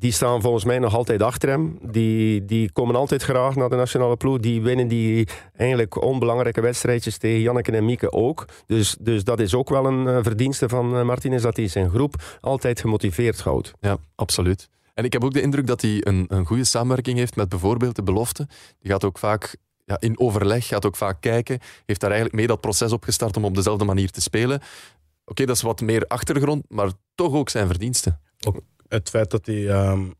Die 0.02 0.12
staan 0.12 0.40
volgens 0.40 0.64
mij 0.64 0.78
nog 0.78 0.94
altijd 0.94 1.22
achter 1.22 1.48
hem. 1.48 1.78
Die, 1.82 2.44
die 2.44 2.72
komen 2.72 2.94
altijd 2.94 3.22
graag 3.22 3.56
naar 3.56 3.68
de 3.68 3.76
nationale 3.76 4.16
ploeg. 4.16 4.38
Die 4.38 4.62
winnen 4.62 4.88
die 4.88 5.28
eigenlijk 5.56 6.02
onbelangrijke 6.02 6.60
wedstrijdjes 6.60 7.18
tegen 7.18 7.40
Janneke 7.40 7.72
en 7.72 7.84
Mieke 7.84 8.12
ook. 8.12 8.44
Dus, 8.66 8.96
dus 9.00 9.24
dat 9.24 9.40
is 9.40 9.54
ook 9.54 9.68
wel 9.68 9.86
een 9.86 10.06
uh, 10.06 10.18
verdienste 10.22 10.68
van 10.68 10.96
uh, 10.96 11.02
Martinez, 11.02 11.42
dat 11.42 11.56
hij 11.56 11.68
zijn 11.68 11.90
groep 11.90 12.38
altijd 12.40 12.80
gemotiveerd 12.80 13.40
houdt. 13.40 13.72
Ja, 13.80 13.96
absoluut. 14.14 14.68
En 14.94 15.04
ik 15.04 15.12
heb 15.12 15.24
ook 15.24 15.32
de 15.32 15.42
indruk 15.42 15.66
dat 15.66 15.80
hij 15.80 15.98
een, 16.00 16.24
een 16.28 16.46
goede 16.46 16.64
samenwerking 16.64 17.18
heeft 17.18 17.36
met 17.36 17.48
bijvoorbeeld 17.48 17.96
de 17.96 18.02
belofte. 18.02 18.48
Die 18.78 18.90
gaat 18.90 19.04
ook 19.04 19.18
vaak 19.18 19.56
ja, 19.84 19.96
in 20.00 20.20
overleg, 20.20 20.66
gaat 20.66 20.86
ook 20.86 20.96
vaak 20.96 21.20
kijken. 21.20 21.58
Heeft 21.86 22.00
daar 22.00 22.10
eigenlijk 22.10 22.38
mee 22.38 22.46
dat 22.46 22.60
proces 22.60 22.92
opgestart 22.92 23.36
om 23.36 23.44
op 23.44 23.54
dezelfde 23.54 23.84
manier 23.84 24.10
te 24.10 24.20
spelen. 24.20 24.60
Oké, 25.32 25.42
okay, 25.42 25.46
dat 25.46 25.56
is 25.56 25.62
wat 25.62 25.80
meer 25.80 26.06
achtergrond, 26.06 26.64
maar 26.68 26.90
toch 27.14 27.32
ook 27.34 27.48
zijn 27.48 27.66
verdiensten. 27.66 28.20
Ook 28.46 28.60
het 28.88 29.08
feit 29.08 29.30
dat 29.30 29.46
hij 29.46 29.88
um, 29.90 30.14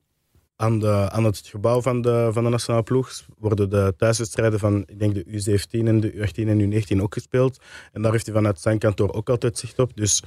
aan, 0.56 0.78
de, 0.78 1.10
aan 1.10 1.24
het 1.24 1.38
gebouw 1.46 1.80
van 1.82 2.02
de, 2.02 2.28
van 2.32 2.44
de 2.44 2.50
nationale 2.50 2.82
ploeg 2.82 3.12
worden 3.38 3.70
de 3.70 3.94
thuiswedstrijden 3.96 4.58
van 4.58 4.82
ik 4.86 4.98
denk 4.98 5.14
de 5.14 5.24
U17 5.24 5.86
en 5.86 6.00
de 6.00 6.12
U18 6.12 6.48
en 6.48 6.72
U19 6.72 7.00
ook 7.02 7.14
gespeeld. 7.14 7.58
En 7.92 8.02
daar 8.02 8.12
heeft 8.12 8.26
hij 8.26 8.34
vanuit 8.34 8.60
zijn 8.60 8.78
kantoor 8.78 9.12
ook 9.12 9.28
altijd 9.28 9.58
zicht 9.58 9.78
op. 9.78 9.96
Dus 9.96 10.22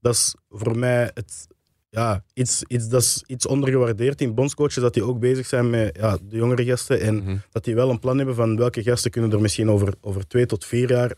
dat 0.00 0.14
is 0.14 0.34
voor 0.48 0.78
mij 0.78 1.10
het, 1.14 1.46
ja, 1.90 2.24
iets, 2.34 2.62
iets, 2.62 2.88
dat 2.88 3.02
is 3.02 3.24
iets 3.26 3.46
ondergewaardeerd 3.46 4.20
in 4.20 4.34
bondscoaches, 4.34 4.82
dat 4.82 4.94
die 4.94 5.04
ook 5.04 5.18
bezig 5.18 5.46
zijn 5.46 5.70
met 5.70 5.96
ja, 5.96 6.18
de 6.22 6.36
jongere 6.36 6.64
gasten. 6.64 7.00
En 7.00 7.16
Mhm. 7.16 7.36
dat 7.50 7.64
die 7.64 7.74
wel 7.74 7.90
een 7.90 7.98
plan 7.98 8.16
hebben 8.16 8.34
van 8.34 8.56
welke 8.56 8.82
gasten 8.82 9.10
kunnen 9.10 9.32
er 9.32 9.40
misschien 9.40 9.70
over, 9.70 9.94
over 10.00 10.26
twee 10.26 10.46
tot 10.46 10.64
vier 10.64 10.90
jaar 10.90 11.16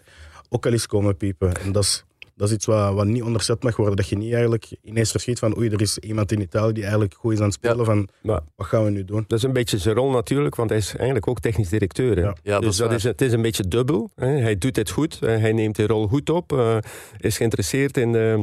ook 0.48 0.66
al 0.66 0.72
eens 0.72 0.86
komen 0.86 1.16
piepen. 1.16 1.54
En 1.54 1.72
dat 1.72 1.82
is, 1.82 2.04
dat 2.40 2.48
is 2.48 2.54
iets 2.54 2.66
wat, 2.66 2.94
wat 2.94 3.06
niet 3.06 3.22
onderzet 3.22 3.62
mag 3.62 3.76
worden. 3.76 3.96
Dat 3.96 4.08
je 4.08 4.16
niet 4.16 4.32
eigenlijk 4.32 4.70
ineens 4.82 5.10
verschiet 5.10 5.38
van 5.38 5.56
oei, 5.56 5.68
er 5.68 5.80
is 5.80 5.98
iemand 5.98 6.32
in 6.32 6.40
Italië 6.40 6.72
die 6.72 6.82
eigenlijk 6.82 7.14
goed 7.14 7.32
is 7.32 7.38
aan 7.38 7.44
het 7.44 7.54
spelen. 7.54 7.84
Van 7.84 8.08
Maar 8.22 8.40
wat 8.56 8.66
gaan 8.66 8.84
we 8.84 8.90
nu 8.90 9.04
doen? 9.04 9.24
dat 9.28 9.38
is 9.38 9.44
een 9.44 9.52
beetje 9.52 9.78
zijn 9.78 9.94
rol 9.94 10.10
natuurlijk, 10.10 10.54
want 10.54 10.70
hij 10.70 10.78
is 10.78 10.94
eigenlijk 10.96 11.28
ook 11.28 11.40
technisch 11.40 11.68
directeur. 11.68 12.16
Hè? 12.16 12.22
Ja. 12.22 12.36
Ja, 12.42 12.52
dat 12.52 12.62
dus 12.62 12.70
is 12.70 12.76
dat 12.76 12.92
is, 12.92 13.02
het 13.02 13.20
is 13.20 13.32
een 13.32 13.42
beetje 13.42 13.68
dubbel. 13.68 14.10
Hè? 14.14 14.26
Hij 14.26 14.58
doet 14.58 14.76
het 14.76 14.90
goed, 14.90 15.20
hij 15.20 15.52
neemt 15.52 15.76
de 15.76 15.86
rol 15.86 16.06
goed 16.06 16.30
op, 16.30 16.52
eh, 16.52 16.76
is 17.18 17.36
geïnteresseerd 17.36 17.96
in, 17.96 18.14
eh, 18.14 18.42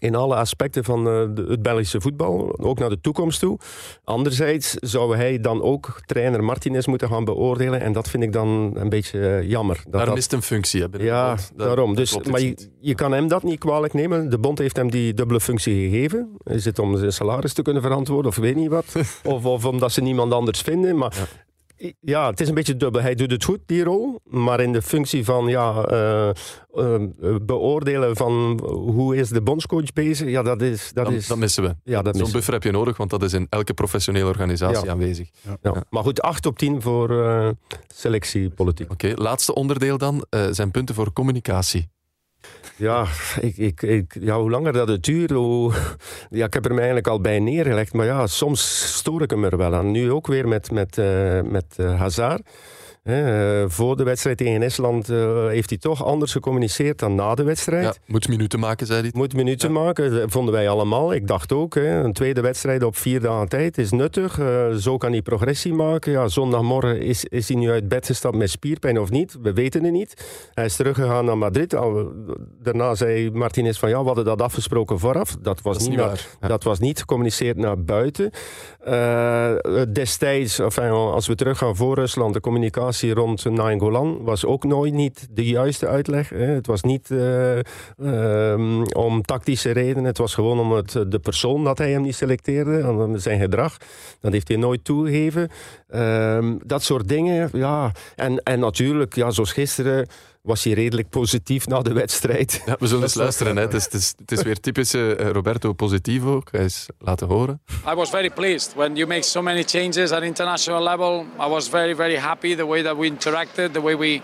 in 0.00 0.14
alle 0.14 0.34
aspecten 0.34 0.84
van 0.84 1.06
eh, 1.08 1.48
het 1.48 1.62
Belgische 1.62 2.00
voetbal, 2.00 2.58
ook 2.58 2.78
naar 2.78 2.88
de 2.88 3.00
toekomst 3.00 3.40
toe. 3.40 3.58
Anderzijds 4.04 4.74
zou 4.74 5.16
hij 5.16 5.40
dan 5.40 5.62
ook 5.62 6.00
trainer 6.06 6.44
Martinez 6.44 6.86
moeten 6.86 7.08
gaan 7.08 7.24
beoordelen 7.24 7.80
en 7.80 7.92
dat 7.92 8.08
vind 8.08 8.22
ik 8.22 8.32
dan 8.32 8.70
een 8.74 8.88
beetje 8.88 9.20
eh, 9.28 9.48
jammer. 9.48 9.76
Dat 9.84 9.92
Daar 9.92 10.06
dat- 10.06 10.14
mist 10.14 10.32
een 10.32 10.42
functie. 10.42 10.82
Hè, 10.82 10.86
ja. 10.98 11.34
Dat- 11.34 11.52
daarom. 11.56 11.94
Dus, 11.94 12.18
maar 12.18 12.40
je, 12.80 12.94
kan 12.94 13.12
hem 13.12 13.28
dat 13.28 13.42
niet 13.42 13.58
kwalijk 13.58 13.92
nemen. 13.92 14.30
De 14.30 14.38
bond 14.38 14.58
heeft 14.58 14.76
hem 14.76 14.90
die 14.90 15.14
dubbele 15.14 15.40
functie 15.40 15.88
gegeven. 15.90 16.36
Is 16.44 16.64
het 16.64 16.78
om 16.78 16.96
zijn 16.98 17.12
salaris 17.12 17.52
te 17.52 17.62
kunnen 17.62 17.82
verantwoorden 17.82 18.30
of 18.30 18.36
weet 18.36 18.56
niet 18.56 18.68
wat? 18.70 18.94
of, 19.24 19.44
of 19.44 19.64
omdat 19.64 19.92
ze 19.92 20.00
niemand 20.02 20.32
anders 20.32 20.60
vinden. 20.60 20.96
Maar 20.96 21.14
ja. 21.16 21.24
Het 22.00 22.40
is 22.40 22.48
een 22.48 22.54
beetje 22.54 22.76
dubbel. 22.76 23.02
Hij 23.02 23.14
doet 23.14 23.30
het 23.30 23.44
goed, 23.44 23.58
die 23.66 23.84
rol. 23.84 24.20
Maar 24.24 24.60
in 24.60 24.72
de 24.72 24.82
functie 24.82 25.24
van 25.24 25.46
ja, 25.46 25.84
eh, 25.84 26.28
eh, 26.28 26.34
beoordelen 27.42 28.16
van 28.16 28.60
hoe 28.68 29.16
is 29.16 29.28
de 29.28 29.42
bondscoach 29.42 29.92
bezig, 29.92 30.28
ja, 30.28 30.42
dat 30.42 30.62
is... 30.62 30.90
Dat 30.92 31.04
Dan, 31.04 31.14
is 31.14 31.26
dat 31.26 31.38
missen 31.38 31.62
we. 31.62 31.76
ja, 31.84 32.02
dat 32.02 32.16
Zo'n 32.16 32.32
buffer 32.32 32.52
heb 32.52 32.62
je 32.62 32.70
nodig, 32.70 32.96
want 32.96 33.10
dat 33.10 33.22
is 33.22 33.32
in 33.32 33.46
elke 33.50 33.74
professionele 33.74 34.26
organisatie 34.26 34.84
Ja. 34.84 34.90
aanwezig. 34.92 35.28
ja. 35.62 35.84
Maar 35.90 36.02
goed, 36.02 36.22
8 36.22 36.46
op 36.46 36.58
10 36.58 36.82
voor 36.82 37.24
eh, 37.24 37.48
selectiepolitiek. 37.94 38.90
Oké, 38.92 39.12
laatste 39.14 39.54
onderdeel 39.54 39.98
dan 39.98 40.26
zijn 40.50 40.70
punten 40.70 40.94
voor 40.94 41.12
communicatie. 41.12 41.88
Ja, 42.76 43.06
ik, 43.40 43.56
ik, 43.56 43.82
ik, 43.82 44.16
ja, 44.20 44.38
hoe 44.38 44.50
langer 44.50 44.72
dat 44.72 44.88
het 44.88 45.02
duurt, 45.02 45.30
hoe... 45.30 45.72
Ja, 46.30 46.46
ik 46.46 46.54
heb 46.54 46.64
er 46.64 46.70
mij 46.70 46.78
eigenlijk 46.78 47.08
al 47.08 47.20
bij 47.20 47.38
neergelegd. 47.38 47.92
Maar 47.92 48.06
ja, 48.06 48.26
soms 48.26 48.94
stoor 48.96 49.22
ik 49.22 49.30
hem 49.30 49.44
er 49.44 49.56
wel 49.56 49.74
aan. 49.74 49.90
Nu 49.90 50.12
ook 50.12 50.26
weer 50.26 50.48
met, 50.48 50.70
met, 50.70 50.98
eh, 50.98 51.40
met 51.40 51.64
eh, 51.76 51.98
Hazard. 51.98 52.42
Eh, 53.10 53.64
voor 53.68 53.96
de 53.96 54.02
wedstrijd 54.02 54.38
tegen 54.38 54.62
Estland 54.62 55.08
eh, 55.08 55.46
heeft 55.46 55.70
hij 55.70 55.78
toch 55.78 56.04
anders 56.04 56.32
gecommuniceerd 56.32 56.98
dan 56.98 57.14
na 57.14 57.34
de 57.34 57.42
wedstrijd. 57.42 57.84
Ja, 57.84 57.94
moet 58.06 58.28
minuten 58.28 58.60
maken, 58.60 58.86
zei 58.86 59.00
hij. 59.00 59.10
Moet 59.14 59.34
minuten 59.34 59.72
maken, 59.72 60.10
dat 60.10 60.30
vonden 60.30 60.54
wij 60.54 60.68
allemaal. 60.68 61.14
Ik 61.14 61.26
dacht 61.26 61.52
ook, 61.52 61.74
hè, 61.74 62.02
een 62.02 62.12
tweede 62.12 62.40
wedstrijd 62.40 62.82
op 62.82 62.96
vier 62.96 63.20
dagen 63.20 63.48
tijd 63.48 63.78
is 63.78 63.90
nuttig. 63.90 64.38
Eh, 64.38 64.70
zo 64.70 64.96
kan 64.96 65.12
hij 65.12 65.22
progressie 65.22 65.74
maken. 65.74 66.12
Ja, 66.12 66.28
zondagmorgen 66.28 67.00
is, 67.00 67.24
is 67.24 67.48
hij 67.48 67.56
nu 67.56 67.70
uit 67.70 67.88
bed 67.88 68.06
gestapt 68.06 68.36
met 68.36 68.50
spierpijn 68.50 69.00
of 69.00 69.10
niet? 69.10 69.36
We 69.42 69.52
weten 69.52 69.84
het 69.84 69.92
niet. 69.92 70.24
Hij 70.54 70.64
is 70.64 70.76
teruggegaan 70.76 71.24
naar 71.24 71.38
Madrid. 71.38 71.76
Daarna 72.62 72.94
zei 72.94 73.30
Martinez 73.30 73.78
van 73.78 73.88
ja, 73.88 74.00
we 74.00 74.06
hadden 74.06 74.24
dat 74.24 74.42
afgesproken 74.42 74.98
vooraf. 74.98 75.36
Dat 75.40 75.62
was, 75.62 75.78
Dat 75.78 75.88
niet, 75.88 75.96
naar-. 75.96 76.26
Ja. 76.40 76.48
dat 76.48 76.64
was 76.64 76.78
niet 76.78 76.98
gecommuniceerd 76.98 77.56
naar 77.56 77.84
buiten. 77.84 78.30
Eh, 78.80 79.52
destijds, 79.92 80.58
enfin, 80.58 80.90
als 80.90 81.26
we 81.26 81.34
teruggaan 81.34 81.76
voor 81.76 81.94
Rusland, 81.94 82.34
de 82.34 82.40
communicatie 82.40 83.14
rond 83.14 83.44
Nainggolan 83.44 84.22
was 84.22 84.44
ook 84.44 84.64
nooit 84.64 84.94
niet 84.94 85.28
de 85.30 85.44
juiste 85.44 85.86
uitleg. 85.86 86.28
Hè. 86.28 86.44
Het 86.44 86.66
was 86.66 86.82
niet 86.82 87.10
eh, 87.10 87.58
ehm, 87.58 88.82
om 88.82 89.22
tactische 89.22 89.70
redenen. 89.70 90.04
Het 90.04 90.18
was 90.18 90.34
gewoon 90.34 90.58
om 90.58 90.72
het, 90.72 90.92
de 91.08 91.18
persoon 91.18 91.64
dat 91.64 91.78
hij 91.78 91.90
hem 91.90 92.02
niet 92.02 92.14
selecteerde, 92.14 93.12
zijn 93.14 93.40
gedrag. 93.40 93.76
Dat 94.20 94.32
heeft 94.32 94.48
hij 94.48 94.56
nooit 94.56 94.84
toegegeven. 94.84 95.48
Ehm, 95.88 96.56
dat 96.64 96.82
soort 96.82 97.08
dingen, 97.08 97.50
ja. 97.52 97.92
En, 98.16 98.42
en 98.42 98.60
natuurlijk, 98.60 99.14
ja, 99.14 99.30
zoals 99.30 99.52
gisteren 99.52 100.06
was 100.42 100.64
hij 100.64 100.72
redelijk 100.72 101.08
positief 101.08 101.66
na 101.66 101.80
de 101.82 101.92
wedstrijd. 101.92 102.62
Ja, 102.66 102.76
we 102.78 102.86
zullen 102.86 103.02
eens 103.02 103.14
luisteren. 103.14 103.56
Hè. 103.56 103.62
Het, 103.62 103.74
is, 103.74 103.84
het, 103.84 103.94
is, 103.94 104.14
het 104.18 104.32
is 104.32 104.42
weer 104.42 104.60
typische 104.60 105.16
eh, 105.16 105.30
Roberto 105.30 105.72
Positivo. 105.72 106.36
Ik 106.36 106.48
ga 106.52 106.58
eens 106.58 106.86
laten 106.98 107.26
horen. 107.26 107.62
I 107.88 107.94
was 107.94 108.10
very 108.10 108.30
pleased 108.30 108.74
when 108.74 108.96
you 108.96 109.08
make 109.08 109.22
so 109.22 109.42
many 109.42 109.62
changes 109.62 110.10
at 110.10 110.22
international 110.22 110.82
level. 110.82 111.26
I 111.40 111.48
was 111.48 111.68
very, 111.68 111.96
very 111.96 112.16
happy 112.16 112.56
the 112.56 112.66
way 112.66 112.82
that 112.82 112.96
we 112.96 113.06
interacted, 113.06 113.72
the 113.72 113.80
way 113.80 113.96
we 113.96 114.20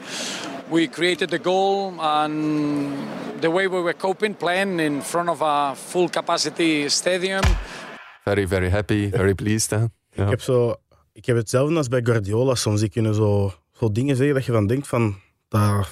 we 0.71 0.89
created 0.89 1.29
the 1.29 1.39
goal, 1.43 1.93
and 2.01 2.93
the 3.41 3.51
way 3.51 3.69
we 3.69 3.81
were 3.81 3.97
coping 3.97 4.37
playing 4.37 4.81
in 4.81 5.03
front 5.03 5.29
of 5.29 5.41
a 5.43 5.75
full 5.75 6.09
capacity 6.09 6.89
stadium. 6.89 7.43
Very, 8.25 8.47
very 8.47 8.69
happy, 8.69 9.11
very 9.11 9.35
pleased. 9.35 9.71
Hè. 9.71 9.77
Ja. 10.11 10.25
Ik 10.25 10.31
heb, 10.31 10.41
zo, 10.41 10.75
ik 11.13 11.27
heb 11.27 11.37
hetzelfde 11.37 11.77
als 11.77 11.89
bij 11.89 12.01
Guardiola. 12.03 12.55
Soms 12.55 12.81
die 12.81 12.91
kunnen 12.91 13.15
zo, 13.15 13.53
zo 13.73 13.93
dingen 13.93 14.17
zeggen 14.17 14.35
dat 14.35 14.45
je 14.45 14.53
van 14.53 14.67
denkt 14.67 14.89
van... 14.89 15.17
Dat, 15.49 15.89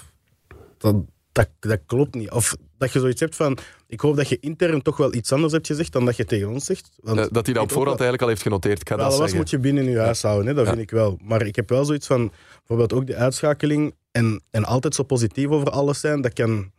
dat, 0.93 0.97
dat, 1.33 1.49
dat 1.61 1.81
klopt 1.87 2.15
niet. 2.15 2.31
Of 2.31 2.55
dat 2.79 2.93
je 2.93 3.01
zoiets 3.01 3.21
hebt 3.21 3.37
van... 3.37 3.59
Ik 3.87 4.01
hoop 4.01 4.17
dat 4.17 4.29
je 4.29 4.39
intern 4.41 4.83
toch 4.83 4.97
wel 4.97 5.15
iets 5.15 5.33
anders 5.33 5.53
hebt 5.53 5.67
gezegd 5.67 5.93
dan 5.93 6.05
dat 6.05 6.17
je 6.17 6.25
tegen 6.25 6.49
ons 6.49 6.65
zegt. 6.65 6.91
Want 7.03 7.19
Eh, 7.19 7.27
dat 7.31 7.45
hij 7.45 7.55
dat 7.55 7.63
op 7.63 7.73
voorhand 7.73 8.01
eigenlijk 8.01 8.23
al 8.23 8.29
heeft 8.29 8.43
genoteerd. 8.43 8.81
Ik 8.81 8.89
ga 8.89 8.97
dat 8.97 9.11
dat 9.11 9.19
zeggen. 9.19 9.37
moet 9.37 9.51
je 9.51 9.59
binnen 9.59 9.85
je 9.85 9.99
huis 9.99 10.23
houden, 10.23 10.47
hè? 10.47 10.55
dat 10.55 10.65
Ja. 10.65 10.71
vind 10.71 10.83
ik 10.83 10.91
wel. 10.91 11.19
Maar 11.23 11.47
ik 11.47 11.57
heb 11.57 11.69
wel 11.69 11.85
zoiets 11.85 12.07
van, 12.07 12.33
bijvoorbeeld 12.59 12.93
ook 12.93 13.07
de 13.07 13.17
uitschakeling 13.17 13.95
en, 14.11 14.43
en 14.51 14.65
altijd 14.65 14.95
zo 14.95 15.03
positief 15.03 15.49
over 15.49 15.71
alles 15.71 16.01
zijn, 16.01 16.21
dat 16.21 16.33
kan... 16.33 16.73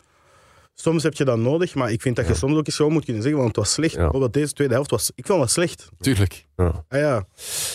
soms 0.76 1.04
heb 1.04 1.14
je 1.14 1.26
dat 1.26 1.38
nodig, 1.38 1.76
maar 1.76 1.92
ik 1.92 2.02
vind 2.02 2.16
dat 2.16 2.28
je 2.28 2.34
soms 2.34 2.58
ook 2.58 2.66
eens 2.68 2.76
gewoon 2.76 2.92
moet 2.92 3.04
kunnen 3.06 3.22
zeggen, 3.24 3.42
want 3.42 3.56
het 3.56 3.66
was 3.66 3.74
slecht. 3.74 3.94
Ja. 3.94 4.00
Bijvoorbeeld 4.02 4.34
deze 4.34 4.54
tweede 4.54 4.74
helft 4.74 4.92
was, 4.92 5.12
ik 5.16 5.26
vond 5.26 5.40
dat 5.40 5.52
slecht. 5.52 5.90
Tuurlijk. 6.00 6.46
Ja. 6.58 6.84
Ah 6.88 7.00
ja, 7.00 7.28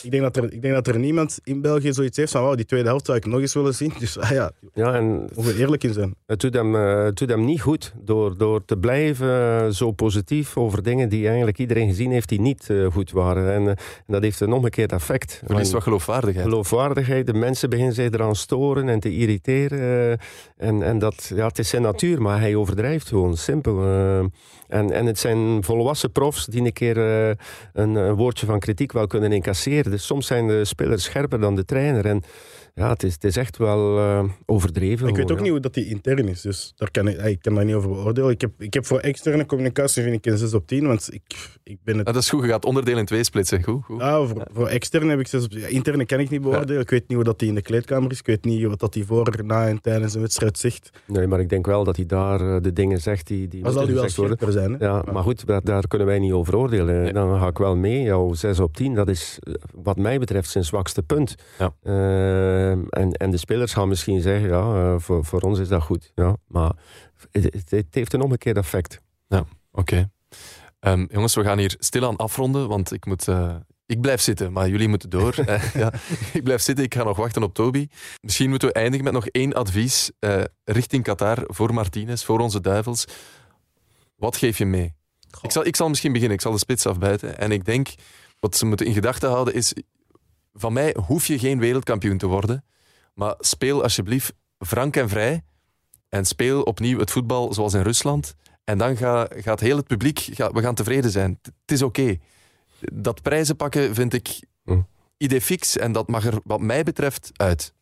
ik 0.02 0.10
denk 0.10 0.22
dat 0.22 0.36
er, 0.36 0.52
ik 0.52 0.62
denk 0.62 0.74
dat 0.74 0.86
er 0.86 0.98
niemand 0.98 1.38
in 1.44 1.60
België 1.60 1.92
zoiets 1.92 2.16
heeft 2.16 2.32
van, 2.32 2.42
wauw, 2.42 2.54
die 2.54 2.64
tweede 2.64 2.88
helft 2.88 3.06
zou 3.06 3.18
ik 3.18 3.26
nog 3.26 3.40
eens 3.40 3.54
willen 3.54 3.74
zien. 3.74 3.92
Dus 3.98 4.18
ah 4.18 4.30
ja, 4.30 4.51
Ja, 4.74 4.94
en 4.94 5.28
we 5.34 5.57
eerlijk 5.57 5.84
in 5.84 5.92
zijn. 5.92 6.14
het 6.26 6.40
doet 6.40 6.55
hem, 6.55 6.74
eh, 6.76 7.05
het 7.05 7.16
doet 7.16 7.28
hem 7.28 7.44
niet 7.44 7.61
goed 7.61 7.92
door, 8.03 8.38
door 8.38 8.64
te 8.64 8.76
blijven 8.76 9.28
eh, 9.28 9.68
zo 9.68 9.90
positief 9.90 10.57
over 10.57 10.82
dingen 10.82 11.09
die 11.09 11.26
eigenlijk 11.26 11.59
iedereen 11.59 11.88
gezien 11.88 12.11
heeft 12.11 12.28
die 12.28 12.40
niet 12.40 12.70
eh, 12.70 12.86
goed 12.92 13.11
waren. 13.11 13.53
En, 13.53 13.66
en 13.68 13.76
dat 14.07 14.22
heeft 14.22 14.40
een 14.40 14.53
omgekeerd 14.53 14.92
effect. 14.92 15.32
Verliest 15.32 15.55
Want 15.57 15.72
wat 15.72 15.82
geloofwaardigheid. 15.82 16.46
geloofwaardigheid, 16.46 17.26
de 17.26 17.34
mensen 17.34 17.70
beginnen 17.70 17.94
zich 17.94 18.11
eraan 18.11 18.36
storen 18.36 18.88
en 18.88 19.01
te 19.01 19.12
irriteren. 19.14 20.18
en 20.57 20.82
en 20.82 20.98
dat, 20.98 21.30
ja, 21.34 21.46
het 21.46 21.59
is 21.59 21.68
zijn 21.68 21.82
natuur, 21.82 22.22
maar 22.22 22.40
hij 22.40 22.55
overdrijft 22.55 22.88
gewoon, 22.99 23.36
simpel. 23.36 23.82
eh. 23.82 24.18
en, 24.68 24.93
en 24.93 25.07
het 25.07 25.18
zijn 25.18 25.64
volwassen 25.64 26.12
profs 26.12 26.47
die 26.47 26.64
een 26.64 26.72
keer 26.72 26.97
eh, 26.99 27.34
een, 27.72 27.95
een 27.95 28.14
woordje 28.14 28.47
van 28.47 28.59
kritiek 28.59 28.93
wel 28.93 29.07
kunnen 29.07 29.32
incasseren. 29.32 29.91
Dus 29.91 30.07
soms 30.07 30.26
zijn 30.26 30.47
de 30.47 30.64
spelers 30.64 31.05
scherper 31.05 31.41
dan 31.41 31.55
de 31.55 31.64
trainer. 31.64 32.07
En 32.07 32.22
ja, 32.81 32.89
het 32.89 33.03
is, 33.03 33.14
het 33.14 33.24
is 33.24 33.37
echt 33.37 33.57
wel 33.57 33.99
eh, 33.99 34.24
overdreven. 34.47 35.09
Ik 35.09 35.16
weet 35.16 35.31
ook 35.31 35.37
ja. 35.37 35.43
niet 35.43 35.51
hoe 35.51 35.61
dat 35.61 35.74
die 35.74 35.87
intern 35.87 36.28
is, 36.28 36.41
dus 36.41 36.72
daar 36.76 36.91
kan 36.91 37.09
ik, 37.09 37.18
ah, 37.18 37.28
ik 37.28 37.43
kan 37.43 37.55
daar 37.55 37.64
niet 37.64 37.74
over 37.74 37.89
beoordelen. 37.89 38.31
Ik 38.31 38.41
heb, 38.41 38.51
ik 38.59 38.74
heb 38.74 38.87
voor 38.87 38.99
externe 38.99 39.47
communicatie 39.47 40.03
vind 40.03 40.14
ik 40.14 40.33
een 40.33 40.39
6 40.39 40.55
op 40.55 40.66
10, 40.66 40.87
want 40.87 41.12
ik, 41.12 41.22
ik 41.62 41.78
ben 41.85 41.99
het... 41.99 42.07
Ah, 42.07 42.14
dat 42.14 42.22
is 42.22 42.28
goed, 42.28 42.43
je 42.43 42.49
gaat 42.49 42.64
onderdeel 42.64 42.99
in 42.99 43.05
twee 43.05 43.24
splitsen. 43.24 43.62
Goed, 43.62 43.85
goed. 43.85 44.01
Ah, 44.01 44.28
voor, 44.28 44.47
voor 44.53 44.68
externe 44.68 45.11
heb 45.11 45.20
ik 45.20 45.26
6 45.26 45.45
op 45.45 45.51
10. 45.51 45.61
Ja, 45.61 45.66
interne 45.66 46.07
kan 46.07 46.20
ik 46.20 46.31
niet 46.31 46.41
beoordelen. 46.43 46.83
Ik 46.83 46.91
weet 46.91 47.09
niet 47.09 47.16
hoe 47.16 47.24
dat 47.24 47.39
die 47.39 47.49
in 47.49 47.55
de 47.55 47.62
kleedkamer 47.62 48.11
is. 48.11 48.18
Ik 48.18 48.26
weet 48.26 48.45
niet 48.45 48.66
wat 48.66 48.81
dat 48.81 48.93
die 48.93 49.05
voor, 49.05 49.41
na 49.45 49.68
en 49.68 49.81
tijdens 49.81 50.14
een 50.14 50.20
wedstrijd 50.20 50.59
zegt. 50.59 50.91
Nee, 51.07 51.26
maar 51.26 51.41
ik 51.41 51.49
denk 51.49 51.66
wel 51.66 51.85
dat 51.85 51.97
hij 51.97 52.07
daar 52.07 52.55
eh, 52.55 52.62
de 52.62 52.72
dingen 52.72 53.01
zegt 53.01 53.26
die, 53.26 53.49
die 53.49 53.62
Maar 53.62 53.72
zal 53.72 53.81
moeten 53.81 54.01
wel 54.01 54.11
scherper 54.11 54.53
zijn, 54.53 54.72
hè? 54.72 54.87
Ja, 54.87 55.05
maar 55.12 55.22
goed, 55.22 55.47
daar, 55.47 55.62
daar 55.64 55.89
kunnen 55.89 56.07
wij 56.07 56.18
niet 56.18 56.33
over 56.33 56.57
oordelen. 56.57 57.03
Nee. 57.03 57.12
Dan 57.12 57.39
ga 57.39 57.47
ik 57.47 57.59
wel 57.59 57.76
mee. 57.76 58.03
Jouw 58.03 58.35
6 58.35 58.61
op 58.61 58.76
10, 58.76 58.95
dat 58.95 59.09
is 59.09 59.39
eh, 59.41 59.55
wat 59.74 59.97
mij 59.97 60.18
betreft 60.18 60.51
zijn 60.51 60.64
zwakste 60.64 61.03
punt. 61.03 61.35
Ja. 61.59 61.72
Eh, 61.83 62.70
en, 62.91 63.12
en 63.12 63.31
de 63.31 63.37
spelers 63.37 63.73
gaan 63.73 63.89
misschien 63.89 64.21
zeggen, 64.21 64.49
ja, 64.49 64.75
eh, 64.93 64.95
voor, 64.99 65.25
voor 65.25 65.41
ons 65.41 65.59
is 65.59 65.68
dat 65.68 65.83
goed. 65.83 66.12
Ja, 66.14 66.37
maar 66.47 66.73
het, 67.31 67.45
het- 67.45 67.71
het 67.71 67.87
heeft 67.95 68.12
een 68.12 68.21
omgekeerd 68.23 68.57
effect. 68.57 69.01
Oké. 69.73 70.11
Ehm, 70.81 71.07
jongens, 71.11 71.35
we 71.35 71.43
gaan 71.43 71.59
hier 71.59 71.75
stilaan 71.79 72.16
afronden, 72.16 72.68
want 72.68 72.93
ik 72.93 73.07
moet... 73.07 73.29
eh, 73.29 73.57
ik 73.87 74.01
blijf 74.01 74.21
zitten, 74.21 74.53
maar 74.53 74.68
jullie 74.68 74.89
moeten 74.89 75.11
door. 75.11 75.35
Eh, 75.47 75.75
ja, 75.75 75.93
ik 76.33 76.43
blijf 76.45 76.61
zitten, 76.62 76.85
ik 76.85 76.95
ga 76.95 77.03
nog 77.05 77.16
wachten 77.16 77.43
op 77.43 77.55
Toby. 77.55 77.89
Misschien 78.21 78.51
moeten 78.51 78.68
we 78.68 78.75
eindigen 78.75 79.05
met 79.05 79.12
nog 79.12 79.27
één 79.27 79.53
advies 79.53 80.11
eh, 80.18 80.43
richting 80.64 81.03
Qatar 81.05 81.39
voor 81.47 81.75
Martinez, 81.75 82.25
voor 82.25 82.41
onze 82.41 82.61
duivels. 82.61 83.05
Wat 84.16 84.37
geef 84.37 84.59
je 84.59 84.66
mee? 84.66 84.95
Ik 85.43 85.51
zal, 85.51 85.66
ik 85.66 85.77
zal 85.77 85.89
misschien 85.89 86.12
beginnen, 86.12 86.37
ik 86.37 86.43
zal 86.43 86.53
de 86.53 86.59
spits 86.59 86.87
afbijten. 86.87 87.39
En 87.39 87.53
ik 87.53 87.64
denk, 87.64 87.89
wat 88.41 88.57
ze 88.57 88.66
moeten 88.66 88.87
in 88.87 88.93
gedachten 88.93 89.31
houden 89.31 89.55
is... 89.55 89.75
Van 90.53 90.72
mij 90.72 90.96
hoef 91.07 91.26
je 91.26 91.38
geen 91.38 91.59
wereldkampioen 91.59 92.18
te 92.18 92.26
worden, 92.26 92.64
maar 93.14 93.34
speel 93.38 93.82
alsjeblieft 93.82 94.32
frank 94.59 94.96
en 94.96 95.09
vrij. 95.09 95.42
En 96.09 96.24
speel 96.24 96.62
opnieuw 96.62 96.98
het 96.98 97.11
voetbal 97.11 97.55
zoals 97.55 97.74
in 97.74 97.82
Rusland. 97.82 98.34
En 98.64 98.78
dan 98.78 98.96
ga- 98.96 99.28
gaat 99.36 99.61
heel 99.61 99.76
het 99.76 99.86
publiek, 99.86 100.18
ga- 100.18 100.53
we 100.53 100.61
gaan 100.62 100.74
tevreden 100.74 101.11
zijn. 101.11 101.38
Het 101.42 101.72
is 101.72 101.82
oké. 101.82 102.16
Dat 102.92 103.22
prijzen 103.22 103.57
pakken 103.57 103.94
vind 103.94 104.12
ik 104.14 104.40
Hm. 104.64 104.80
idee 105.16 105.40
fix 105.40 105.76
en 105.76 105.92
dat 105.92 106.09
mag 106.09 106.26
er 106.26 106.40
wat 106.44 106.61
mij 106.61 106.82
betreft 106.82 107.30
uit. 107.36 107.72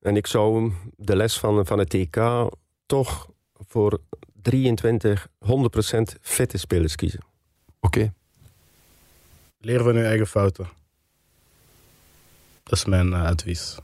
En 0.00 0.16
ik 0.16 0.26
zou 0.26 0.72
de 0.96 1.16
les 1.16 1.38
van, 1.38 1.66
van 1.66 1.78
het 1.78 1.88
TK 1.90 2.48
toch 2.86 3.28
voor 3.68 4.00
23, 4.42 5.28
100% 5.38 6.16
fitte 6.20 6.58
spelers 6.58 6.94
kiezen. 6.94 7.20
Oké. 7.80 8.12
Leer 9.58 9.82
van 9.82 9.94
je 9.94 10.04
eigen 10.04 10.26
fouten. 10.26 10.68
Dat 12.70 12.78
is 12.78 12.84
mijn 12.84 13.12
eh, 13.12 13.24
advies. 13.24 13.76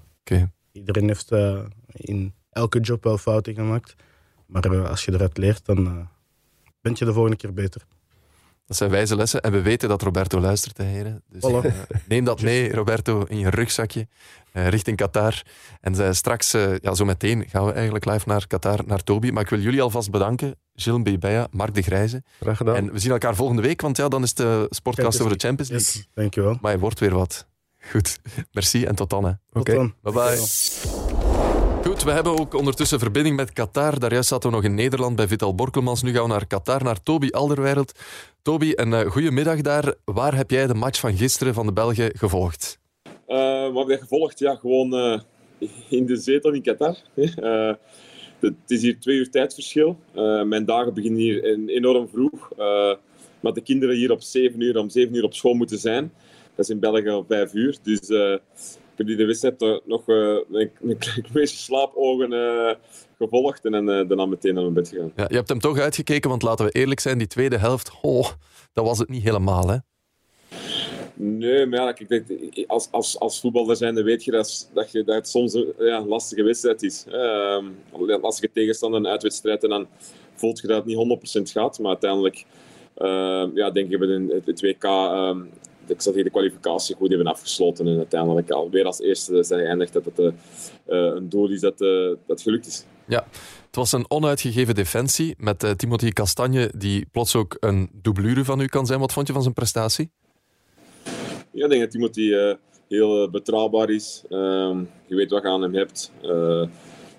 Iedereen 0.73 1.07
heeft 1.07 1.31
eh, 1.31 1.59
in 1.87 2.35
elke 2.51 2.81
job 2.81 3.05
wel 3.05 3.19
fouten 3.19 3.55
gemaakt. 3.55 3.95
Maar 4.47 4.65
eh, 4.65 4.89
als 4.89 5.05
je 5.05 5.13
eruit 5.13 5.37
leert, 5.39 5.65
dan 5.65 6.09
ben 6.81 6.95
je 6.99 7.05
de 7.05 7.13
volgende 7.13 7.37
keer 7.37 7.53
beter. 7.53 7.83
Dat 8.67 8.77
zijn 8.77 8.91
wijze 8.91 9.17
lessen. 9.17 9.41
En 9.41 9.53
we 9.53 9.63
weten 9.63 9.89
dat 9.89 10.03
Roberto 10.03 10.41
luistert, 10.41 10.77
hè, 10.77 10.85
heren. 10.85 11.23
Dus 11.29 11.43
Voilà. 11.43 11.87
neem 12.09 12.25
dat 12.25 12.43
mee, 12.43 12.73
Roberto, 12.73 13.25
in 13.25 13.39
je 13.39 13.51
rugzakje 13.51 14.09
richting 14.53 14.97
Qatar. 14.97 15.43
En 15.81 16.15
straks, 16.15 16.51
ja, 16.81 16.95
zo 16.95 17.05
meteen, 17.05 17.49
gaan 17.49 17.67
we 17.67 17.73
eigenlijk 17.73 18.05
live 18.05 18.29
naar 18.29 18.47
Qatar, 18.47 18.81
naar 18.87 19.03
Toby. 19.03 19.31
Maar 19.31 19.43
ik 19.43 19.49
wil 19.49 19.61
jullie 19.61 19.83
alvast 19.83 20.11
bedanken. 20.11 20.57
Gilles 20.75 21.03
Bebeya, 21.03 21.49
Mark 21.51 21.75
de 21.75 21.83
Grijze. 21.83 22.23
Graag 22.41 22.57
gedaan. 22.57 22.77
En 22.77 22.93
we 22.93 22.99
zien 22.99 23.11
elkaar 23.11 23.35
volgende 23.35 23.63
week, 23.63 23.81
want 23.81 23.97
ja, 23.97 24.09
dan 24.09 24.23
is 24.23 24.35
de 24.35 24.67
sportcast 24.71 25.21
over 25.21 25.39
de 25.39 25.47
Champions 25.47 25.71
League. 25.71 25.93
Yes, 25.93 26.09
dankjewel. 26.15 26.59
Maar 26.61 26.73
je 26.73 26.79
wordt 26.79 27.01
weer 27.01 27.15
wat. 27.15 27.47
Goed. 27.91 28.19
Merci 28.53 28.85
en 28.85 28.95
tot 28.95 29.11
dan. 29.11 29.25
Hè. 29.25 29.33
Tot 29.53 29.61
Oké. 29.61 29.75
dan. 29.75 29.95
Bye 30.03 30.13
bye. 30.13 30.37
Goed, 31.83 32.03
we 32.03 32.11
hebben 32.11 32.39
ook 32.39 32.55
ondertussen 32.55 32.99
verbinding 32.99 33.37
met 33.37 33.53
Qatar. 33.53 33.99
Daarjuist 33.99 34.29
zaten 34.29 34.51
we 34.51 34.57
nog 34.57 34.65
in 34.65 34.75
Nederland 34.75 35.17
bij 35.17 35.29
Vital 35.29 35.55
Borkelmans. 35.55 36.03
Nu 36.03 36.13
gaan 36.13 36.23
we 36.23 36.29
naar 36.29 36.47
Qatar, 36.47 36.83
naar 36.83 37.03
Toby 37.03 37.29
Alderweireld. 37.31 37.93
Toby, 38.43 38.73
een 38.75 38.93
uh, 38.93 39.01
goede 39.01 39.31
middag 39.31 39.61
daar. 39.61 39.95
Waar 40.05 40.37
heb 40.37 40.51
jij 40.51 40.67
de 40.67 40.75
match 40.75 41.01
van 41.01 41.17
gisteren 41.17 41.55
van 41.55 41.67
de 41.67 41.73
Belgen 41.73 42.11
gevolgd? 42.19 42.79
Uh, 43.29 43.73
wat 43.73 43.89
heb 43.89 43.99
je 43.99 44.03
gevolgd? 44.03 44.39
Ja, 44.39 44.55
gewoon 44.55 44.95
uh, 44.95 45.21
in 45.89 46.07
de 46.07 46.17
zetel 46.17 46.53
in 46.53 46.63
Qatar. 46.63 46.97
Uh, 47.15 47.73
het 48.41 48.55
is 48.67 48.83
hier 48.83 49.01
twee 49.01 49.17
uur 49.17 49.31
tijdverschil. 49.31 49.99
Uh, 50.15 50.43
mijn 50.43 50.65
dagen 50.65 50.95
beginnen 50.95 51.21
hier 51.21 51.45
enorm 51.69 52.09
vroeg. 52.09 52.51
Uh, 52.59 52.95
maar 53.41 53.53
de 53.53 53.61
kinderen 53.61 53.97
hier 53.97 54.11
op 54.11 54.23
7 54.23 54.61
uur, 54.61 54.79
om 54.79 54.91
7 54.91 55.15
uur 55.15 55.25
op 55.25 55.35
school 55.35 55.55
moeten 55.55 55.79
zijn. 55.79 56.13
Dat 56.57 56.65
is 56.65 56.69
in 56.69 56.81
België 56.81 57.11
om 57.11 57.25
5 57.29 57.55
uur. 57.55 57.77
Dus 57.83 58.09
uh, 58.09 58.33
ik 58.33 58.97
heb 58.97 59.07
die 59.07 59.17
de 59.17 59.25
wedstrijd 59.25 59.81
nog 59.85 60.09
uh, 60.09 60.39
een 60.51 60.99
klein 61.33 61.47
slaapogen 61.47 62.33
uh, 62.33 62.75
gevolgd 63.19 63.65
en 63.65 63.73
dan, 63.73 63.87
daarna 63.87 64.27
meteen 64.27 64.55
naar 64.55 64.63
mijn 64.63 64.75
bed 64.75 64.89
gegaan. 64.89 65.13
Ja, 65.17 65.25
je 65.29 65.37
hebt 65.37 65.49
hem 65.49 65.61
toch 65.61 65.79
uitgekeken, 65.79 66.31
want 66.31 66.43
laten 66.43 66.65
we 66.65 66.71
eerlijk 66.71 67.01
zijn, 67.01 67.19
die 67.19 67.27
tweede 67.27 67.59
helft, 67.59 67.93
oh, 68.03 68.27
dat 68.73 68.85
was 68.85 68.99
het 68.99 69.09
niet 69.09 69.23
helemaal, 69.23 69.69
hè? 69.69 69.77
Nee, 71.19 71.67
maar 71.67 71.81
ja, 71.81 71.93
kijk, 71.93 72.25
als, 72.67 72.89
als, 72.91 73.19
als 73.19 73.41
voetballer 73.41 73.77
zijn, 73.77 73.95
dan 73.95 74.05
weet 74.05 74.25
je 74.25 74.31
dat, 74.31 74.71
dat, 74.75 74.93
je, 74.93 75.05
dat 75.05 75.15
het 75.15 75.29
soms 75.29 75.55
een 75.55 75.75
ja, 75.79 76.05
lastige 76.05 76.43
wedstrijd 76.43 76.83
is. 76.83 77.05
Uh, 77.09 77.65
lastige 78.21 78.51
tegenstander, 78.53 79.01
een 79.01 79.07
uitwedstrijd, 79.07 79.63
en 79.63 79.69
dan 79.69 79.87
voelt 80.35 80.61
je 80.61 80.67
dat 80.67 80.77
het 80.77 80.87
niet 80.87 81.49
100% 81.49 81.53
gaat. 81.53 81.79
Maar 81.79 81.89
uiteindelijk 81.89 82.45
uh, 82.99 83.45
ja, 83.55 83.71
denk 83.71 83.91
ik 83.93 83.99
we 83.99 84.43
het 84.45 84.61
WK, 84.61 84.85
uh, 84.85 85.37
ik 85.87 86.03
zat 86.03 86.15
hier 86.15 86.25
de 86.25 86.31
kwalificatie 86.31 86.97
goed 86.97 87.09
hebben 87.09 87.27
afgesloten. 87.27 87.87
En 87.87 87.97
uiteindelijk 87.97 88.51
alweer 88.51 88.85
als 88.85 89.01
eerste 89.01 89.43
zijn 89.43 89.61
geëindigd 89.61 89.93
dat 89.93 90.05
het 90.05 90.19
uh, 90.19 90.33
een 90.87 91.29
doel 91.29 91.51
is 91.51 91.61
dat, 91.61 91.79
dat 92.27 92.43
gelukt 92.43 92.67
is. 92.67 92.85
Ja, 93.07 93.27
het 93.67 93.77
was 93.77 93.93
een 93.93 94.11
onuitgegeven 94.11 94.75
defensie 94.75 95.35
met 95.39 95.65
uh, 95.65 95.71
Timothy 95.71 96.11
Castagne, 96.11 96.71
die 96.77 97.07
plots 97.13 97.37
ook 97.37 97.57
een 97.61 97.91
doublure 97.93 98.45
van 98.45 98.61
u 98.61 98.67
kan 98.67 98.87
zijn. 98.87 99.01
Wat 99.01 99.13
vond 99.13 99.27
je 99.27 99.33
van 99.33 99.43
zijn 99.43 99.55
prestatie? 99.55 100.11
Ja, 101.51 101.65
ik 101.65 101.71
denk 101.71 101.81
dat 101.81 101.91
Timothy 101.91 102.57
heel 102.89 103.31
betrouwbaar 103.31 103.91
is. 103.91 104.23
Uh, 104.29 104.77
je 105.07 105.15
weet 105.15 105.31
wat 105.31 105.43
je 105.43 105.49
aan 105.49 105.63
hem 105.63 105.75
hebt. 105.75 106.13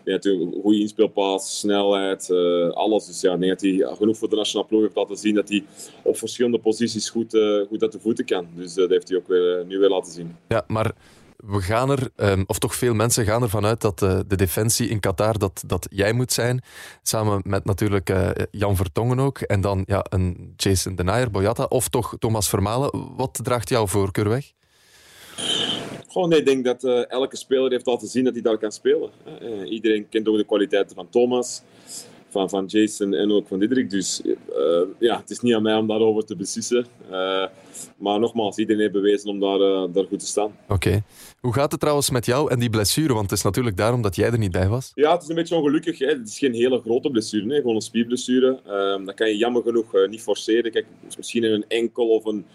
Uh, 0.07 0.17
ja, 0.21 0.31
een 0.31 0.59
goede 0.61 0.79
inspeelpaas, 0.79 1.59
snelheid, 1.59 2.31
alles. 2.73 3.05
Dus 3.05 3.21
ja, 3.21 3.37
dat 3.37 3.61
hij 3.61 3.87
genoeg 3.97 4.17
voor 4.17 4.29
de 4.29 4.35
nationale 4.35 4.67
ploeg 4.67 4.81
heeft 4.81 4.95
laten 4.95 5.17
zien 5.17 5.35
dat 5.35 5.49
hij 5.49 5.63
op 6.03 6.17
verschillende 6.17 6.59
posities 6.59 7.09
goed, 7.09 7.37
goed 7.67 7.81
uit 7.81 7.91
de 7.91 7.99
voeten 7.99 8.25
kan. 8.25 8.47
Dus 8.55 8.73
dat 8.73 8.89
heeft 8.89 9.09
hij 9.09 9.17
ook 9.17 9.27
weer, 9.27 9.65
nu 9.65 9.79
weer 9.79 9.89
laten 9.89 10.11
zien. 10.11 10.35
Ja, 10.47 10.63
maar 10.67 10.91
we 11.37 11.61
gaan 11.61 11.89
er, 11.89 12.09
um, 12.15 12.43
of 12.47 12.59
toch 12.59 12.75
veel 12.75 12.93
mensen 12.93 13.25
gaan 13.25 13.41
ervan 13.41 13.65
uit 13.65 13.81
dat 13.81 14.01
uh, 14.01 14.19
de 14.27 14.35
defensie 14.35 14.89
in 14.89 14.99
Qatar, 14.99 15.37
dat, 15.37 15.63
dat 15.65 15.87
jij 15.89 16.13
moet 16.13 16.31
zijn. 16.31 16.61
Samen 17.01 17.41
met 17.43 17.65
natuurlijk 17.65 18.09
uh, 18.09 18.29
Jan 18.51 18.75
Vertongen 18.75 19.19
ook. 19.19 19.39
En 19.39 19.61
dan 19.61 19.83
ja, 19.85 20.05
een 20.09 20.53
Jason 20.55 20.95
Denayer, 20.95 21.31
Boyata 21.31 21.63
of 21.63 21.87
toch 21.89 22.15
Thomas 22.19 22.49
Vermalen. 22.49 23.15
Wat 23.15 23.39
draagt 23.43 23.69
jouw 23.69 23.87
voorkeur 23.87 24.29
weg? 24.29 24.51
Gewoon, 26.17 26.31
nee, 26.31 26.39
ik 26.39 26.45
denk 26.45 26.65
dat 26.65 26.83
uh, 26.83 27.11
elke 27.11 27.37
speler 27.37 27.71
heeft 27.71 27.85
laten 27.85 28.07
zien 28.07 28.23
dat 28.23 28.33
hij 28.33 28.41
daar 28.41 28.57
kan 28.57 28.71
spelen. 28.71 29.09
iedereen 29.65 30.09
kent 30.09 30.27
ook 30.27 30.37
de 30.37 30.43
kwaliteiten 30.43 30.95
van 30.95 31.09
Thomas, 31.09 31.61
van, 32.29 32.49
van 32.49 32.65
Jason 32.65 33.13
en 33.13 33.31
ook 33.31 33.47
van 33.47 33.59
Diederik. 33.59 33.89
Dus 33.89 34.21
ja, 34.99 35.17
het 35.17 35.29
is 35.29 35.39
niet 35.39 35.53
aan 35.53 35.61
mij 35.61 35.75
om 35.75 35.87
daarover 35.87 36.25
te 36.25 36.35
beslissen. 36.35 36.85
maar 37.97 38.19
nogmaals, 38.19 38.57
iedereen 38.57 38.81
heeft 38.81 38.93
bewezen 38.93 39.29
om 39.29 39.39
daar, 39.39 39.91
daar 39.91 40.05
goed 40.05 40.19
te 40.19 40.25
staan. 40.25 40.55
Oké. 40.63 40.73
Okay. 40.73 41.03
Hoe 41.39 41.53
gaat 41.53 41.71
het 41.71 41.79
trouwens 41.79 42.09
met 42.09 42.25
jou 42.25 42.51
en 42.51 42.59
die 42.59 42.69
blessure? 42.69 43.13
Want 43.13 43.29
het 43.29 43.37
is 43.37 43.43
natuurlijk 43.43 43.77
daarom 43.77 44.01
dat 44.01 44.15
jij 44.15 44.31
er 44.31 44.37
niet 44.37 44.51
bij 44.51 44.67
was. 44.67 44.91
Ja, 44.95 45.13
het 45.13 45.23
is 45.23 45.29
een 45.29 45.35
beetje 45.35 45.55
ongelukkig. 45.55 45.99
Hè. 45.99 46.07
Het 46.07 46.27
is 46.27 46.37
geen 46.37 46.53
hele 46.53 46.79
grote 46.79 47.09
blessure, 47.09 47.53
hè. 47.53 47.55
gewoon 47.55 47.75
een 47.75 47.81
spierblessure. 47.81 48.59
Um, 48.67 49.05
dat 49.05 49.15
kan 49.15 49.27
je 49.27 49.37
jammer 49.37 49.61
genoeg 49.61 50.07
niet 50.09 50.21
forceren. 50.21 50.71
Kijk, 50.71 50.85
misschien 51.17 51.43
in 51.43 51.51
een 51.51 51.65
enkel 51.67 52.09
of 52.09 52.25
een, 52.25 52.45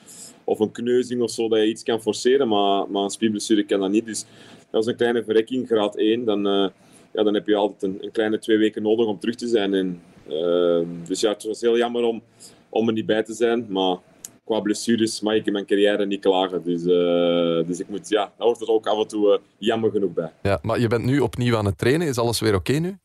of 0.45 0.59
een 0.59 0.72
kneuzing 0.72 1.22
of 1.22 1.30
zo 1.30 1.49
dat 1.49 1.59
je 1.59 1.68
iets 1.68 1.82
kan 1.82 2.03
forceren, 2.03 2.49
maar, 2.49 2.90
maar 2.90 3.03
een 3.03 3.11
spierblessure 3.11 3.64
kan 3.64 3.80
dat 3.80 3.90
niet. 3.90 4.07
Dus 4.07 4.24
dat 4.70 4.82
is 4.82 4.88
een 4.88 4.97
kleine 4.97 5.24
verrekking, 5.24 5.66
graad 5.66 5.97
1. 5.97 6.24
Dan, 6.24 6.47
uh, 6.47 6.68
ja, 7.12 7.22
dan 7.22 7.34
heb 7.34 7.47
je 7.47 7.55
altijd 7.55 7.82
een, 7.82 7.99
een, 8.01 8.11
kleine 8.11 8.38
twee 8.38 8.59
weken 8.59 8.82
nodig 8.82 9.07
om 9.07 9.18
terug 9.18 9.34
te 9.34 9.47
zijn. 9.47 9.74
En 9.74 10.01
Ehm, 10.28 10.86
dus 11.07 11.20
ja, 11.20 11.30
het 11.30 11.45
was 11.45 11.61
heel 11.61 11.76
jammer 11.76 12.03
om, 12.03 12.22
om 12.68 12.86
er 12.86 12.93
niet 12.93 13.07
bij 13.07 13.22
te 13.22 13.34
zijn. 13.34 13.66
Maar 13.68 13.97
qua 14.45 14.61
blessures 14.61 15.20
mag 15.20 15.34
ik 15.34 15.47
in 15.47 15.53
mijn 15.53 15.66
carrière 15.66 16.07
niet 16.07 16.20
klagen. 16.20 16.62
Dus, 16.62 16.82
uh, 16.82 17.66
dus 17.66 17.80
ik 17.80 17.88
moet, 17.88 18.09
ja, 18.09 18.32
daar 18.36 18.47
hoort 18.47 18.61
er 18.61 18.70
ook 18.70 18.86
af 18.86 18.99
en 18.99 19.09
toe 19.09 19.40
jammer 19.59 19.90
genoeg 19.90 20.12
bij. 20.12 20.32
Ja, 20.43 20.59
maar 20.62 20.80
je 20.80 20.88
bent 20.88 21.05
nu 21.05 21.20
opnieuw 21.20 21.57
aan 21.57 21.66
het 21.66 21.78
trainen. 21.78 22.07
Is 22.07 22.18
alles 22.18 22.40
weer 22.40 22.55
oké 22.55 22.72
nu? 22.72 22.97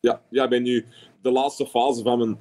Ja, 0.00 0.22
ja, 0.30 0.44
ik 0.44 0.50
ben 0.50 0.62
nu 0.62 0.84
de 1.22 1.30
laatste 1.30 1.66
fase 1.66 2.02
van 2.02 2.18
mijn 2.18 2.38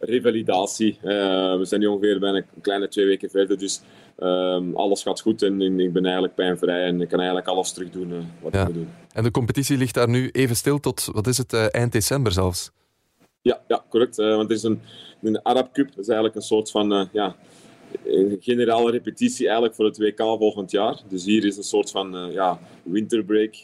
revalidatie. 0.00 0.98
Uh, 1.02 1.10
we 1.56 1.64
zijn 1.64 1.80
nu 1.80 1.86
ongeveer 1.86 2.18
bijna 2.18 2.36
een 2.36 2.62
kleine 2.62 2.88
twee 2.88 3.06
weken 3.06 3.30
verder. 3.30 3.58
Dus 3.58 3.80
um, 4.18 4.76
alles 4.76 5.02
gaat 5.02 5.20
goed 5.20 5.42
en, 5.42 5.60
en, 5.60 5.80
ik 5.80 5.92
ben 5.92 6.04
eigenlijk 6.04 6.34
pijnvrij 6.34 6.84
en 6.84 7.00
ik 7.00 7.08
kan 7.08 7.18
eigenlijk 7.18 7.48
alles 7.48 7.72
terug 7.72 7.90
doen 7.90 8.10
uh, 8.10 8.18
wat 8.40 8.52
ja. 8.52 8.60
ik 8.60 8.66
moet 8.66 8.74
doen. 8.74 8.88
En 9.12 9.22
de 9.22 9.30
competitie 9.30 9.76
ligt 9.76 9.94
daar 9.94 10.08
nu 10.08 10.28
even 10.32 10.56
stil 10.56 10.80
tot, 10.80 11.08
wat 11.12 11.26
is 11.26 11.38
het, 11.38 11.52
uh, 11.52 11.66
eind 11.70 11.92
december 11.92 12.32
zelfs? 12.32 12.70
Ja, 13.42 13.60
ja 13.68 13.84
correct. 13.88 14.16
want 14.16 14.50
er 14.50 14.56
is 14.56 14.62
een, 14.62 14.80
een 15.22 15.42
Arab 15.42 15.72
Cup. 15.72 15.86
Dat 15.88 15.98
is 15.98 16.06
eigenlijk 16.06 16.36
een 16.36 16.42
soort 16.42 16.70
van 16.70 17.08
ja, 17.12 17.36
een 18.04 18.36
generale 18.40 18.90
repetitie 18.90 19.44
eigenlijk 19.44 19.74
voor 19.74 19.84
het 19.84 19.98
WK 19.98 20.18
volgend 20.18 20.70
jaar. 20.70 21.00
Dus 21.08 21.24
hier 21.24 21.44
is 21.44 21.56
een 21.56 21.62
soort 21.62 21.90
van 21.90 22.30
ja, 22.32 22.58
winterbreak. 22.82 23.54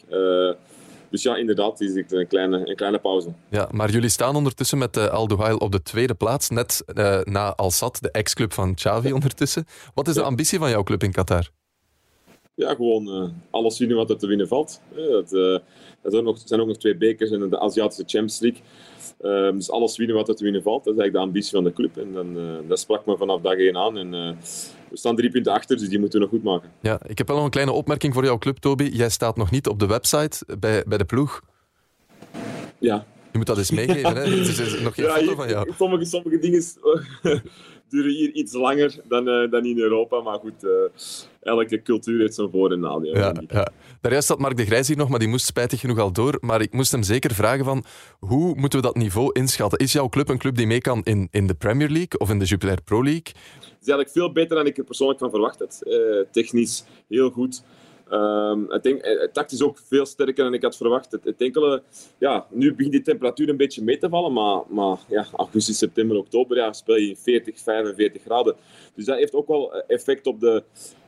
Dus 1.09 1.23
ja, 1.23 1.35
inderdaad, 1.35 1.81
is 1.81 1.95
het 1.95 2.11
een 2.11 2.27
kleine, 2.27 2.69
een 2.69 2.75
kleine 2.75 2.99
pauze. 2.99 3.29
Ja, 3.49 3.67
maar 3.71 3.89
jullie 3.89 4.09
staan 4.09 4.35
ondertussen 4.35 4.77
met 4.77 4.97
uh, 4.97 5.07
Al 5.07 5.27
Duhail 5.27 5.57
op 5.57 5.71
de 5.71 5.81
tweede 5.81 6.13
plaats, 6.13 6.49
net 6.49 6.83
uh, 6.93 7.19
na 7.23 7.55
Al 7.55 7.71
Sadd, 7.71 8.01
de 8.01 8.11
ex-club 8.11 8.53
van 8.53 8.75
Xavi 8.75 9.13
ondertussen. 9.13 9.65
Wat 9.93 10.07
is 10.07 10.13
de 10.13 10.23
ambitie 10.23 10.59
van 10.59 10.69
jouw 10.69 10.83
club 10.83 11.03
in 11.03 11.11
Qatar? 11.11 11.49
Ja, 12.55 12.75
gewoon 12.75 13.07
uh, 13.07 13.29
alles 13.49 13.79
winnen 13.79 13.97
wat 13.97 14.09
er 14.09 14.17
te 14.17 14.27
winnen 14.27 14.47
valt. 14.47 14.81
Het, 14.95 15.31
er 15.31 16.11
zijn, 16.11 16.23
nog, 16.23 16.41
zijn 16.45 16.61
ook 16.61 16.67
nog 16.67 16.77
twee 16.77 16.97
bekers 16.97 17.29
in 17.29 17.49
de 17.49 17.59
Aziatische 17.59 18.03
Champions 18.05 18.39
League. 18.39 18.61
Um, 19.21 19.55
dus 19.55 19.71
alles 19.71 19.97
winnen 19.97 20.15
wat 20.15 20.27
er 20.27 20.35
te 20.35 20.43
winnen 20.43 20.61
valt, 20.61 20.83
dat 20.83 20.93
is 20.93 20.99
eigenlijk 20.99 21.13
de 21.13 21.31
ambitie 21.31 21.51
van 21.51 21.63
de 21.63 21.73
club. 21.73 21.97
En 21.97 22.13
dan, 22.13 22.37
dat 22.67 22.79
sprak 22.79 23.05
me 23.05 23.17
vanaf 23.17 23.41
dag 23.41 23.57
één 23.57 23.77
aan. 23.77 23.97
En, 23.97 24.37
we 24.89 24.97
staan 24.97 25.15
drie 25.15 25.29
punten 25.29 25.53
achter, 25.53 25.77
dus 25.77 25.89
die 25.89 25.99
moeten 25.99 26.19
we 26.19 26.25
nog 26.25 26.33
goed 26.33 26.43
maken. 26.43 26.71
Ja, 26.81 26.99
ik 27.05 27.17
heb 27.17 27.27
wel 27.27 27.35
nog 27.35 27.45
een 27.45 27.51
kleine 27.51 27.71
opmerking 27.71 28.13
voor 28.13 28.23
jouw 28.23 28.37
club, 28.37 28.57
Toby. 28.57 28.83
Jij 28.83 29.09
staat 29.09 29.37
nog 29.37 29.51
niet 29.51 29.67
op 29.67 29.79
de 29.79 29.87
website 29.87 30.57
bij, 30.59 30.83
bij 30.87 30.97
de 30.97 31.05
ploeg. 31.05 31.41
Ja. 32.79 33.05
Je 33.31 33.37
moet 33.37 33.47
dat 33.47 33.57
eens 33.57 33.71
meegeven, 33.71 34.15
hè? 34.15 34.21
Er 34.31 34.37
is 34.37 34.79
nog 34.79 34.95
geen 34.95 35.05
ja, 35.05 35.15
foto 35.15 35.35
van 35.35 35.49
jou. 35.49 35.71
Sommige, 35.77 36.05
sommige 36.05 36.39
dingen 36.39 36.63
duren 37.89 38.11
hier 38.11 38.31
iets 38.31 38.53
langer 38.53 38.95
dan, 39.03 39.27
uh, 39.27 39.51
dan 39.51 39.65
in 39.65 39.79
Europa. 39.79 40.21
Maar 40.21 40.39
goed, 40.39 40.63
uh, 40.63 40.71
elke 41.41 41.81
cultuur 41.81 42.19
heeft 42.19 42.35
zijn 42.35 42.49
voor- 42.49 42.71
en 42.71 42.79
nadeel. 42.79 43.15
Ja, 43.15 43.33
ja. 43.47 43.71
Daarjuist 44.01 44.27
zat 44.27 44.39
Mark 44.39 44.57
de 44.57 44.65
Grijs 44.65 44.87
hier 44.87 44.97
nog, 44.97 45.09
maar 45.09 45.19
die 45.19 45.27
moest 45.27 45.45
spijtig 45.45 45.79
genoeg 45.79 45.99
al 45.99 46.11
door. 46.11 46.37
Maar 46.41 46.61
ik 46.61 46.73
moest 46.73 46.91
hem 46.91 47.03
zeker 47.03 47.33
vragen 47.33 47.65
van, 47.65 47.83
hoe 48.19 48.55
moeten 48.55 48.79
we 48.79 48.85
dat 48.85 48.95
niveau 48.95 49.29
inschatten? 49.33 49.79
Is 49.79 49.91
jouw 49.91 50.09
club 50.09 50.29
een 50.29 50.37
club 50.37 50.55
die 50.55 50.67
mee 50.67 50.81
kan 50.81 51.01
in, 51.03 51.27
in 51.31 51.47
de 51.47 51.53
Premier 51.53 51.89
League 51.89 52.19
of 52.19 52.29
in 52.29 52.39
de 52.39 52.45
Jupiler 52.45 52.81
Pro 52.83 53.03
League? 53.03 53.33
Het 53.59 53.85
is 53.85 53.93
eigenlijk 53.93 54.09
veel 54.09 54.31
beter 54.31 54.55
dan 54.55 54.65
ik 54.65 54.77
er 54.77 54.83
persoonlijk 54.83 55.19
van 55.19 55.29
verwacht 55.29 55.59
had. 55.59 55.81
Uh, 55.83 56.25
technisch 56.31 56.83
heel 57.07 57.29
goed. 57.29 57.63
Um, 58.11 58.71
ik 58.71 58.83
denk, 58.83 59.05
het 59.05 59.33
tact 59.33 59.51
is 59.51 59.61
ook 59.61 59.79
veel 59.87 60.05
sterker 60.05 60.43
dan 60.43 60.53
ik 60.53 60.61
had 60.61 60.77
verwacht. 60.77 61.11
Het, 61.11 61.23
het, 61.23 61.41
enkele, 61.41 61.83
ja, 62.17 62.45
nu 62.49 62.73
begint 62.73 62.91
die 62.91 63.01
temperatuur 63.01 63.49
een 63.49 63.57
beetje 63.57 63.83
mee 63.83 63.97
te 63.97 64.09
vallen, 64.09 64.33
maar, 64.33 64.61
maar 64.67 64.97
ja, 65.07 65.25
augustus, 65.35 65.77
september, 65.77 66.17
oktober 66.17 66.57
ja, 66.57 66.73
speel 66.73 66.95
je 66.95 67.09
in 67.09 67.17
40, 67.17 67.59
45 67.59 68.21
graden. 68.21 68.55
Dus 68.95 69.05
dat 69.05 69.17
heeft 69.17 69.33
ook 69.33 69.47
wel 69.47 69.73
effect 69.73 70.27
op 70.27 70.39
de, 70.39 70.63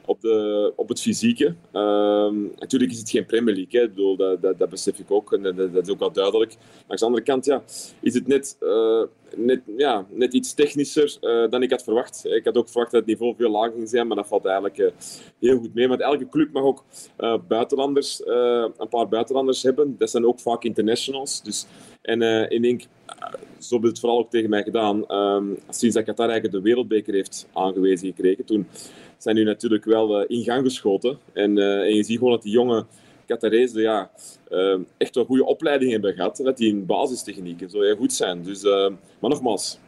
op, 0.09 0.21
de, 0.21 0.73
op 0.75 0.89
het 0.89 1.01
fysieke. 1.01 1.45
Um, 1.73 2.51
natuurlijk 2.55 2.91
is 2.91 2.99
het 2.99 3.09
geen 3.09 3.25
Premier 3.25 3.55
League, 3.55 3.79
hè. 3.79 3.85
Ik 3.85 3.93
bedoel, 3.93 4.15
dat, 4.15 4.41
dat, 4.41 4.59
dat, 4.59 4.69
besef 4.69 4.99
ik 4.99 5.11
ook 5.11 5.33
en 5.33 5.41
dat, 5.71 5.83
is 5.87 5.89
ook 5.89 5.99
wel 5.99 6.11
duidelijk. 6.11 6.55
Maar 6.57 6.85
aan 6.87 6.97
de 6.97 7.05
andere 7.05 7.23
kant 7.23 7.45
ja, 7.45 7.63
is 8.01 8.13
het 8.13 8.27
net, 8.27 8.57
uh, 8.59 9.03
net, 9.35 9.61
ja, 9.77 10.05
net 10.09 10.33
iets 10.33 10.53
technischer 10.53 11.17
uh, 11.21 11.49
dan 11.49 11.63
ik 11.63 11.71
had 11.71 11.83
verwacht. 11.83 12.25
Ik 12.25 12.45
had 12.45 12.57
ook 12.57 12.69
verwacht 12.69 12.91
dat 12.91 12.99
het 12.99 13.09
niveau 13.09 13.35
veel 13.35 13.49
lager 13.49 13.73
ging 13.73 13.89
zijn, 13.89 14.07
maar 14.07 14.15
dat 14.15 14.27
valt 14.27 14.45
eigenlijk 14.45 14.77
uh, 14.77 14.87
heel 15.39 15.57
goed 15.57 15.73
mee. 15.73 15.87
Want 15.87 16.01
elke 16.01 16.29
club 16.29 16.51
mag 16.51 16.63
ook 16.63 16.83
buitenlanders, 17.47 18.21
een 18.25 18.89
paar 18.89 19.07
buitenlanders 19.07 19.63
hebben. 19.63 19.95
Dat 19.97 20.09
zijn 20.09 20.25
ook 20.25 20.39
vaak 20.39 20.63
internationals. 20.63 21.43
Dus, 21.43 21.65
en 22.01 22.21
ik 22.51 22.61
denk, 22.61 22.83
zo 23.59 23.73
hebben 23.73 23.89
het 23.89 23.99
vooral 23.99 24.19
ook 24.19 24.29
tegen 24.29 24.49
mij 24.49 24.63
gedaan, 24.63 25.11
um, 25.11 25.57
sinds 25.69 25.95
dat 25.95 26.03
Qatar 26.03 26.29
eigenlijk 26.29 26.57
de 26.57 26.69
wereldbeker 26.69 27.13
heeft 27.13 27.47
aangewezen 27.53 28.07
gekregen. 28.07 28.45
Toen 28.45 28.67
zijn 29.17 29.35
nu 29.35 29.43
natuurlijk 29.43 29.85
wel 29.85 30.21
uh, 30.21 30.25
in 30.27 30.43
gang 30.43 30.63
geschoten. 30.63 31.17
En, 31.33 31.57
uh, 31.57 31.79
en, 31.79 31.95
je 31.95 32.03
ziet 32.03 32.17
gewoon 32.17 32.33
dat 32.33 32.43
die 32.43 32.51
jonge 32.51 32.85
Qatarezen 33.25 33.81
ja, 33.81 34.11
uh, 34.51 34.77
echt 34.97 35.15
wel 35.15 35.25
goede 35.25 35.45
opleiding 35.45 35.91
hebben 35.91 36.13
gehad. 36.13 36.37
Dat 36.43 36.57
die 36.57 36.69
in 36.69 36.85
basistechnieken 36.85 37.69
zo 37.69 37.81
heel 37.81 37.95
goed 37.95 38.13
zijn. 38.13 38.43
Dus, 38.43 38.63
maar 39.19 39.29
nogmaals, 39.29 39.79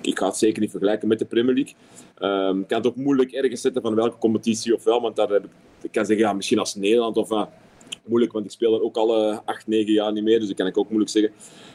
ik 0.00 0.18
ga 0.18 0.26
het 0.26 0.36
zeker 0.36 0.60
niet 0.60 0.70
vergelijken 0.70 1.08
met 1.08 1.18
de 1.18 1.24
Premier 1.24 1.54
League. 1.54 1.74
Ik 2.60 2.68
kan 2.68 2.78
het 2.78 2.86
ook 2.86 2.96
moeilijk 2.96 3.32
ergens 3.32 3.60
zetten 3.60 3.82
van 3.82 3.94
welke 3.94 4.18
competitie 4.18 4.74
of 4.74 4.84
wel. 4.84 5.00
Want 5.00 5.16
daar 5.16 5.28
heb 5.28 5.44
ik, 5.44 5.50
ik 5.82 5.92
kan 5.92 6.06
zeggen, 6.06 6.26
ja, 6.26 6.32
misschien 6.32 6.58
als 6.58 6.74
Nederland 6.74 7.16
of 7.16 7.28
moeilijk, 8.04 8.32
want 8.32 8.44
ik 8.44 8.50
speel 8.50 8.74
er 8.74 8.82
ook 8.82 8.96
al 8.96 9.34
8, 9.44 9.66
9 9.66 9.92
jaar 9.92 10.12
niet 10.12 10.24
meer. 10.24 10.38
Dus 10.38 10.48
dat 10.48 10.56
kan 10.56 10.66
ik 10.66 10.78
ook 10.78 10.88
moeilijk 10.88 11.10
zeggen. 11.10 11.32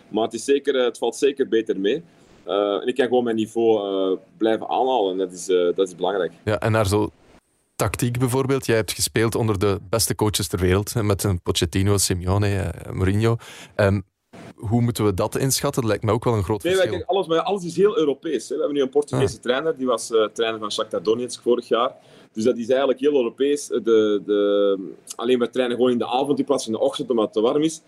Maar 0.09 0.23
het, 0.23 0.33
is 0.33 0.43
zeker, 0.43 0.83
het 0.85 0.97
valt 0.97 1.15
zeker 1.15 1.47
beter 1.47 1.79
mee. 1.79 2.03
Uh, 2.47 2.81
en 2.81 2.87
ik 2.87 2.95
kan 2.95 3.07
gewoon 3.07 3.23
mijn 3.23 3.35
niveau 3.35 4.11
uh, 4.11 4.17
blijven 4.37 4.69
aanhalen. 4.69 5.11
En 5.11 5.17
dat 5.17 5.31
is, 5.31 5.49
uh, 5.49 5.75
dat 5.75 5.87
is 5.87 5.95
belangrijk. 5.95 6.31
Ja, 6.43 6.59
en 6.59 6.71
naar 6.71 6.87
zo 6.87 7.09
tactiek 7.75 8.19
bijvoorbeeld. 8.19 8.65
Jij 8.65 8.75
hebt 8.75 8.91
gespeeld 8.91 9.35
onder 9.35 9.59
de 9.59 9.79
beste 9.89 10.15
coaches 10.15 10.47
ter 10.47 10.59
wereld. 10.59 10.95
Met 10.95 11.23
een 11.23 11.41
Pochettino, 11.41 11.97
Simeone, 11.97 12.73
Mourinho. 12.91 13.35
Um, 13.75 14.03
hoe 14.55 14.81
moeten 14.81 15.05
we 15.05 15.13
dat 15.13 15.37
inschatten? 15.37 15.81
Dat 15.81 15.89
lijkt 15.89 16.05
me 16.05 16.11
ook 16.11 16.23
wel 16.23 16.33
een 16.33 16.43
groot 16.43 16.63
nee, 16.63 16.73
verschil. 16.73 16.97
Kijk, 16.97 17.09
alles, 17.09 17.27
alles 17.27 17.63
is 17.63 17.75
heel 17.75 17.97
Europees. 17.97 18.49
Hè. 18.49 18.55
We 18.55 18.61
hebben 18.61 18.77
nu 18.77 18.83
een 18.83 18.89
Portugese 18.89 19.35
ah. 19.35 19.41
trainer. 19.41 19.77
Die 19.77 19.87
was 19.87 20.07
trainer 20.33 20.59
van 20.59 20.71
Shakhtar 20.71 21.03
Donetsk 21.03 21.41
vorig 21.41 21.67
jaar. 21.67 21.95
Dus 22.35 22.43
dat 22.43 22.57
is 22.57 22.69
eigenlijk 22.69 22.99
heel 22.99 23.15
Europees. 23.15 23.67
De, 23.67 24.21
de, 24.25 24.93
alleen 25.15 25.39
we 25.39 25.49
trainen 25.49 25.75
gewoon 25.75 25.91
in 25.91 25.97
de 25.97 26.07
avond 26.07 26.39
in 26.39 26.45
plaats 26.45 26.63
van 26.63 26.73
in 26.73 26.79
de 26.79 26.85
ochtend 26.85 27.09
omdat 27.09 27.25
het 27.25 27.33
te 27.33 27.41
warm 27.41 27.61
is. 27.61 27.81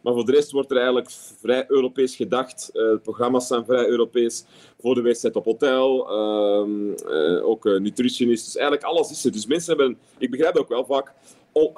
Maar 0.00 0.12
voor 0.12 0.24
de 0.24 0.32
rest 0.32 0.50
wordt 0.50 0.70
er 0.70 0.76
eigenlijk 0.76 1.10
vrij 1.40 1.64
Europees 1.68 2.16
gedacht. 2.16 2.70
Uh, 2.72 2.82
de 2.82 3.00
programma's 3.02 3.46
zijn 3.46 3.64
vrij 3.64 3.86
Europees. 3.86 4.44
Voor 4.78 4.94
de 4.94 5.00
wedstrijd 5.00 5.36
op 5.36 5.44
hotel, 5.44 6.12
uh, 6.12 6.68
uh, 7.08 7.48
ook 7.48 7.64
nutritionist. 7.64 8.44
Dus 8.44 8.56
eigenlijk 8.56 8.86
alles 8.86 9.10
is 9.10 9.24
er. 9.24 9.32
Dus 9.32 9.46
mensen 9.46 9.76
hebben, 9.76 9.98
ik 10.18 10.30
begrijp 10.30 10.56
ook 10.56 10.68
wel 10.68 10.84
vaak, 10.84 11.12
on, 11.52 11.72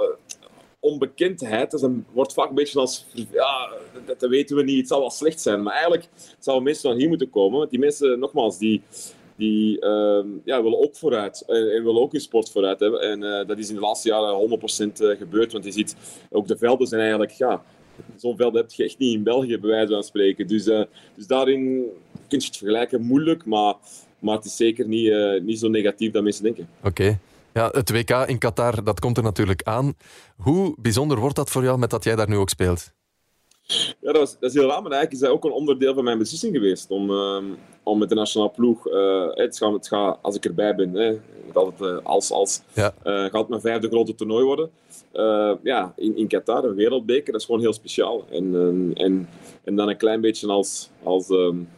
onbekendheid. 0.81 1.71
Dat 1.71 1.91
wordt 2.13 2.33
vaak 2.33 2.49
een 2.49 2.55
beetje 2.55 2.79
als, 2.79 3.07
ja, 3.33 3.71
dat, 4.07 4.21
weten 4.21 4.57
we 4.57 4.63
niet, 4.63 4.79
het 4.79 4.89
zal 4.89 5.01
wel 5.01 5.11
slecht 5.11 5.41
zijn. 5.41 5.63
Maar 5.63 5.73
eigenlijk 5.73 6.09
zouden 6.39 6.65
mensen 6.65 6.91
van 6.91 6.99
hier 6.99 7.09
moeten 7.09 7.31
komen. 7.31 7.59
Want 7.59 7.71
die 7.71 7.79
mensen, 7.79 8.19
nogmaals, 8.19 8.59
die 8.59 8.83
die 9.37 9.85
uh, 9.85 10.25
ja, 10.45 10.63
willen 10.63 10.79
ook 10.79 10.97
vooruit 10.97 11.45
en, 11.47 11.73
en, 11.73 11.85
willen 11.85 12.03
ook 12.03 12.13
hun 12.13 12.21
sport 12.21 12.51
vooruit 12.51 12.81
hebben. 12.81 13.01
En 13.01 13.23
uh, 13.23 13.47
dat 13.47 13.59
is 13.59 13.69
in 13.69 13.75
de 13.75 13.81
laatste 13.81 14.09
jaren 14.09 14.61
100% 15.15 15.19
gebeurd, 15.19 15.53
want 15.53 15.65
je 15.65 15.73
ziet 15.73 15.97
ook 16.31 16.47
de 16.47 16.57
velden 16.57 16.87
zijn 16.87 17.01
eigenlijk 17.01 17.31
ja, 17.31 17.63
zo'n 18.17 18.37
veld 18.37 18.55
heb 18.55 18.71
je 18.71 18.85
echt 18.85 18.99
niet 18.99 19.15
in 19.15 19.23
België, 19.23 19.59
bij 19.59 19.71
wijze 19.71 19.93
van 19.93 20.03
spreken. 20.03 20.47
Dus, 20.47 20.65
dus 21.15 21.27
daarin 21.27 21.85
kun 22.29 22.39
je 22.39 22.47
het 22.47 22.57
vergelijken 22.57 23.03
moeilijk, 23.03 23.45
maar, 23.45 23.75
maar 24.19 24.37
het 24.37 24.45
is 24.45 24.57
zeker 24.57 24.89
niet, 24.89 25.43
niet 25.43 25.59
zo 25.59 25.69
negatief 25.69 26.13
dat 26.13 26.23
mensen 26.23 26.43
denken. 26.43 26.69
Oké. 26.85 27.19
Ja, 27.53 27.69
het 27.73 27.91
WK 27.91 28.11
in 28.11 28.39
Qatar, 28.39 28.85
dat 28.85 29.01
komt 29.01 29.17
er 29.17 29.23
natuurlijk 29.23 29.63
aan. 29.63 29.95
Hoe 30.37 30.75
bijzonder 30.81 31.19
wordt 31.19 31.37
dat 31.37 31.51
voor 31.51 31.63
jou 31.63 31.79
met 31.79 31.91
dat 31.91 32.05
jij 32.05 32.17
daar 32.17 32.29
nu 32.29 32.37
ook 32.37 32.49
speelt? 32.49 32.93
Ja, 33.67 34.13
dat, 34.13 34.17
was, 34.17 34.39
dat 34.39 34.51
is 34.51 34.57
heel 34.57 34.69
raar, 34.69 34.83
maar 34.83 34.93
eigenlijk 34.93 35.13
is 35.13 35.19
dat 35.19 35.31
ook 35.31 35.45
een 35.45 35.59
onderdeel 35.59 35.95
van 35.95 36.05
mijn 36.05 36.19
beslissing 36.19 36.55
geweest 36.55 36.91
om, 36.91 37.11
uh, 37.11 37.43
om 37.83 37.99
met 37.99 38.09
de 38.09 38.15
nationale 38.15 38.51
ploeg 38.51 38.89
uh, 38.89 39.27
het 39.35 39.57
gaat, 39.57 39.73
het 39.73 39.89
gaat, 39.89 40.19
als 40.23 40.37
ik 40.37 40.45
erbij 40.45 40.75
ben, 40.75 40.95
hè, 40.95 41.19
altijd, 41.53 41.91
uh, 41.91 41.99
als, 42.03 42.31
als, 42.31 42.63
ja. 42.73 42.95
gaat 43.05 43.33
het 43.33 43.49
mijn 43.49 43.61
vijfde 43.61 43.89
grote 43.89 44.15
toernooi 44.15 44.45
worden. 44.45 44.71
ja, 45.63 45.93
in, 45.97 46.17
in 46.17 46.29
Qatar, 46.29 46.65
een 46.65 46.75
wereldbeker, 46.75 47.33
dat 47.33 47.41
is 47.41 47.47
gewoon 47.47 47.61
heel 47.61 47.73
speciaal. 47.73 48.25
En, 48.31 48.55
en, 48.95 49.29
en 49.65 49.77
dan 49.77 49.89
een 49.89 49.97
klein 49.97 50.21
beetje 50.21 50.49
als, 50.49 50.91
als 51.03 51.29
um, 51.29 51.69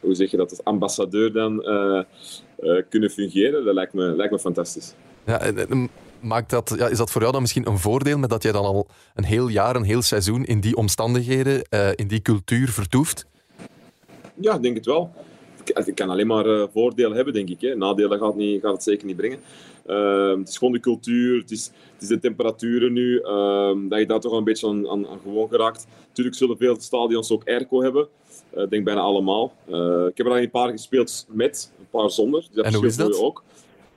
hoe 0.00 0.14
zeg 0.14 0.30
je 0.30 0.36
dat, 0.36 0.50
als 0.50 0.64
ambassadeur 0.64 1.32
dan 1.32 1.56
kunnen 2.88 3.10
fungeren, 3.10 3.64
dat 3.64 3.74
lijkt 3.74 3.92
me, 3.92 4.16
lijkt 4.16 4.32
me 4.32 4.38
fantastisch. 4.38 4.94
Ja, 5.26 5.40
maakt 6.24 6.50
dat, 6.50 6.74
ja, 6.78 6.88
is 6.88 6.98
dat 6.98 7.10
voor 7.10 7.20
jou 7.20 7.32
dan 7.32 7.42
misschien 7.42 7.66
een 7.66 7.78
voordeel 7.78 8.18
met 8.18 8.30
dat 8.30 8.42
jij 8.42 8.52
dan 8.52 8.64
al 8.64 8.86
een 9.14 9.24
heel 9.24 9.48
jaar, 9.48 9.76
een 9.76 9.82
heel 9.82 10.02
seizoen 10.02 10.44
in 10.44 10.60
die 10.60 10.76
omstandigheden, 10.76 11.66
uh, 11.70 11.88
in 11.94 12.08
die 12.08 12.22
cultuur 12.22 12.68
vertoeft? 12.68 13.26
Ja, 14.34 14.54
ik 14.54 14.62
denk 14.62 14.76
het 14.76 14.86
wel. 14.86 15.12
Ik 15.84 15.94
kan 15.94 16.10
alleen 16.10 16.26
maar 16.26 16.46
uh, 16.46 16.64
voordelen 16.72 17.16
hebben, 17.16 17.34
denk 17.34 17.48
ik. 17.48 17.60
Hè. 17.60 17.74
Nadelen 17.74 18.18
gaat, 18.18 18.36
niet, 18.36 18.62
gaat 18.62 18.72
het 18.72 18.82
zeker 18.82 19.06
niet 19.06 19.16
brengen. 19.16 19.38
Uh, 19.86 20.38
het 20.38 20.48
is 20.48 20.58
gewoon 20.58 20.72
de 20.72 20.80
cultuur, 20.80 21.40
het 21.40 21.50
is, 21.50 21.70
het 21.92 22.02
is 22.02 22.08
de 22.08 22.18
temperaturen 22.18 22.92
nu, 22.92 23.18
ehm, 23.18 23.88
dat 23.88 23.98
je 23.98 24.06
daar 24.06 24.20
toch 24.20 24.32
een 24.32 24.44
beetje 24.44 24.68
aan, 24.68 24.88
aan, 24.88 25.08
aan, 25.08 25.18
gewoon 25.22 25.48
geraakt. 25.48 25.86
Natuurlijk 26.08 26.36
zullen 26.36 26.56
veel 26.56 26.80
stadions 26.80 27.30
ook 27.30 27.48
airco 27.48 27.82
hebben. 27.82 28.08
Eh, 28.50 28.62
ik 28.62 28.70
denk 28.70 28.84
bijna 28.84 29.00
allemaal. 29.00 29.52
ik 30.08 30.16
heb 30.16 30.26
er 30.26 30.32
al 30.32 30.38
een 30.38 30.50
paar 30.50 30.70
gespeeld 30.70 31.26
met, 31.28 31.72
een 31.78 31.86
paar 31.90 32.10
zonder. 32.10 32.40
Dus 32.40 32.50
dat 32.52 32.64
en 32.64 32.74
hoe 32.74 32.86
is 32.86 32.96
dat? 32.96 33.18
Ook. 33.18 33.42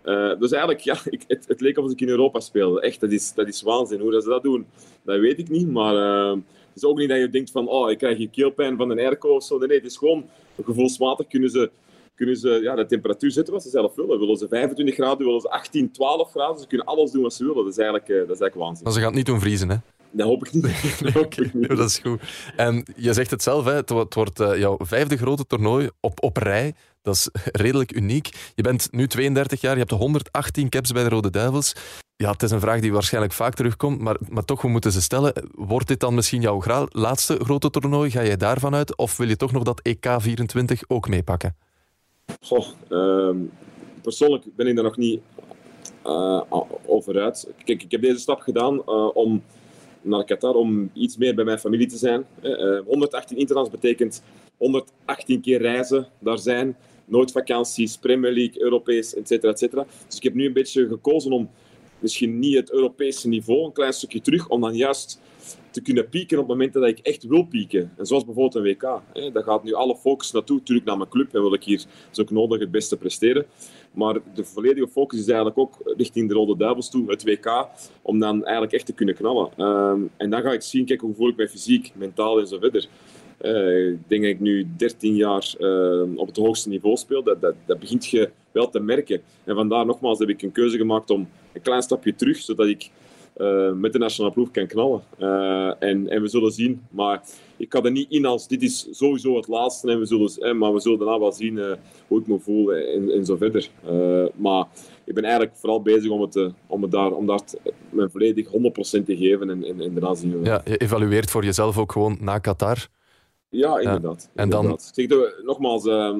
Uh, 0.08 0.40
dus 0.40 0.52
eigenlijk, 0.52 0.82
ja, 0.82 0.98
ik, 1.06 1.24
het, 1.28 1.48
het, 1.48 1.62
leek 1.62 1.78
alsof 1.78 1.92
ik 1.92 2.02
in 2.02 2.10
Europa 2.10 2.40
speelde. 2.40 2.82
Echt, 2.82 3.00
dat 3.00 3.12
is, 3.12 3.34
dat 3.34 3.48
is 3.48 3.62
waanzin. 3.62 4.00
Hoe 4.00 4.12
dat 4.12 4.24
ze 4.24 4.30
dat 4.30 4.44
doen, 4.44 4.66
dat 5.02 5.20
weet 5.20 5.40
ik 5.40 5.50
niet. 5.50 5.72
Maar 5.72 5.94
uh, 5.96 6.38
is 6.76 6.84
ook 6.84 6.98
niet 6.98 7.10
dat 7.10 7.18
je 7.18 7.30
denkt 7.30 7.52
van, 7.52 7.68
oh, 7.68 7.92
ik 7.92 7.98
krijg 7.98 8.18
hier 8.18 8.30
keelpijn 8.30 8.78
van 8.78 8.90
een 8.90 9.00
airco 9.00 9.30
of 9.30 9.44
zo. 9.44 9.58
Nee, 9.58 9.78
het 9.78 9.86
is 9.86 9.98
gewoon 9.98 10.26
gevoelsmatig 10.64 11.28
kunnen 11.28 11.50
ze, 11.50 11.70
kunnen 12.16 12.38
ze 12.38 12.50
ja, 12.50 12.76
de 12.76 12.86
temperatuur 12.86 13.32
zetten 13.32 13.54
wat 13.54 13.64
ze 13.64 13.70
zelf 13.70 13.96
willen. 13.96 14.20
Willen 14.20 14.38
ze 14.38 14.48
25 14.48 14.96
graden, 14.96 15.26
willen 15.26 15.42
ze 15.42 15.50
18, 15.50 15.92
12 15.92 16.32
graden. 16.32 16.60
Ze 16.60 16.68
kunnen 16.68 16.88
alles 16.88 17.12
doen 17.12 17.22
wat 17.22 17.34
ze 17.34 17.46
willen. 17.46 17.64
Dat 17.64 17.74
is 17.74 17.78
eigenlijk, 17.78 18.10
uh, 18.10 18.16
dat 18.16 18.36
is 18.36 18.42
eigenlijk 18.42 18.56
waanzin. 18.56 18.84
Maar 18.84 18.94
ze 18.94 19.00
gaan 19.00 19.08
het 19.08 19.18
niet 19.18 19.26
doen 19.26 19.40
vriezen, 19.40 19.70
hè? 19.70 19.76
Dat 20.12 20.28
hoop 20.28 20.46
ik 20.46 20.54
niet. 20.54 20.64
dat, 21.02 21.14
hoop 21.14 21.34
ik 21.34 21.54
niet. 21.54 21.68
dat 21.68 21.90
is 21.90 21.98
goed. 21.98 22.22
En 22.56 22.86
je 22.96 23.14
zegt 23.14 23.32
het 23.32 23.44
zelf, 23.44 23.66
hè, 23.66 23.74
het, 23.74 24.14
wordt 24.14 24.40
uh, 24.40 24.58
jouw 24.58 24.78
vijfde 24.80 25.18
grote 25.18 25.46
toernooi 25.46 25.90
op, 26.00 26.24
op 26.24 26.38
rij. 26.38 26.74
Dat 27.02 27.16
is 27.16 27.30
redelijk 27.64 27.96
uniek. 27.96 28.52
Je 28.56 28.64
bent 28.64 28.88
nu 28.92 29.08
32 29.08 29.62
jaar, 29.62 29.74
je 29.74 29.80
hebt 29.80 29.92
118 29.92 30.70
caps 30.70 30.92
bij 30.92 31.04
de 31.04 31.10
Rode 31.10 31.30
Duivels. 31.30 31.74
Ja, 32.16 32.32
het 32.32 32.44
is 32.44 32.52
een 32.52 32.60
vraag 32.60 32.80
die 32.80 32.94
waarschijnlijk 32.94 33.34
vaak 33.34 33.54
terugkomt, 33.54 34.00
maar, 34.00 34.18
maar 34.30 34.46
toch, 34.46 34.62
we 34.62 34.68
moeten 34.68 34.92
ze 34.92 35.02
stellen. 35.02 35.34
Wordt 35.52 35.88
dit 35.88 36.00
dan 36.00 36.14
misschien 36.14 36.42
jouw 36.42 36.62
laatste 36.90 37.40
grote 37.44 37.70
toernooi? 37.70 38.12
Ga 38.12 38.24
jij 38.24 38.38
daarvan 38.38 38.76
uit? 38.76 38.98
Of 38.98 39.18
wil 39.18 39.28
je 39.28 39.36
toch 39.36 39.52
nog 39.52 39.64
dat 39.64 39.82
EK24 39.90 40.88
ook 40.88 41.10
meepakken? 41.10 41.56
Goh, 42.42 42.68
uh, 42.90 43.36
persoonlijk 44.02 44.46
ben 44.56 44.68
ik 44.68 44.76
daar 44.76 44.84
nog 44.84 44.98
niet 44.98 45.22
uh, 46.06 46.42
over 46.86 47.20
uit. 47.20 47.50
Kijk, 47.64 47.84
ik 47.84 47.92
heb 47.92 48.02
deze 48.02 48.20
stap 48.20 48.40
gedaan 48.40 48.74
uh, 48.74 49.16
om 49.16 49.44
naar 50.08 50.24
Qatar 50.24 50.54
om 50.54 50.90
iets 50.94 51.18
meer 51.18 51.36
bij 51.36 51.46
mijn 51.46 51.60
familie 51.60 51.88
te 51.88 51.98
zijn. 51.98 52.26
Uh, 52.44 52.80
118 52.86 53.38
interlands 53.38 53.70
betekent 53.70 54.24
118 54.58 55.42
keer 55.42 55.62
reizen 55.62 56.08
daar 56.20 56.38
zijn. 56.38 56.78
Nooit 57.06 57.32
vakanties, 57.32 57.98
Premier 57.98 58.32
League, 58.32 58.62
Europees, 58.62 59.16
etc. 59.16 59.32
Et 59.32 59.72
dus 60.08 60.18
ik 60.18 60.24
heb 60.24 60.34
nu 60.34 60.46
een 60.46 60.54
beetje 60.54 60.88
gekozen 60.88 61.32
om 61.32 61.50
misschien 62.00 62.40
niet 62.40 62.56
het 62.56 62.72
Europese 62.72 63.28
niveau, 63.28 63.66
een 63.66 63.72
klein 63.72 63.94
stukje 63.94 64.22
terug, 64.22 64.50
om 64.50 64.62
dan 64.62 64.76
juist 64.76 65.20
te 65.72 65.82
kunnen 65.82 66.10
pieken 66.10 66.40
op 66.40 66.48
momenten 66.48 66.82
dat 66.82 66.90
ik 66.90 67.00
echt 67.00 67.24
wil 67.24 67.44
pieken. 67.44 67.92
En 67.98 68.06
zoals 68.06 68.26
bijvoorbeeld 68.26 68.56
een 68.56 68.72
WK. 68.72 69.02
Hè. 69.14 69.32
Daar 69.32 69.44
gaat 69.44 69.64
nu 69.64 69.74
alle 69.74 69.96
focus 69.96 70.32
naartoe, 70.32 70.58
natuurlijk 70.58 70.88
naar 70.88 70.98
mijn 70.98 71.10
club. 71.10 71.36
En 71.36 71.42
wil 71.42 71.54
ik 71.54 71.64
hier 71.64 71.86
zo 72.12 72.24
nodig 72.30 72.60
het 72.60 72.72
beste 72.72 72.98
presteren. 72.98 73.46
Maar 73.92 74.20
de 74.34 74.44
volledige 74.44 74.88
focus 74.88 75.20
is 75.20 75.28
eigenlijk 75.28 75.58
ook 75.58 75.94
richting 75.98 76.28
de 76.28 76.34
Rode 76.34 76.58
Duivels 76.58 76.90
toe, 76.90 77.10
het 77.10 77.24
WK, 77.24 77.68
om 78.02 78.20
dan 78.20 78.44
eigenlijk 78.44 78.74
echt 78.74 78.86
te 78.86 78.94
kunnen 78.94 79.16
knallen. 79.16 79.50
Ehm, 79.58 80.02
en 80.18 80.30
dan 80.30 80.42
ga 80.42 80.52
ik 80.52 80.62
zien, 80.62 80.86
kijk, 80.86 81.02
hoe 81.02 81.16
voel 81.16 81.30
ik 81.30 81.36
mij 81.36 81.48
fysiek, 81.48 81.92
mentaal 81.96 82.40
en 82.40 82.48
zo 82.48 82.60
verder. 82.60 82.88
Uh, 83.42 83.88
ik 83.88 84.10
denk 84.10 84.22
dat 84.22 84.32
ik 84.32 84.40
nu 84.40 84.68
13 84.78 85.16
jaar 85.16 85.54
uh, 85.60 86.02
op 86.16 86.28
het 86.28 86.38
hoogste 86.38 86.70
niveau 86.70 86.96
speel. 86.96 87.24
Dat, 87.24 87.42
dat, 87.42 87.56
dat 87.66 87.80
begint 87.80 88.06
je 88.06 88.30
wel 88.52 88.70
te 88.70 88.80
merken. 88.80 89.22
En 89.44 89.56
vandaar 89.56 89.86
nogmaals 89.86 90.20
heb 90.20 90.30
ik 90.30 90.42
een 90.42 90.52
keuze 90.52 90.78
gemaakt 90.78 91.10
om 91.10 91.30
een 91.54 91.62
klein 91.62 91.82
stapje 91.82 92.16
terug, 92.16 92.38
zodat 92.38 92.68
ik 92.68 92.90
uh, 93.38 93.72
met 93.72 93.94
de 93.94 94.00
nationale 94.00 94.34
ploeg 94.34 94.52
kan 94.52 94.68
knallen. 94.68 95.02
en, 95.80 96.10
en 96.10 96.22
we 96.22 96.28
zullen 96.28 96.52
zien. 96.52 96.82
Maar 96.90 97.24
ik 97.58 97.74
ga 97.74 97.82
er 97.82 97.92
niet 97.92 98.10
in 98.10 98.26
als 98.26 98.48
dit 98.48 98.62
is 98.62 98.88
sowieso 98.92 99.36
het 99.36 99.48
laatste. 99.48 99.92
En 99.92 100.00
we 100.00 100.06
zullen, 100.06 100.58
maar 100.58 100.74
we 100.74 100.80
zullen 100.80 101.00
daarna 101.00 101.20
wel 101.20 101.32
zien 101.32 101.60
hoe 102.08 102.20
ik 102.20 102.28
me 102.28 102.40
voel 102.40 102.74
en, 102.74 103.12
en 103.12 103.26
zo 103.26 103.36
verder. 103.36 103.70
maar 104.36 104.68
ik 105.08 105.14
ben 105.14 105.24
eigenlijk 105.24 105.56
vooral 105.56 105.82
bezig 105.82 106.12
om, 106.12 106.22
het, 106.22 106.52
om, 106.68 106.82
het 106.82 106.92
daar, 106.92 107.12
om 107.12 107.26
daar 107.26 107.42
mijn 107.90 108.10
volledig 108.10 108.48
100% 108.48 108.50
te 109.06 109.18
geven. 109.18 109.50
En, 109.50 109.64
en, 109.64 109.82
en 109.82 109.94
daarna 109.94 110.16
zien 110.16 110.40
we. 110.40 110.46
Ja, 110.46 110.62
je 110.66 110.78
evalueert 110.78 111.30
voor 111.30 111.44
jezelf 111.44 111.78
ook 111.78 111.92
gewoon 111.92 112.18
na 112.20 112.40
Qatar. 112.40 112.88
Ja, 113.50 113.80
inderdaad. 113.80 114.30
En 114.36 114.50
dan... 114.50 114.80
Zeg, 114.94 115.08
nogmaals, 115.44 115.86
uh, 115.86 116.16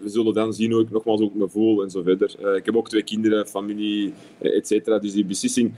we 0.00 0.08
zullen 0.08 0.34
dan 0.34 0.52
zien 0.52 0.72
hoe 0.72 0.82
ik 0.82 0.90
nogmaals 0.90 1.20
ook 1.20 1.34
me 1.34 1.48
voel 1.48 1.82
en 1.82 1.90
zo 1.90 2.02
verder. 2.02 2.56
Ik 2.56 2.64
heb 2.64 2.76
ook 2.76 2.88
twee 2.88 3.02
kinderen, 3.02 3.46
familie, 3.46 4.12
eh, 4.38 4.56
et 4.56 4.66
cetera. 4.66 4.98
Dus 4.98 5.12
die 5.12 5.24
beslissing... 5.24 5.74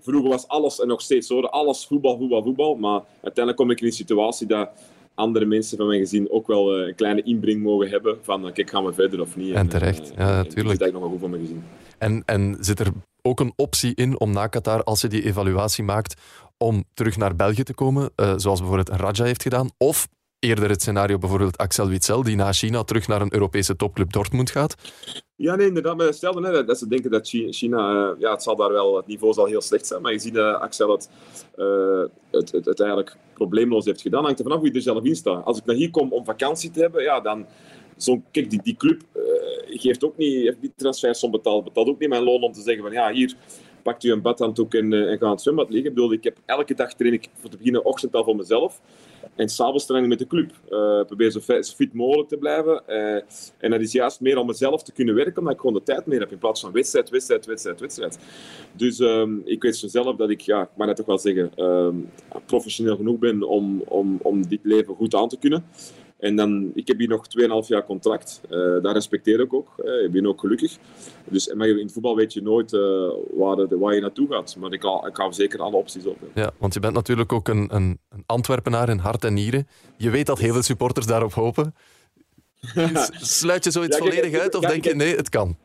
Vroeger 0.00 0.30
was 0.30 0.48
alles 0.48 0.80
en 0.80 0.88
nog 0.88 1.00
steeds 1.00 1.28
hoor, 1.28 1.48
alles 1.48 1.86
voetbal, 1.86 2.16
voetbal, 2.18 2.42
voetbal. 2.42 2.74
Maar 2.74 3.00
uiteindelijk 3.12 3.56
kom 3.56 3.70
ik 3.70 3.80
in 3.80 3.86
een 3.86 3.92
situatie 3.92 4.46
dat 4.46 4.70
andere 5.14 5.44
mensen 5.44 5.76
van 5.76 5.86
mijn 5.86 6.00
gezin 6.00 6.30
ook 6.30 6.46
wel 6.46 6.78
uh, 6.78 6.86
een 6.86 6.94
kleine 6.94 7.22
inbreng 7.22 7.62
mogen 7.62 7.88
hebben 7.88 8.18
van 8.22 8.52
kijk, 8.52 8.70
gaan 8.70 8.84
we 8.84 8.92
verder 8.92 9.20
of 9.20 9.36
niet. 9.36 9.54
En 9.54 9.68
terecht, 9.68 10.12
ja, 10.16 10.36
natuurlijk. 10.36 10.78
Dat 10.78 10.88
is 10.88 10.92
nog 10.92 11.02
wel 11.02 11.10
goed 11.10 11.20
van 11.20 11.30
mijn 11.30 11.42
gezin. 11.42 11.64
En, 11.98 12.22
en 12.26 12.56
zit 12.60 12.80
er 12.80 12.92
ook 13.22 13.40
een 13.40 13.52
optie 13.56 13.94
in 13.94 14.20
om 14.20 14.32
na 14.32 14.46
Qatar, 14.46 14.82
als 14.84 15.00
je 15.00 15.08
die 15.08 15.24
evaluatie 15.24 15.84
maakt, 15.84 16.20
om 16.58 16.84
terug 16.94 17.16
naar 17.16 17.36
België 17.36 17.62
te 17.62 17.74
komen, 17.74 18.10
uh, 18.16 18.32
zoals 18.36 18.58
bijvoorbeeld 18.58 19.00
Raja 19.00 19.24
heeft 19.24 19.42
gedaan, 19.42 19.70
of 19.78 20.08
eerder 20.40 20.68
het 20.68 20.80
scenario 20.80 21.18
bijvoorbeeld 21.18 21.56
Axel 21.56 21.88
Witsel, 21.88 22.22
die 22.22 22.36
na 22.36 22.52
China 22.52 22.82
terug 22.82 23.08
naar 23.08 23.20
een 23.20 23.32
Europese 23.32 23.76
topclub 23.76 24.12
Dortmund 24.12 24.50
gaat? 24.50 24.74
Ja, 25.36 25.54
nee, 25.54 25.66
inderdaad. 25.66 25.96
Maar 25.96 26.14
stel 26.14 26.40
dat 26.66 26.78
ze 26.78 26.88
denken 26.88 27.10
dat 27.10 27.28
China, 27.28 28.10
uh, 28.10 28.10
ja, 28.18 28.30
het 28.30 28.42
zal 28.42 28.56
daar 28.56 28.72
wel, 28.72 28.96
het 28.96 29.06
niveau 29.06 29.32
zal 29.32 29.46
heel 29.46 29.60
slecht 29.60 29.86
zijn, 29.86 30.02
maar 30.02 30.12
je 30.12 30.18
ziet 30.18 30.34
dat 30.34 30.60
Axel 30.60 30.90
het, 30.90 31.10
uh, 31.56 32.02
het, 32.30 32.52
het, 32.52 32.64
het, 32.64 32.80
eigenlijk 32.80 33.16
probleemloos 33.34 33.84
heeft 33.84 34.00
gedaan. 34.00 34.24
Hangt 34.24 34.38
er 34.38 34.44
vanaf 34.44 34.58
hoe 34.58 34.68
je 34.68 34.74
er 34.74 34.82
zelf 34.82 35.04
in 35.04 35.16
staat. 35.16 35.44
Als 35.44 35.58
ik 35.58 35.64
naar 35.64 35.76
hier 35.76 35.90
kom 35.90 36.12
om 36.12 36.24
vakantie 36.24 36.70
te 36.70 36.80
hebben, 36.80 37.02
ja, 37.02 37.20
dan... 37.20 37.46
Zo, 37.96 38.22
kijk, 38.30 38.50
die, 38.50 38.62
die 38.62 38.76
club 38.76 39.02
uh, 39.14 39.22
geeft 39.80 40.04
ook 40.04 40.16
niet, 40.16 40.42
heeft 40.42 40.60
die 40.60 40.72
transfersom 40.76 41.30
betaald, 41.30 41.64
betaalt 41.64 41.88
ook 41.88 41.98
niet 41.98 42.08
mijn 42.08 42.22
loon 42.22 42.42
om 42.42 42.52
te 42.52 42.60
zeggen 42.60 42.82
van 42.82 42.92
ja, 42.92 43.12
hier 43.12 43.34
pakt 43.82 44.04
u 44.04 44.12
een 44.12 44.22
badhanddoek 44.22 44.74
en, 44.74 44.92
en 44.92 45.18
ga 45.18 45.24
aan 45.24 45.30
het 45.30 45.40
zwembad 45.40 45.70
liggen. 45.70 45.88
Ik 45.88 45.94
bedoel, 45.94 46.12
ik 46.12 46.24
heb 46.24 46.36
elke 46.46 46.74
dag 46.74 46.94
train 46.94 47.12
ik 47.12 47.28
voor 47.40 47.50
te 47.50 47.56
beginnen 47.56 47.84
ochtend 47.84 48.14
al 48.14 48.24
voor 48.24 48.36
mezelf. 48.36 48.80
En 49.34 49.48
s'avonds 49.48 49.86
trainen 49.86 50.08
met 50.08 50.18
de 50.18 50.26
club. 50.26 50.50
Uh, 50.70 51.04
probeer 51.04 51.30
zo 51.30 51.40
fit, 51.40 51.92
mogelijk 51.92 52.28
te 52.28 52.36
blijven. 52.36 52.82
Uh, 52.88 53.14
en 53.58 53.70
dat 53.70 53.80
is 53.80 53.92
juist 53.92 54.20
meer 54.20 54.38
om 54.38 54.46
mezelf 54.46 54.82
te 54.82 54.92
kunnen 54.92 55.14
werken, 55.14 55.38
omdat 55.38 55.54
ik 55.54 55.60
gewoon 55.60 55.74
de 55.74 55.82
tijd 55.82 56.06
meer 56.06 56.20
heb 56.20 56.32
in 56.32 56.38
plaats 56.38 56.60
van 56.60 56.72
wedstrijd, 56.72 57.10
wedstrijd, 57.10 57.46
wedstrijd, 57.46 57.80
wedstrijd. 57.80 58.18
Dus 58.72 58.98
um, 58.98 59.42
ik 59.44 59.62
weet 59.62 59.76
zelf 59.76 60.16
dat 60.16 60.30
ik, 60.30 60.40
ja, 60.40 60.62
ik 60.62 60.68
mag 60.76 60.86
dat 60.86 60.96
toch 60.96 61.06
wel 61.06 61.18
zeggen, 61.18 61.64
um, 61.64 62.10
professioneel 62.46 62.96
genoeg 62.96 63.18
ben 63.18 63.42
om, 63.42 63.82
om, 63.88 64.18
om 64.22 64.48
dit 64.48 64.60
leven 64.62 64.94
goed 64.94 65.14
aan 65.14 65.28
te 65.28 65.38
kunnen. 65.38 65.64
En 66.20 66.36
dan, 66.36 66.70
ik 66.74 66.86
heb 66.88 66.98
hier 66.98 67.08
nog 67.08 67.26
2,5 67.62 67.68
jaar 67.68 67.84
contract. 67.84 68.40
Uh, 68.50 68.82
dat 68.82 68.92
respecteer 68.92 69.40
ik 69.40 69.54
ook. 69.54 69.74
Uh, 69.84 70.04
ik 70.04 70.12
ben 70.12 70.26
ook 70.26 70.40
gelukkig. 70.40 70.76
Dus, 71.24 71.54
maar 71.54 71.68
in 71.68 71.78
het 71.78 71.92
voetbal 71.92 72.16
weet 72.16 72.32
je 72.32 72.42
nooit 72.42 72.72
uh, 72.72 72.80
waar, 73.32 73.56
de, 73.56 73.78
waar, 73.78 73.94
je 73.94 74.00
naartoe 74.00 74.28
gaat. 74.28 74.56
Maar 74.56 74.72
ik, 74.72 74.84
ik 75.06 75.16
hou 75.16 75.32
zeker 75.32 75.60
alle 75.60 75.76
opties 75.76 76.06
op. 76.06 76.18
Ja, 76.34 76.50
want 76.58 76.74
je 76.74 76.80
bent 76.80 76.94
natuurlijk 76.94 77.32
ook 77.32 77.48
een, 77.48 77.74
een, 77.74 77.98
een 78.08 78.22
Antwerpenaar 78.26 78.88
in 78.88 78.98
hart 78.98 79.24
en 79.24 79.34
nieren. 79.34 79.68
Je 79.96 80.10
weet 80.10 80.26
dat 80.26 80.38
heel 80.38 80.52
veel 80.52 80.62
supporters 80.62 81.06
daarop 81.06 81.32
hopen. 81.32 81.74
Sluit 83.20 83.64
je 83.64 83.70
zoiets 83.70 83.96
ja, 83.96 84.04
volledig 84.04 84.40
uit 84.40 84.54
of 84.54 84.64
denk 84.64 84.84
je 84.84 84.94
nee, 84.94 85.16
het 85.16 85.28
kan? 85.28 85.56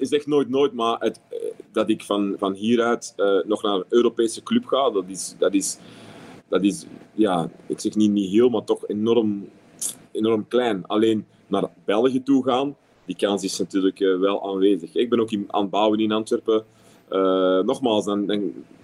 Zeg 0.00 0.26
nooit 0.26 0.48
nooit, 0.48 0.72
maar 0.72 0.98
het, 0.98 1.20
dat 1.72 1.90
ik 1.90 2.02
van, 2.02 2.34
van 2.38 2.54
hieruit 2.54 3.14
nog 3.46 3.62
naar 3.62 3.74
een 3.74 3.84
Europese 3.88 4.42
club 4.42 4.66
ga, 4.66 4.90
dat 4.90 5.04
is, 5.08 5.34
dat 5.38 5.54
is 5.54 5.78
dat 6.50 6.62
is, 6.62 6.86
ja, 7.14 7.50
ik 7.66 7.80
zeg 7.80 7.94
niet, 7.94 8.10
niet 8.10 8.30
heel, 8.30 8.48
maar 8.48 8.64
toch 8.64 8.88
enorm, 8.88 9.48
enorm 10.12 10.48
klein. 10.48 10.86
Alleen 10.86 11.26
naar 11.46 11.70
België 11.84 12.22
toe 12.22 12.44
gaan, 12.44 12.76
die 13.04 13.16
kans 13.16 13.42
is 13.42 13.58
natuurlijk 13.58 14.00
uh, 14.00 14.18
wel 14.18 14.48
aanwezig. 14.50 14.94
Ik 14.94 15.10
ben 15.10 15.20
ook 15.20 15.30
in, 15.30 15.44
aan 15.46 15.62
het 15.62 15.70
bouwen 15.70 15.98
in 15.98 16.12
Antwerpen. 16.12 16.64
Uh, 17.10 17.60
nogmaals, 17.60 18.04
dan, 18.04 18.26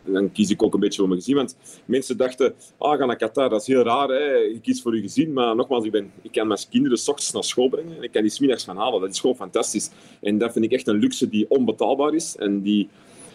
dan, 0.05 0.33
kies 0.33 0.51
ik 0.51 0.63
ook 0.63 0.75
een 0.75 0.81
beetje 0.81 0.99
voor 0.99 1.09
mijn 1.09 1.21
gezin. 1.21 1.37
Want 1.37 1.57
mensen 1.85 2.17
dachten, 2.17 2.55
ah, 2.79 2.99
ga 2.99 3.05
naar 3.05 3.17
Qatar, 3.17 3.49
dat 3.49 3.61
is 3.61 3.67
heel 3.67 3.83
raar, 3.83 4.09
hè? 4.09 4.35
je 4.35 4.61
kiest 4.63 4.83
voor 4.83 4.97
je 4.97 5.03
gezin. 5.03 5.33
Maar 5.33 5.57
nogmaals, 5.57 5.85
ik, 5.85 5.93
ben, 5.93 6.13
ik 6.23 6.33
kan 6.33 6.47
mijn 6.47 6.61
kinderen 6.71 6.99
s 6.99 7.09
ochtends 7.09 7.33
naar 7.33 7.45
school 7.45 7.69
brengen 7.69 7.97
en 7.97 8.03
ik 8.03 8.13
kan 8.13 8.23
die 8.23 8.31
smiddags 8.31 8.65
gaan 8.65 8.77
halen. 8.77 9.01
Dat 9.01 9.11
is 9.11 9.21
gewoon 9.21 9.37
fantastisch. 9.37 9.91
En 10.21 10.39
dat 10.39 10.53
vind 10.53 10.65
ik 10.65 10.73
echt 10.73 10.87
een 10.87 10.99
luxe 10.99 11.29
die 11.29 11.51
onbetaalbaar 11.51 12.15
is 12.15 12.37
en 12.37 12.63
die, 12.63 12.89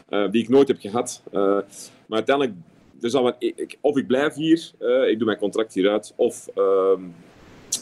uh, 0.10 0.32
die 0.32 0.44
ik 0.44 0.50
nooit 0.50 0.68
heb 0.68 0.80
gehad. 0.80 1.22
maar 1.32 1.66
uiteindelijk 2.10 2.56
dus 3.02 3.12
dan, 3.12 3.36
of 3.82 3.98
ik 3.98 4.08
blijf 4.08 4.34
hier, 4.34 4.72
uh, 4.80 5.10
ik 5.10 5.18
doe 5.18 5.26
mijn 5.28 5.38
contract 5.38 5.74
hieruit, 5.74 6.14
of, 6.16 6.50
uh, 6.56 7.04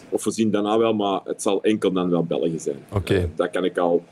of 0.09 0.23
we 0.23 0.31
zien 0.31 0.51
daarna 0.51 0.77
wel, 0.77 0.93
maar 0.93 1.21
het 1.23 1.41
zal 1.41 1.63
enkel 1.63 1.91
dan 1.91 2.09
wel 2.09 2.23
België 2.23 2.59
zijn. 2.59 2.85
Oké. 2.89 2.97
Okay. 2.97 3.23
Uh, 3.23 3.29
dat 3.35 3.49
kan 3.49 3.65
ik 3.65 3.77
al. 3.77 4.03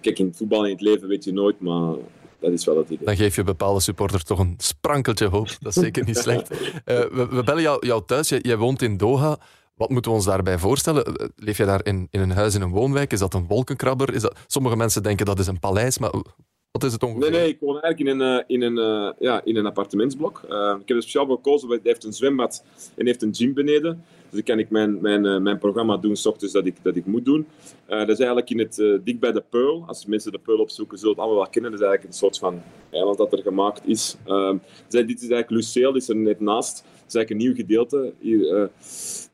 Kijk, 0.00 0.18
in 0.18 0.26
het 0.26 0.36
voetbal 0.36 0.64
in 0.64 0.72
het 0.72 0.80
leven 0.80 1.08
weet 1.08 1.24
je 1.24 1.32
nooit, 1.32 1.60
maar 1.60 1.94
dat 2.40 2.52
is 2.52 2.64
wel 2.64 2.76
het 2.76 2.90
idee. 2.90 3.06
Dan 3.06 3.16
geef 3.16 3.36
je 3.36 3.44
bepaalde 3.44 3.80
supporters 3.80 4.24
toch 4.24 4.38
een 4.38 4.54
sprankeltje 4.58 5.26
hoop. 5.26 5.48
Dat 5.60 5.76
is 5.76 5.82
zeker 5.82 6.04
niet 6.04 6.16
slecht. 6.16 6.50
Uh, 6.50 6.58
we, 6.84 7.26
we, 7.30 7.42
bellen 7.44 7.62
jou, 7.62 7.86
jou 7.86 8.02
thuis. 8.06 8.28
Jij, 8.28 8.38
jij, 8.42 8.56
woont 8.56 8.82
in 8.82 8.96
Doha. 8.96 9.38
Wat 9.74 9.90
moeten 9.90 10.10
we 10.10 10.16
ons 10.16 10.26
daarbij 10.26 10.58
voorstellen? 10.58 11.32
Leef 11.36 11.56
je 11.56 11.64
daar 11.64 11.84
in, 11.84 12.08
in 12.10 12.20
een 12.20 12.30
huis 12.30 12.54
in 12.54 12.62
een 12.62 12.70
woonwijk? 12.70 13.12
Is 13.12 13.18
dat 13.18 13.34
een 13.34 13.46
wolkenkrabber? 13.46 14.14
Is 14.14 14.22
dat... 14.22 14.38
Sommige 14.46 14.76
mensen 14.76 15.02
denken 15.02 15.26
dat 15.26 15.38
is 15.38 15.46
een 15.46 15.58
paleis, 15.58 15.98
maar 15.98 16.12
wat 16.72 16.84
is 16.84 16.92
het 16.92 17.02
ongeveer? 17.02 17.30
Nee, 17.30 17.40
nee, 17.40 17.48
ik 17.48 17.60
woon 17.60 17.80
eigenlijk 17.80 17.98
in 17.98 18.20
een, 18.20 18.38
eh, 18.38 18.44
in 18.46 18.62
een, 18.62 18.76
uh, 18.76 19.12
ja, 19.18 19.44
in 19.44 19.56
een 19.56 19.66
appartementsblok. 19.66 20.42
Uh, 20.50 20.76
ik 20.80 20.88
heb 20.88 20.96
er 20.96 21.02
speciaal 21.02 21.26
voor 21.26 21.36
gekozen, 21.36 21.68
hij 21.68 21.80
heeft 21.82 22.04
een 22.04 22.12
zwembad 22.12 22.64
en 22.94 23.06
heeft 23.06 23.22
een 23.22 23.34
gym 23.34 23.54
beneden. 23.54 24.04
Dus 24.22 24.30
dan 24.30 24.42
kan 24.42 24.58
ik 24.58 24.70
mijn, 24.70 25.00
mijn, 25.00 25.42
mijn 25.42 25.58
programma 25.58 25.96
doen, 25.96 26.16
s 26.16 26.26
ochtends 26.26 26.52
dat 26.52 26.66
ik, 26.66 26.76
dat 26.82 26.96
ik 26.96 27.06
moet 27.06 27.24
doen. 27.24 27.46
dat 27.86 28.08
is 28.08 28.18
eigenlijk 28.18 28.50
in 28.50 28.58
het, 28.58 29.00
dik 29.04 29.20
bij 29.20 29.32
de 29.32 29.42
Pearl. 29.48 29.84
Als 29.86 30.06
mensen 30.06 30.32
de 30.32 30.38
Pearl 30.38 30.58
opzoeken, 30.58 30.98
zullen 30.98 31.12
het 31.12 31.22
allemaal 31.22 31.42
wel 31.42 31.50
kennen. 31.50 31.70
Dat 31.70 31.80
is 31.80 31.86
eigenlijk 31.86 32.14
een 32.14 32.20
soort 32.20 32.38
van 32.38 32.62
eiland 32.90 33.18
dat 33.18 33.32
er 33.32 33.42
gemaakt 33.42 33.88
is. 33.88 34.16
dit 34.88 35.22
is 35.22 35.28
eigenlijk 35.28 35.50
Luceel, 35.50 35.92
die 35.92 36.00
is 36.00 36.08
er 36.08 36.16
net 36.16 36.40
naast. 36.40 36.84
Is 37.14 37.14
eigenlijk 37.14 37.30
een 37.30 37.36
nieuw 37.36 37.54
gedeelte. 37.54 38.12
Hier, 38.20 38.56
eh, 38.56 38.68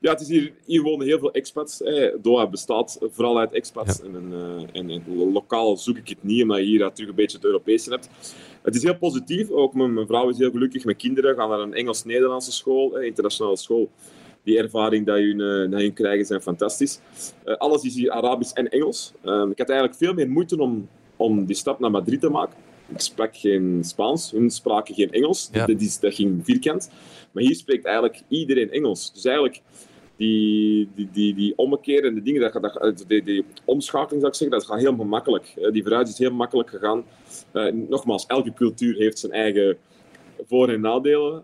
ja, 0.00 0.10
het 0.10 0.20
is 0.20 0.28
hier, 0.28 0.52
hier 0.66 0.82
wonen 0.82 1.06
heel 1.06 1.18
veel 1.18 1.32
expats. 1.32 1.82
Eh. 1.82 2.14
Doha 2.22 2.46
bestaat 2.46 2.98
vooral 3.00 3.38
uit 3.38 3.52
expats. 3.52 4.02
En, 4.02 4.32
en, 4.72 4.90
en, 4.90 5.32
lokaal 5.32 5.76
zoek 5.76 5.96
ik 5.96 6.08
het 6.08 6.22
niet, 6.22 6.42
omdat 6.42 6.58
je 6.58 6.64
hier 6.64 6.92
terug 6.92 7.08
een 7.08 7.14
beetje 7.14 7.36
het 7.36 7.46
Europese 7.46 7.90
hebt. 7.90 8.08
Het 8.62 8.74
is 8.74 8.82
heel 8.82 8.98
positief. 8.98 9.50
Ook 9.50 9.74
mijn, 9.74 9.94
mijn 9.94 10.06
vrouw 10.06 10.28
is 10.28 10.38
heel 10.38 10.50
gelukkig. 10.50 10.84
Mijn 10.84 10.96
kinderen 10.96 11.34
gaan 11.34 11.48
naar 11.48 11.60
een 11.60 11.74
Engels-Nederlandse 11.74 12.52
school, 12.52 12.98
internationale 12.98 13.56
school 13.56 13.90
die 14.48 14.58
ervaring 14.58 15.06
dat 15.06 15.16
dat 15.70 15.80
je 15.80 15.92
krijgen 15.92 16.26
zijn 16.26 16.40
fantastisch. 16.40 17.00
Uh, 17.44 17.56
alles 17.56 17.82
is 17.82 17.94
hier 17.94 18.10
Arabisch 18.10 18.52
en 18.52 18.68
Engels. 18.68 19.12
Uh, 19.24 19.44
ik 19.50 19.58
had 19.58 19.68
eigenlijk 19.68 19.98
veel 19.98 20.14
meer 20.14 20.30
moeite 20.30 20.60
om, 20.60 20.88
om 21.16 21.44
die 21.44 21.56
stap 21.56 21.80
naar 21.80 21.90
Madrid 21.90 22.20
te 22.20 22.28
maken. 22.28 22.67
Ik 22.88 23.00
sprak 23.00 23.36
geen 23.36 23.80
Spaans, 23.84 24.30
hun 24.30 24.50
spraken 24.50 24.94
geen 24.94 25.10
Engels. 25.10 25.48
Ja. 25.52 25.66
Dat, 25.66 25.80
is, 25.80 26.00
dat 26.00 26.14
ging 26.14 26.44
vierkant. 26.44 26.90
Maar 27.32 27.42
hier 27.42 27.54
spreekt 27.54 27.84
eigenlijk 27.84 28.22
iedereen 28.28 28.70
Engels. 28.70 29.12
Dus 29.12 29.24
eigenlijk 29.24 29.62
die, 30.16 30.88
die, 30.94 31.08
die, 31.12 31.34
die 31.34 31.52
ommekerende 31.56 32.22
dingen, 32.22 32.40
dat, 32.40 32.62
dat, 32.62 33.04
die, 33.08 33.22
die 33.22 33.44
omschakeling 33.64 34.20
zou 34.20 34.26
ik 34.32 34.38
zeggen, 34.38 34.58
dat 34.58 34.66
gaat 34.66 34.78
heel 34.80 34.96
gemakkelijk. 34.96 35.54
Die 35.72 35.82
vooruit 35.82 36.08
is 36.08 36.18
heel 36.18 36.32
makkelijk 36.32 36.70
gegaan. 36.70 37.04
nogmaals, 37.88 38.26
elke 38.26 38.52
cultuur 38.52 38.96
heeft 38.96 39.18
zijn 39.18 39.32
eigen 39.32 39.76
voor- 40.46 40.68
en 40.68 40.80
nadelen. 40.80 41.42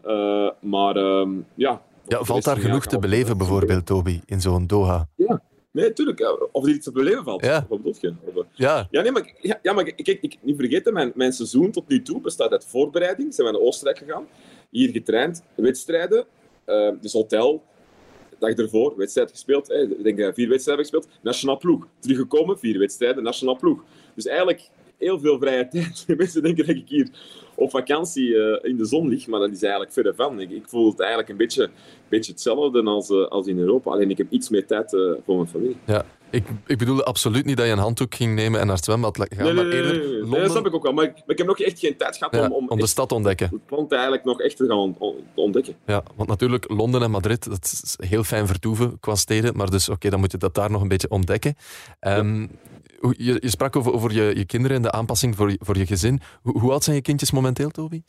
maar 0.61 0.97
ehm, 0.97 1.31
ja, 1.55 1.83
ja, 2.07 2.25
valt 2.25 2.45
daar 2.45 2.57
genoeg 2.57 2.87
te 2.87 2.99
beleven, 2.99 3.39
bijvoorbeeld, 3.39 3.87
Toby, 3.87 4.21
in 4.27 4.41
zo'n 4.41 4.67
Doha? 4.67 5.09
Ja, 5.17 5.43
nee, 5.75 5.93
tuurlijk. 5.93 6.49
Of 6.53 6.65
er 6.65 6.71
iets 6.71 6.85
te 6.85 6.93
beleven 6.93 7.25
valt. 7.25 7.45
Ja. 7.45 7.67
Wat 7.69 7.83
bedoel 7.83 7.95
je? 8.01 8.15
Of, 8.35 8.45
ja. 8.53 8.89
Ja, 8.91 9.03
nee, 9.03 9.13
maar, 9.13 9.35
ja, 9.41 9.59
ja, 9.63 9.73
maar 9.73 9.85
kijk, 9.85 10.19
ik, 10.21 10.39
niet 10.41 10.57
vergeten, 10.57 10.93
mijn, 10.93 11.13
mijn 11.15 11.33
seizoen 11.33 11.71
tot 11.71 11.89
nu 11.89 12.03
toe 12.03 12.21
bestaat 12.21 12.51
uit 12.51 12.65
voorbereiding. 12.65 13.35
Zijn 13.35 13.47
we 13.47 13.53
naar 13.53 13.63
Oostenrijk 13.63 13.99
gegaan. 13.99 14.27
Hier 14.71 14.91
getraind, 14.91 15.43
wedstrijden, 15.55 16.27
uh, 16.67 16.91
dus 17.01 17.13
hotel, 17.13 17.63
dag 18.39 18.51
ervoor, 18.51 18.97
wedstrijd 18.97 19.31
gespeeld. 19.31 19.71
Eh, 19.71 19.83
ik 19.83 20.03
denk 20.03 20.19
dat 20.19 20.35
vier 20.35 20.49
wedstrijden 20.49 20.85
gespeeld. 20.85 21.09
Nationaal 21.23 21.59
ploeg. 21.59 21.87
Teruggekomen, 21.99 22.59
vier 22.59 22.79
wedstrijden, 22.79 23.23
nationaal 23.23 23.57
ploeg. 23.57 23.85
Dus 24.15 24.27
eigenlijk 24.27 24.69
heel 24.99 25.21
veel 25.21 25.39
vrije 25.39 25.69
tijd. 25.75 26.05
Mensen 26.17 26.43
denken 26.43 26.67
dat 26.67 26.77
ik 26.77 26.89
hier 26.89 27.09
op 27.55 27.71
vakantie 27.71 28.29
uh, 28.29 28.59
in 28.63 28.77
de 28.77 28.85
zon 28.85 29.09
lig, 29.09 29.27
maar 29.27 29.41
dat 29.41 29.51
is 29.51 29.63
eigenlijk 29.63 29.93
verder 29.93 30.15
van. 30.15 30.41
Ik, 30.41 30.51
ik 30.51 30.65
voel 30.67 30.91
het 30.91 31.01
eigenlijk 31.01 31.31
een 31.31 31.37
beetje, 31.37 31.71
beetje 32.09 32.33
hetzelfde 32.33 32.83
als, 32.83 33.11
uh, 33.11 33.27
als 33.27 33.47
in 33.47 33.59
Europa. 33.59 33.91
Alleen 33.91 34.11
ik 34.11 34.19
heb 34.19 34.27
iets 34.31 34.49
meer 34.49 34.67
tijd 34.67 34.93
uh, 34.93 35.13
voor 35.25 35.37
mijn 35.37 35.49
familie. 35.49 35.77
Ja. 35.87 36.05
Ik, 36.31 36.45
ik 36.67 36.79
bedoelde 36.79 37.05
absoluut 37.05 37.45
niet 37.45 37.57
dat 37.57 37.67
je 37.67 37.73
een 37.73 37.79
handdoek 37.79 38.15
ging 38.15 38.35
nemen 38.35 38.61
en 38.61 38.67
naar 38.67 38.75
het 38.77 38.85
zwembad 38.85 39.17
gaan, 39.17 39.45
nee, 39.45 39.53
maar 39.53 39.67
eerder 39.67 39.93
nee, 39.99 40.09
nee, 40.09 40.21
Londen... 40.21 40.41
dat 40.41 40.51
snap 40.51 40.67
ik 40.67 40.75
ook 40.75 40.83
wel. 40.83 40.93
Maar, 40.93 41.05
maar 41.05 41.23
ik 41.27 41.39
heb 41.39 41.47
nog 41.47 41.61
echt 41.61 41.79
geen 41.79 41.97
tijd 41.97 42.17
gehad 42.17 42.35
Ja, 42.35 42.45
om, 42.45 42.53
om, 42.53 42.69
om 42.69 42.79
de 42.79 42.87
stad 42.87 43.09
te 43.09 43.15
ontdekken. 43.15 43.49
het 43.51 43.61
land 43.71 43.93
eigenlijk 43.93 44.25
nog 44.25 44.41
echt 44.41 44.57
te 44.57 44.67
gaan 44.67 44.77
on- 44.79 44.97
on- 44.99 45.25
ontdekken. 45.35 45.75
Ja, 45.87 46.03
want 46.17 46.29
natuurlijk 46.29 46.71
Londen 46.71 47.03
en 47.03 47.11
Madrid, 47.11 47.45
dat 47.51 47.65
is 47.65 47.97
heel 48.09 48.25
fijn 48.25 48.47
vertoeven 48.47 49.01
qua 49.01 49.15
steden, 49.15 49.57
maar 49.57 49.71
dus 49.71 49.89
oké, 49.89 50.11
dan 50.11 50.21
moet 50.21 50.33
je 50.33 50.39
dat 50.39 50.55
daar 50.55 50.71
nog 50.71 50.83
een 50.83 50.89
beetje 50.89 51.11
ontdekken. 51.11 51.55
Ehm, 52.01 52.47
je, 53.11 53.37
je 53.41 53.49
sprak 53.51 53.77
over, 53.77 53.93
over 53.93 54.13
je, 54.13 54.37
je 54.37 54.45
kinderen 54.45 54.77
en 54.77 54.83
de 54.83 54.91
aanpassing 54.91 55.37
voor 55.37 55.51
je, 55.51 55.57
voor 55.61 55.77
je 55.77 55.87
gezin. 55.87 56.21
Hoe, 56.43 56.59
hoe 56.61 56.73
oud 56.73 56.85
zijn 56.85 56.97
je 56.97 57.03
kindjes 57.03 57.31
momenteel, 57.31 57.71
Toby? 57.71 58.03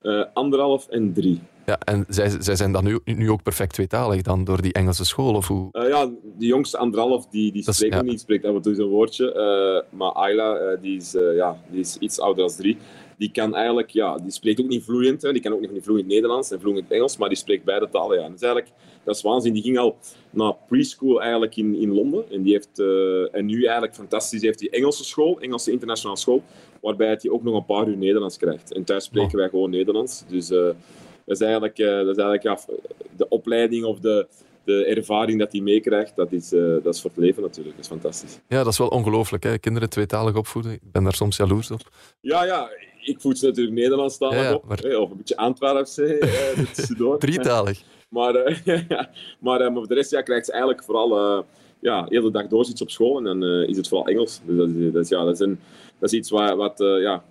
Eh, 0.00 0.24
anderhalf 0.34 0.88
en 0.88 1.12
drie. 1.12 1.40
Ja, 1.66 1.78
en 1.78 2.04
zij, 2.08 2.30
zij 2.38 2.56
zijn 2.56 2.72
dan 2.72 2.84
nu, 2.84 2.98
nu 3.04 3.30
ook 3.30 3.42
perfect 3.42 3.72
tweetalig 3.72 4.22
dan 4.22 4.44
door 4.44 4.62
die 4.62 4.72
Engelse 4.72 5.04
school, 5.04 5.34
of 5.34 5.48
hoe? 5.48 5.68
Eh, 5.72 5.88
ja, 5.88 6.06
de 6.38 6.46
jongste 6.46 6.78
anderhalf, 6.78 7.26
die, 7.26 7.52
die 7.52 7.62
spreekt 7.62 7.94
ja. 7.94 8.00
nog 8.00 8.10
niet, 8.10 8.20
spreekt 8.20 8.44
af 8.44 8.54
en 8.54 8.62
toe 8.62 8.74
zo'n 8.74 8.88
woordje. 8.88 9.32
Eh, 9.32 9.98
maar 9.98 10.12
Ayla, 10.12 10.76
die, 10.76 10.96
is, 10.96 11.16
ja, 11.34 11.56
die 11.70 11.80
is 11.80 11.96
iets 11.96 12.20
ouder 12.20 12.46
dan 12.46 12.56
drie. 12.56 12.76
Die 13.18 13.30
kan 13.30 13.54
eigenlijk, 13.54 13.90
ja, 13.90 14.16
die 14.16 14.30
spreekt 14.30 14.60
ook 14.60 14.68
niet 14.68 14.84
vloeiend. 14.84 15.22
Hè. 15.22 15.32
Die 15.32 15.42
kan 15.42 15.52
ook 15.52 15.60
nog 15.60 15.70
niet 15.70 15.84
vloeiend 15.84 16.08
Nederlands 16.08 16.50
en 16.50 16.60
vloeiend 16.60 16.90
Engels, 16.90 17.16
maar 17.16 17.28
die 17.28 17.38
spreekt 17.38 17.64
beide 17.64 17.88
talen. 17.88 18.18
Ja. 18.18 18.24
Is 18.34 18.42
eigenlijk, 18.42 18.72
dat 19.08 19.16
is 19.16 19.22
waanzin. 19.22 19.52
Die 19.52 19.62
ging 19.62 19.78
al 19.78 19.96
naar 20.30 20.54
preschool 20.68 21.22
eigenlijk 21.22 21.56
in, 21.56 21.74
in 21.74 21.94
Londen. 21.94 22.30
En, 22.30 22.42
die 22.42 22.52
heeft, 22.52 22.78
eh, 22.78 23.34
en 23.34 23.46
nu 23.46 23.62
eigenlijk 23.64 23.94
fantastisch, 23.94 24.42
heeft 24.42 24.58
die 24.58 24.70
Engelse 24.70 25.04
school, 25.04 25.40
Engelse 25.40 25.70
internationale 25.70 26.18
school, 26.18 26.42
waarbij 26.80 27.18
hij 27.20 27.30
ook 27.30 27.42
nog 27.42 27.54
een 27.54 27.64
paar 27.64 27.88
uur 27.88 27.96
Nederlands 27.96 28.36
krijgt. 28.36 28.72
En 28.72 28.84
thuis 28.84 29.04
spreken 29.04 29.38
wij 29.38 29.48
gewoon 29.48 29.70
Nederlands. 29.70 30.24
Dus 30.28 30.50
eh, 30.50 30.58
dat 31.24 31.36
is 31.36 31.40
eigenlijk, 31.40 31.78
eh, 31.78 31.86
dat 31.86 32.16
is 32.18 32.22
eigenlijk 32.24 32.42
ja, 32.42 32.58
de 33.16 33.28
opleiding 33.28 33.84
of 33.84 33.98
de, 33.98 34.26
de 34.64 34.84
ervaring 34.84 35.38
dat 35.38 35.52
hij 35.52 35.60
meekrijgt, 35.60 36.16
dat 36.16 36.32
is, 36.32 36.48
dat 36.82 36.94
is 36.94 37.00
voor 37.00 37.10
het 37.10 37.18
leven 37.18 37.42
natuurlijk. 37.42 37.76
Dat 37.76 37.84
is 37.84 37.90
fantastisch. 37.90 38.40
Ja, 38.48 38.62
dat 38.62 38.72
is 38.72 38.78
wel 38.78 38.88
ongelooflijk, 38.88 39.42
hè? 39.42 39.58
kinderen 39.58 39.90
tweetalig 39.90 40.36
opvoeden. 40.36 40.72
Ik 40.72 40.92
ben 40.92 41.02
daar 41.02 41.14
soms 41.14 41.36
jaloers 41.36 41.70
op. 41.70 41.80
Ja, 42.20 42.44
ja, 42.44 42.70
ik 43.04 43.20
voed 43.20 43.38
ze 43.38 43.46
natuurlijk 43.46 43.76
Nederlandstalig 43.76 44.38
Ja, 44.38 44.42
ja, 44.42 44.54
op. 44.54 44.64
maar- 44.64 44.78
hè, 44.78 44.96
Of 44.96 45.10
een 45.10 45.16
beetje 45.16 45.34
tussendoor. 46.74 47.18
Drietalig. 47.28 47.82
Maar, 48.08 48.34
eh, 48.34 48.56
maar, 49.40 49.60
eh, 49.60 49.66
maar 49.66 49.72
voor 49.72 49.88
de 49.88 49.94
rest 49.94 50.10
ja, 50.10 50.22
krijgt 50.22 50.46
ze 50.46 50.52
eigenlijk 50.52 50.84
vooral 50.84 51.18
eh, 51.18 51.44
ja, 51.80 52.02
de 52.02 52.14
hele 52.16 52.30
dag 52.30 52.46
door 52.46 52.64
zit 52.64 52.78
ze 52.78 52.82
op 52.82 52.90
school 52.90 53.18
en 53.18 53.24
dan 53.24 53.42
is 53.44 53.76
het 53.76 53.88
vooral 53.88 54.06
Engels. 54.06 54.40
Dus 54.44 54.56
dat 54.56 54.68
is, 54.68 54.92
dat 54.92 55.02
is, 55.02 55.08
ja, 55.08 55.24
dat 55.24 55.34
is, 55.34 55.40
een, 55.40 55.60
dat 55.98 56.12
is 56.12 56.18
iets 56.18 56.30
wat, 56.30 56.56
wat 56.56 56.74
ja, 56.78 57.22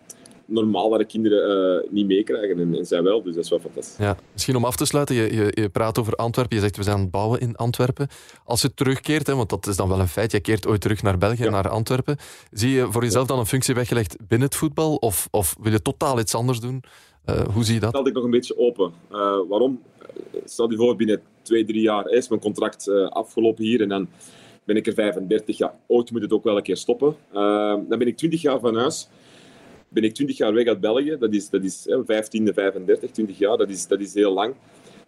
de 0.47 1.05
kinderen 1.07 1.85
niet 1.89 2.07
meekrijgen 2.07 2.59
en, 2.59 2.75
en 2.75 2.85
zij 2.85 3.03
wel. 3.03 3.23
Dus 3.23 3.35
dat 3.35 3.43
is 3.43 3.49
wel 3.49 3.59
fantastisch. 3.59 3.97
Ja, 3.97 4.17
misschien 4.33 4.55
om 4.55 4.65
af 4.65 4.75
te 4.75 4.85
sluiten, 4.85 5.15
je, 5.15 5.35
je, 5.35 5.61
je 5.61 5.69
praat 5.69 5.99
over 5.99 6.13
Antwerpen, 6.13 6.55
je 6.55 6.61
zegt 6.61 6.77
we 6.77 6.83
zijn 6.83 6.95
aan 6.95 7.01
het 7.01 7.11
bouwen 7.11 7.39
in 7.39 7.55
Antwerpen. 7.55 8.07
Als 8.45 8.61
je 8.61 8.73
terugkeert, 8.73 9.27
hè, 9.27 9.35
want 9.35 9.49
dat 9.49 9.67
is 9.67 9.75
dan 9.75 9.89
wel 9.89 9.99
een 9.99 10.07
feit, 10.07 10.31
je 10.31 10.39
keert 10.39 10.67
ooit 10.67 10.81
terug 10.81 11.01
naar 11.01 11.17
België, 11.17 11.43
Ja. 11.43 11.49
naar 11.49 11.69
Antwerpen. 11.69 12.17
Zie 12.51 12.71
je 12.71 12.91
voor 12.91 13.03
jezelf 13.03 13.27
dan 13.27 13.39
een 13.39 13.45
functie 13.45 13.75
weggelegd 13.75 14.17
binnen 14.27 14.47
het 14.47 14.57
voetbal 14.57 14.95
of, 14.95 15.27
of 15.31 15.55
wil 15.61 15.71
je 15.71 15.81
totaal 15.81 16.19
iets 16.19 16.35
anders 16.35 16.59
doen? 16.59 16.83
Hoe 17.53 17.63
zie 17.63 17.73
je 17.73 17.79
dat? 17.79 17.91
Dat 17.91 17.99
had 17.99 18.07
ik 18.07 18.13
nog 18.13 18.23
een 18.23 18.29
beetje 18.29 18.57
open. 18.57 18.93
Waarom? 19.49 19.81
Eh, 20.33 20.41
Stel 20.45 20.71
je 20.71 20.77
voor, 20.77 20.95
binnen 20.95 21.21
twee, 21.41 21.65
drie 21.65 21.81
jaar 21.81 22.09
is 22.09 22.27
mijn 22.27 22.41
contract 22.41 22.87
eh, 22.87 23.07
afgelopen 23.07 23.63
hier 23.63 23.81
en 23.81 23.89
dan 23.89 24.07
ben 24.67 24.75
ik 24.75 24.87
er 24.87 24.93
35. 24.93 25.57
Ja, 25.57 25.79
ooit 25.87 26.11
moet 26.11 26.21
het 26.21 26.33
ook 26.33 26.43
wel 26.43 26.57
een 26.57 26.63
keer 26.63 26.77
stoppen. 26.77 27.15
Eh, 27.33 27.75
dan 27.87 27.99
ben 27.99 28.07
ik 28.07 28.17
20 28.17 28.41
jaar 28.41 28.59
van 28.59 28.75
huis. 28.75 29.09
Ben 29.89 30.03
ik 30.03 30.13
20 30.13 30.37
jaar 30.37 30.53
weg 30.53 30.67
uit 30.67 30.79
België. 30.79 31.17
Dat 31.19 31.33
is, 31.33 31.49
dat 31.49 31.63
is 31.63 31.85
hè, 31.85 32.01
15e, 32.01 32.53
35, 32.53 33.11
20 33.11 33.37
jaar. 33.37 33.57
Dat 33.57 33.69
is, 33.69 33.87
dat 33.87 33.99
is 33.99 34.13
heel 34.13 34.33
lang. 34.33 34.55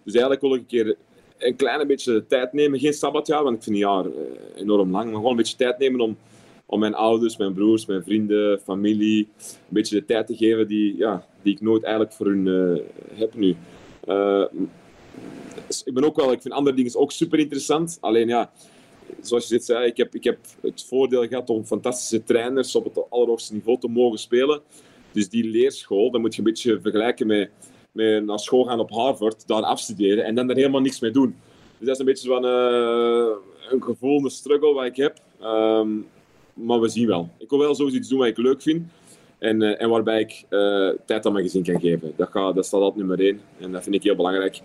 Dus 0.04 0.14
eigenlijk 0.14 0.42
wil 0.42 0.54
ik 0.54 0.60
een 0.60 0.66
keer 0.66 0.96
een 1.38 1.56
klein 1.56 1.88
beetje 1.88 2.26
tijd 2.26 2.54
nemen. 2.54 2.80
Geen 2.80 2.94
sabbatjaar, 2.94 3.44
want 3.44 3.56
ik 3.56 3.64
vind 3.64 3.76
een 3.76 3.82
jaar 3.82 4.06
eh, 4.06 4.62
enorm 4.62 4.92
lang. 4.92 5.06
Maar 5.06 5.16
gewoon 5.16 5.32
een 5.32 5.38
beetje 5.38 5.56
tijd 5.56 5.78
nemen 5.78 6.00
om, 6.00 6.18
om 6.66 6.80
mijn 6.80 6.94
ouders, 6.94 7.38
mijn 7.38 7.54
broers, 7.54 7.86
mijn 7.86 8.04
vrienden, 8.04 8.60
familie... 8.60 9.28
een 9.38 9.56
beetje 9.68 9.96
de 9.96 10.06
tijd 10.06 10.28
te 10.28 10.36
geven 10.36 10.68
die, 10.68 10.98
ja, 10.98 11.26
die 11.42 11.54
ik 11.54 11.62
nooit 11.62 11.84
eigenlijk 11.84 12.14
voor 12.14 12.26
hun 12.26 12.82
heb 13.14 13.34
nu. 13.36 13.56
Ik 15.84 15.94
ben 15.94 16.04
ook 16.04 16.16
wel, 16.16 16.32
ik 16.32 16.42
vind 16.42 16.54
andere 16.54 16.76
dingen 16.76 16.96
ook 16.96 17.12
super 17.12 17.40
interessant. 17.40 17.98
Alleen 18.02 18.28
ja, 18.28 18.52
zoals 19.22 19.48
je 19.48 19.54
dit 19.54 19.66
zei, 19.66 19.86
ik 19.86 19.98
heb, 19.98 20.16
ik 20.16 20.24
heb 20.24 20.38
het 20.62 20.86
voordeel 20.88 21.28
gehad 21.28 21.50
om 21.50 21.66
fantastische 21.66 22.24
trainers 22.24 22.76
op 22.76 22.84
het 22.84 23.10
allerhoogste 23.10 23.54
niveau 23.54 23.80
te 23.80 23.88
mogen 23.88 24.20
spelen. 24.20 24.62
Dus 25.12 25.30
die 25.30 25.44
leerschool, 25.44 26.12
dat 26.12 26.22
moet 26.22 26.34
je 26.36 26.40
een 26.42 26.48
beetje 26.48 26.80
vergelijken 26.82 27.28
met, 27.28 27.50
met 27.92 28.26
naar 28.26 28.40
school 28.40 28.64
gaan 28.64 28.80
op 28.80 28.90
Harvard, 28.90 29.48
daar 29.48 29.64
afstuderen 29.64 30.26
en 30.26 30.36
dan 30.36 30.50
er 30.50 30.56
helemaal 30.56 30.82
niks 30.82 31.00
mee 31.00 31.12
doen. 31.12 31.36
Dus 31.78 31.88
dat 31.88 31.96
is 31.96 32.00
een 32.00 32.06
beetje 32.06 32.30
van 32.30 32.46
eh, 32.46 33.72
een 33.72 33.84
gevoel, 33.84 34.24
een 34.24 34.30
struggle 34.30 34.74
wat 34.74 34.86
ik 34.86 34.96
heb. 34.96 35.18
Ehm, 35.42 35.90
maar 36.54 36.80
we 36.80 36.90
zien 36.90 37.08
wel. 37.08 37.30
Ik 37.38 37.50
wil 37.50 37.60
wel 37.60 37.76
zoiets 37.76 38.10
doen 38.10 38.20
wat 38.20 38.28
ik 38.28 38.38
leuk 38.38 38.62
vind. 38.62 38.88
En, 39.38 39.62
eh, 39.62 39.82
en 39.82 39.90
waarbij 39.90 40.20
ik 40.20 40.44
eh, 40.50 40.90
tijd 41.06 41.26
aan 41.26 41.32
mijn 41.34 41.46
gezin 41.46 41.64
kan 41.64 41.80
geven. 41.80 42.14
Dat, 42.16 42.30
gaat, 42.30 42.56
dat 42.56 42.66
staat 42.66 42.82
altijd 42.82 43.08
nummer 43.08 43.26
één. 43.26 43.42
En 43.60 43.72
dat 43.72 43.84
vind 43.84 43.96
ik 43.96 44.04
heel 44.04 44.16
belangrijk. 44.16 44.62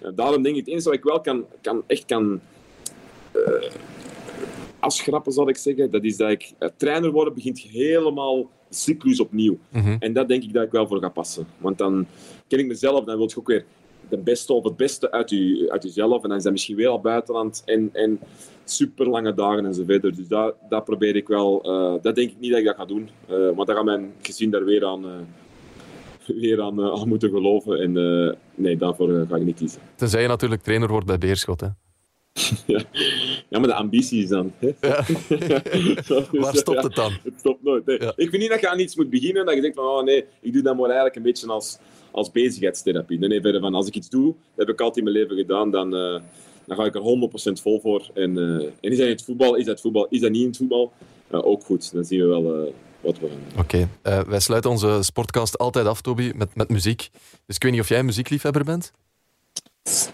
En 0.00 0.14
daarom 0.14 0.42
denk 0.42 0.54
ik, 0.54 0.60
het 0.60 0.70
enige 0.70 0.84
wat 0.84 0.94
ik 0.98 1.04
wel 1.04 1.20
kan, 1.20 1.44
kan, 1.60 1.82
echt 1.86 2.04
kan 2.04 2.40
eh, 3.32 3.70
afschrappen, 4.78 5.32
zal 5.32 5.48
ik 5.48 5.56
zeggen, 5.56 5.90
dat 5.90 6.04
is 6.04 6.16
dat 6.16 6.30
ik 6.30 6.52
eh, 6.58 6.68
trainer 6.76 7.10
worden 7.10 7.34
begint 7.34 7.58
helemaal 7.60 8.36
de 8.68 8.74
cyclus 8.74 9.20
opnieuw. 9.20 9.58
Mhm. 9.68 9.96
En 9.98 10.12
dat 10.12 10.28
denk 10.28 10.42
ik 10.42 10.52
dat 10.52 10.64
ik 10.64 10.70
wel 10.70 10.86
voor 10.86 11.00
ga 11.00 11.08
passen. 11.08 11.46
Want 11.58 11.78
dan 11.78 12.06
ken 12.48 12.58
ik 12.58 12.66
mezelf, 12.66 13.04
dan 13.04 13.16
wil 13.16 13.28
je 13.30 13.38
ook 13.38 13.46
weer 13.46 13.64
de 14.08 14.18
beste 14.18 14.52
of 14.52 14.64
het 14.64 14.76
beste 14.76 15.10
uit, 15.10 15.30
u, 15.30 15.68
uit 15.68 15.82
jezelf. 15.82 16.22
En 16.22 16.28
dan 16.28 16.38
is 16.38 16.42
dat 16.44 16.52
misschien 16.52 16.76
weer 16.76 16.88
al 16.88 17.00
buitenland 17.00 17.62
en, 17.64 17.90
en 17.92 18.20
super 18.64 19.08
lange 19.08 19.34
dagen 19.34 19.66
en 19.66 19.74
zo 19.74 19.84
verder. 19.86 20.16
Dus 20.16 20.28
dat, 20.28 20.54
dat 20.68 20.84
probeer 20.84 21.16
ik 21.16 21.28
wel. 21.28 21.62
eh, 21.62 22.02
dat 22.02 22.14
denk 22.14 22.30
ik 22.30 22.38
niet 22.38 22.50
dat 22.50 22.60
ik 22.60 22.66
dat 22.66 22.76
ga 22.76 22.84
doen. 22.84 23.08
Eh, 23.28 23.36
want 23.54 23.66
dan 23.66 23.76
gaat 23.76 23.84
mijn 23.84 24.12
gezin 24.22 24.50
daar 24.50 24.64
weer 24.64 24.84
aan, 24.84 25.04
eh, 25.04 25.10
weer 26.40 26.62
aan, 26.62 26.80
eh, 26.80 27.00
aan 27.00 27.08
moeten 27.08 27.30
geloven. 27.30 27.80
En 27.80 27.96
eh, 27.96 28.34
nee, 28.54 28.76
daarvoor 28.76 29.14
eh, 29.14 29.28
ga 29.28 29.36
ik 29.36 29.44
niet 29.44 29.56
kiezen. 29.56 29.80
Tenzij 29.94 30.22
je 30.22 30.28
natuurlijk 30.28 30.62
trainer 30.62 30.88
wordt 30.88 31.06
bij 31.06 31.18
Beerschot. 31.18 31.60
Hè. 31.60 31.68
ja. 32.66 32.82
ja, 33.48 33.58
maar 33.58 33.68
de 33.68 33.74
ambitie 33.74 34.22
is 34.22 34.28
dan. 34.28 34.52
Hè? 34.58 34.70
Ja. 34.80 35.04
Dus, 36.06 36.30
Waar 36.30 36.56
stopt 36.56 36.82
het 36.82 36.94
dan? 36.94 37.12
Het 37.22 37.34
stopt 37.38 37.62
nooit. 37.62 37.86
nee. 37.86 37.98
Ik 37.98 38.30
vind 38.30 38.42
niet 38.42 38.50
dat 38.50 38.60
je 38.60 38.68
aan 38.68 38.78
iets 38.78 38.96
moet 38.96 39.10
beginnen 39.10 39.46
dat 39.46 39.54
je 39.54 39.60
denkt 39.60 39.76
van, 39.76 39.86
oh 39.86 40.02
nee, 40.02 40.24
ik 40.40 40.52
doe 40.52 40.62
dat 40.62 40.74
maar 40.76 40.84
eigenlijk 40.84 41.16
een 41.16 41.22
beetje 41.22 41.46
als, 41.46 41.78
als 42.10 42.30
bezigheidstherapie. 42.30 43.18
Nee, 43.18 43.28
nee, 43.28 43.40
verder 43.40 43.60
van, 43.60 43.74
als 43.74 43.86
ik 43.86 43.94
iets 43.94 44.08
doe, 44.08 44.26
dat 44.26 44.66
heb 44.66 44.68
ik 44.68 44.80
altijd 44.80 45.06
in 45.06 45.12
mijn 45.12 45.16
leven 45.16 45.36
gedaan, 45.36 45.70
dan, 45.70 45.90
dan 46.66 46.76
ga 46.76 46.84
ik 46.84 46.94
er 46.94 47.28
100% 47.58 47.62
vol 47.62 47.80
voor. 47.80 48.10
En, 48.14 48.38
eh, 48.38 48.66
en 48.80 48.90
is 48.90 48.96
dat 48.96 49.06
in 49.06 49.12
het 49.12 49.22
voetbal, 49.22 49.54
is 49.54 49.64
dat 49.64 49.80
voetbal, 49.80 50.06
is 50.10 50.20
dat 50.20 50.30
niet 50.30 50.40
in 50.40 50.46
het 50.46 50.56
voetbal, 50.56 50.92
ook 51.30 51.64
goed. 51.64 51.92
Dan 51.92 52.04
zien 52.04 52.20
we 52.20 52.26
wel 52.26 52.72
wat 53.06 53.18
we 53.18 53.28
gaan 53.28 53.38
doen. 53.48 53.60
Oké, 53.60 53.88
eh, 54.02 54.20
wij 54.20 54.40
sluiten 54.40 54.70
onze 54.70 54.98
sportcast 55.00 55.58
altijd 55.58 55.86
af, 55.86 56.00
Toby, 56.00 56.32
met, 56.34 56.54
met 56.54 56.68
muziek. 56.68 57.08
Dus 57.46 57.56
ik 57.56 57.62
weet 57.62 57.72
niet 57.72 57.80
of 57.80 57.88
jij 57.88 57.98
een 57.98 58.04
muziekliefhebber 58.04 58.64
bent? 58.64 58.92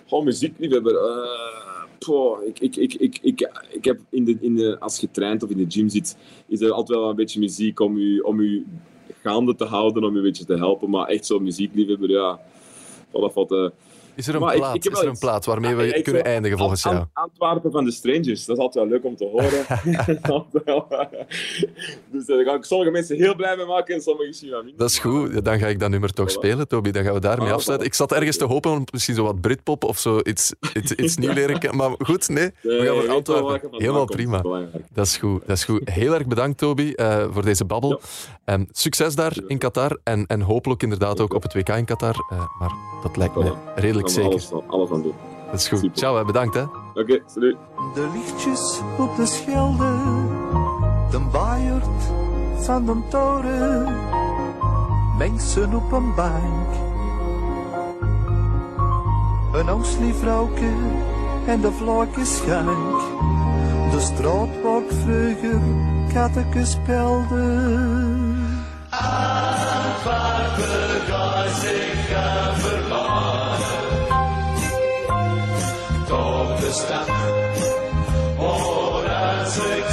Gewoon 0.07 0.25
muziekliefhebber. 0.25 0.93
Uh, 0.93 2.47
ik, 2.47 2.59
ik, 2.59 2.77
ik, 2.77 2.95
ik, 2.95 3.19
ik, 3.23 3.51
ik 3.71 3.85
heb 3.85 4.01
in 4.11 4.25
de, 4.25 4.37
in 4.41 4.55
de, 4.55 4.77
als 4.79 4.99
je 4.99 5.11
traint 5.11 5.43
of 5.43 5.51
in 5.51 5.57
de 5.57 5.67
gym 5.69 5.89
zit, 5.89 6.17
is 6.47 6.61
er 6.61 6.73
altijd 6.73 6.99
wel 6.99 7.09
een 7.09 7.17
beetje 7.17 7.41
muziek 7.41 7.81
om 7.81 7.99
je, 7.99 8.25
om 8.25 8.43
je 8.43 8.65
gaande 9.23 9.55
te 9.55 9.65
houden, 9.65 10.05
om 10.05 10.11
je 10.11 10.17
een 10.17 10.25
beetje 10.25 10.45
te 10.45 10.57
helpen. 10.57 10.91
Maar 10.91 11.07
echt 11.07 11.27
zo'n 11.27 11.43
muziekliefhebber, 11.43 12.11
ja, 12.11 12.41
dat 13.13 13.33
valt... 13.33 13.53
Uh, 13.53 13.69
is 14.15 14.29
er 14.29 14.35
een, 14.35 14.41
plaat, 14.41 14.75
ik, 14.75 14.85
is 14.85 15.01
er 15.01 15.09
een 15.09 15.19
plaat 15.19 15.45
waarmee 15.45 15.75
we 15.75 16.03
kunnen 16.03 16.25
eindigen 16.25 16.59
volgens 16.59 16.83
jou? 16.83 17.05
Antwerpen 17.13 17.71
van 17.71 17.85
de 17.85 17.91
Strangers, 17.91 18.45
dat 18.45 18.57
is 18.57 18.63
altijd 18.63 18.85
wel 18.85 18.93
leuk 18.93 19.05
om 19.05 19.17
te 19.17 19.25
horen. 19.25 19.51
dus 22.13 22.27
daar 22.27 22.45
ga 22.45 22.55
ik 22.55 22.65
sommige 22.65 22.91
mensen 22.91 23.17
heel 23.17 23.35
blij 23.35 23.57
mee 23.57 23.67
maken 23.67 23.95
en 23.95 24.01
sommige 24.01 24.27
misschien 24.27 24.51
wel 24.51 24.63
minder. 24.63 24.79
Dat 24.79 24.91
is 24.91 24.99
goed, 24.99 25.45
dan 25.45 25.59
ga 25.59 25.67
ik 25.67 25.79
dat 25.79 25.91
nummer 25.91 26.13
toch 26.13 26.31
spelen, 26.31 26.69
Toby. 26.69 26.91
Dan 26.91 27.05
gaan 27.05 27.15
we 27.15 27.21
daarmee 27.21 27.49
ah, 27.49 27.55
afsluiten. 27.55 27.89
Ik 27.89 27.95
zat 27.95 28.13
ergens 28.13 28.37
te 28.37 28.45
hopen 28.45 28.71
om 28.71 28.85
misschien 28.93 29.15
zo 29.15 29.25
wat 29.25 29.41
Britpop 29.41 29.85
of 29.85 29.99
zo 29.99 30.21
iets, 30.23 30.53
iets, 30.75 30.93
iets 30.93 31.17
nieuw 31.17 31.33
leren 31.33 31.59
kennen. 31.59 31.79
Maar 31.79 31.95
goed, 31.99 32.29
nee, 32.29 32.51
we 32.63 32.85
gaan 32.85 33.03
voor 33.03 33.11
Antwerpen. 33.11 33.71
Helemaal 33.73 34.05
prima. 34.05 34.43
Dat 34.93 35.07
is 35.07 35.17
goed, 35.17 35.47
dat 35.47 35.57
is 35.57 35.65
goed. 35.65 35.81
Heel 35.91 36.15
erg 36.15 36.27
bedankt, 36.27 36.59
Toby, 36.59 36.93
uh, 36.97 37.25
voor 37.31 37.45
deze 37.45 37.65
babbel. 37.65 38.01
Um, 38.45 38.69
succes 38.73 39.15
daar 39.15 39.37
in 39.47 39.59
Qatar 39.59 39.99
en, 40.05 40.27
en 40.27 40.41
hopelijk 40.41 40.83
inderdaad 40.83 41.21
ook 41.21 41.35
op 41.35 41.43
het 41.43 41.55
WK 41.55 41.69
in 41.69 41.85
Qatar. 41.85 42.15
Uh, 42.33 42.39
maar 42.59 42.73
dat 43.03 43.17
lijkt 43.17 43.35
me 43.35 43.53
redelijk 43.75 44.02
zeker. 44.11 44.31
Alles, 44.31 44.53
alles 44.67 44.91
aan 44.91 45.03
doen. 45.03 45.15
Dat 45.51 45.61
is 45.61 45.69
goed. 45.69 45.91
Ciao, 45.93 46.25
bedankt. 46.25 46.55
hè. 46.55 46.63
Oké, 46.63 47.01
okay, 47.01 47.23
salut. 47.27 47.57
De 47.95 48.09
lichtjes 48.15 48.81
op 48.99 49.17
de 49.17 49.27
schelde, 49.27 49.97
de 51.11 51.21
baaierd 51.33 52.13
van 52.57 52.87
de 52.87 52.97
toren, 53.09 53.97
mensen 55.19 55.75
op 55.75 55.93
een 55.93 56.15
bank. 56.15 56.69
Een 59.53 60.15
vrouwke 60.15 60.71
en 61.47 61.61
de 61.61 61.73
vlakke 61.73 62.25
schank. 62.25 63.01
De 63.91 64.01
straat 64.01 64.49
wordt 64.63 64.95
vroeger 64.95 65.61
katteke 66.13 66.65
spelde. 66.65 67.61
Antwerpen, 68.91 71.01
ga 71.07 71.49
zich 71.49 72.11
stad. 76.73 77.09
Horas 78.37 79.57
ik 79.57 79.85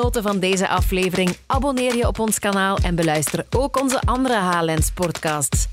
genoten 0.00 0.22
van 0.22 0.38
deze 0.38 0.68
aflevering? 0.68 1.36
Abonneer 1.46 1.96
je 1.96 2.06
op 2.06 2.18
ons 2.18 2.38
kanaal 2.38 2.76
en 2.76 2.94
beluister 2.94 3.46
ook 3.50 3.80
onze 3.80 4.00
andere 4.04 4.34
HLN 4.34 4.82
Sportcasts. 4.82 5.69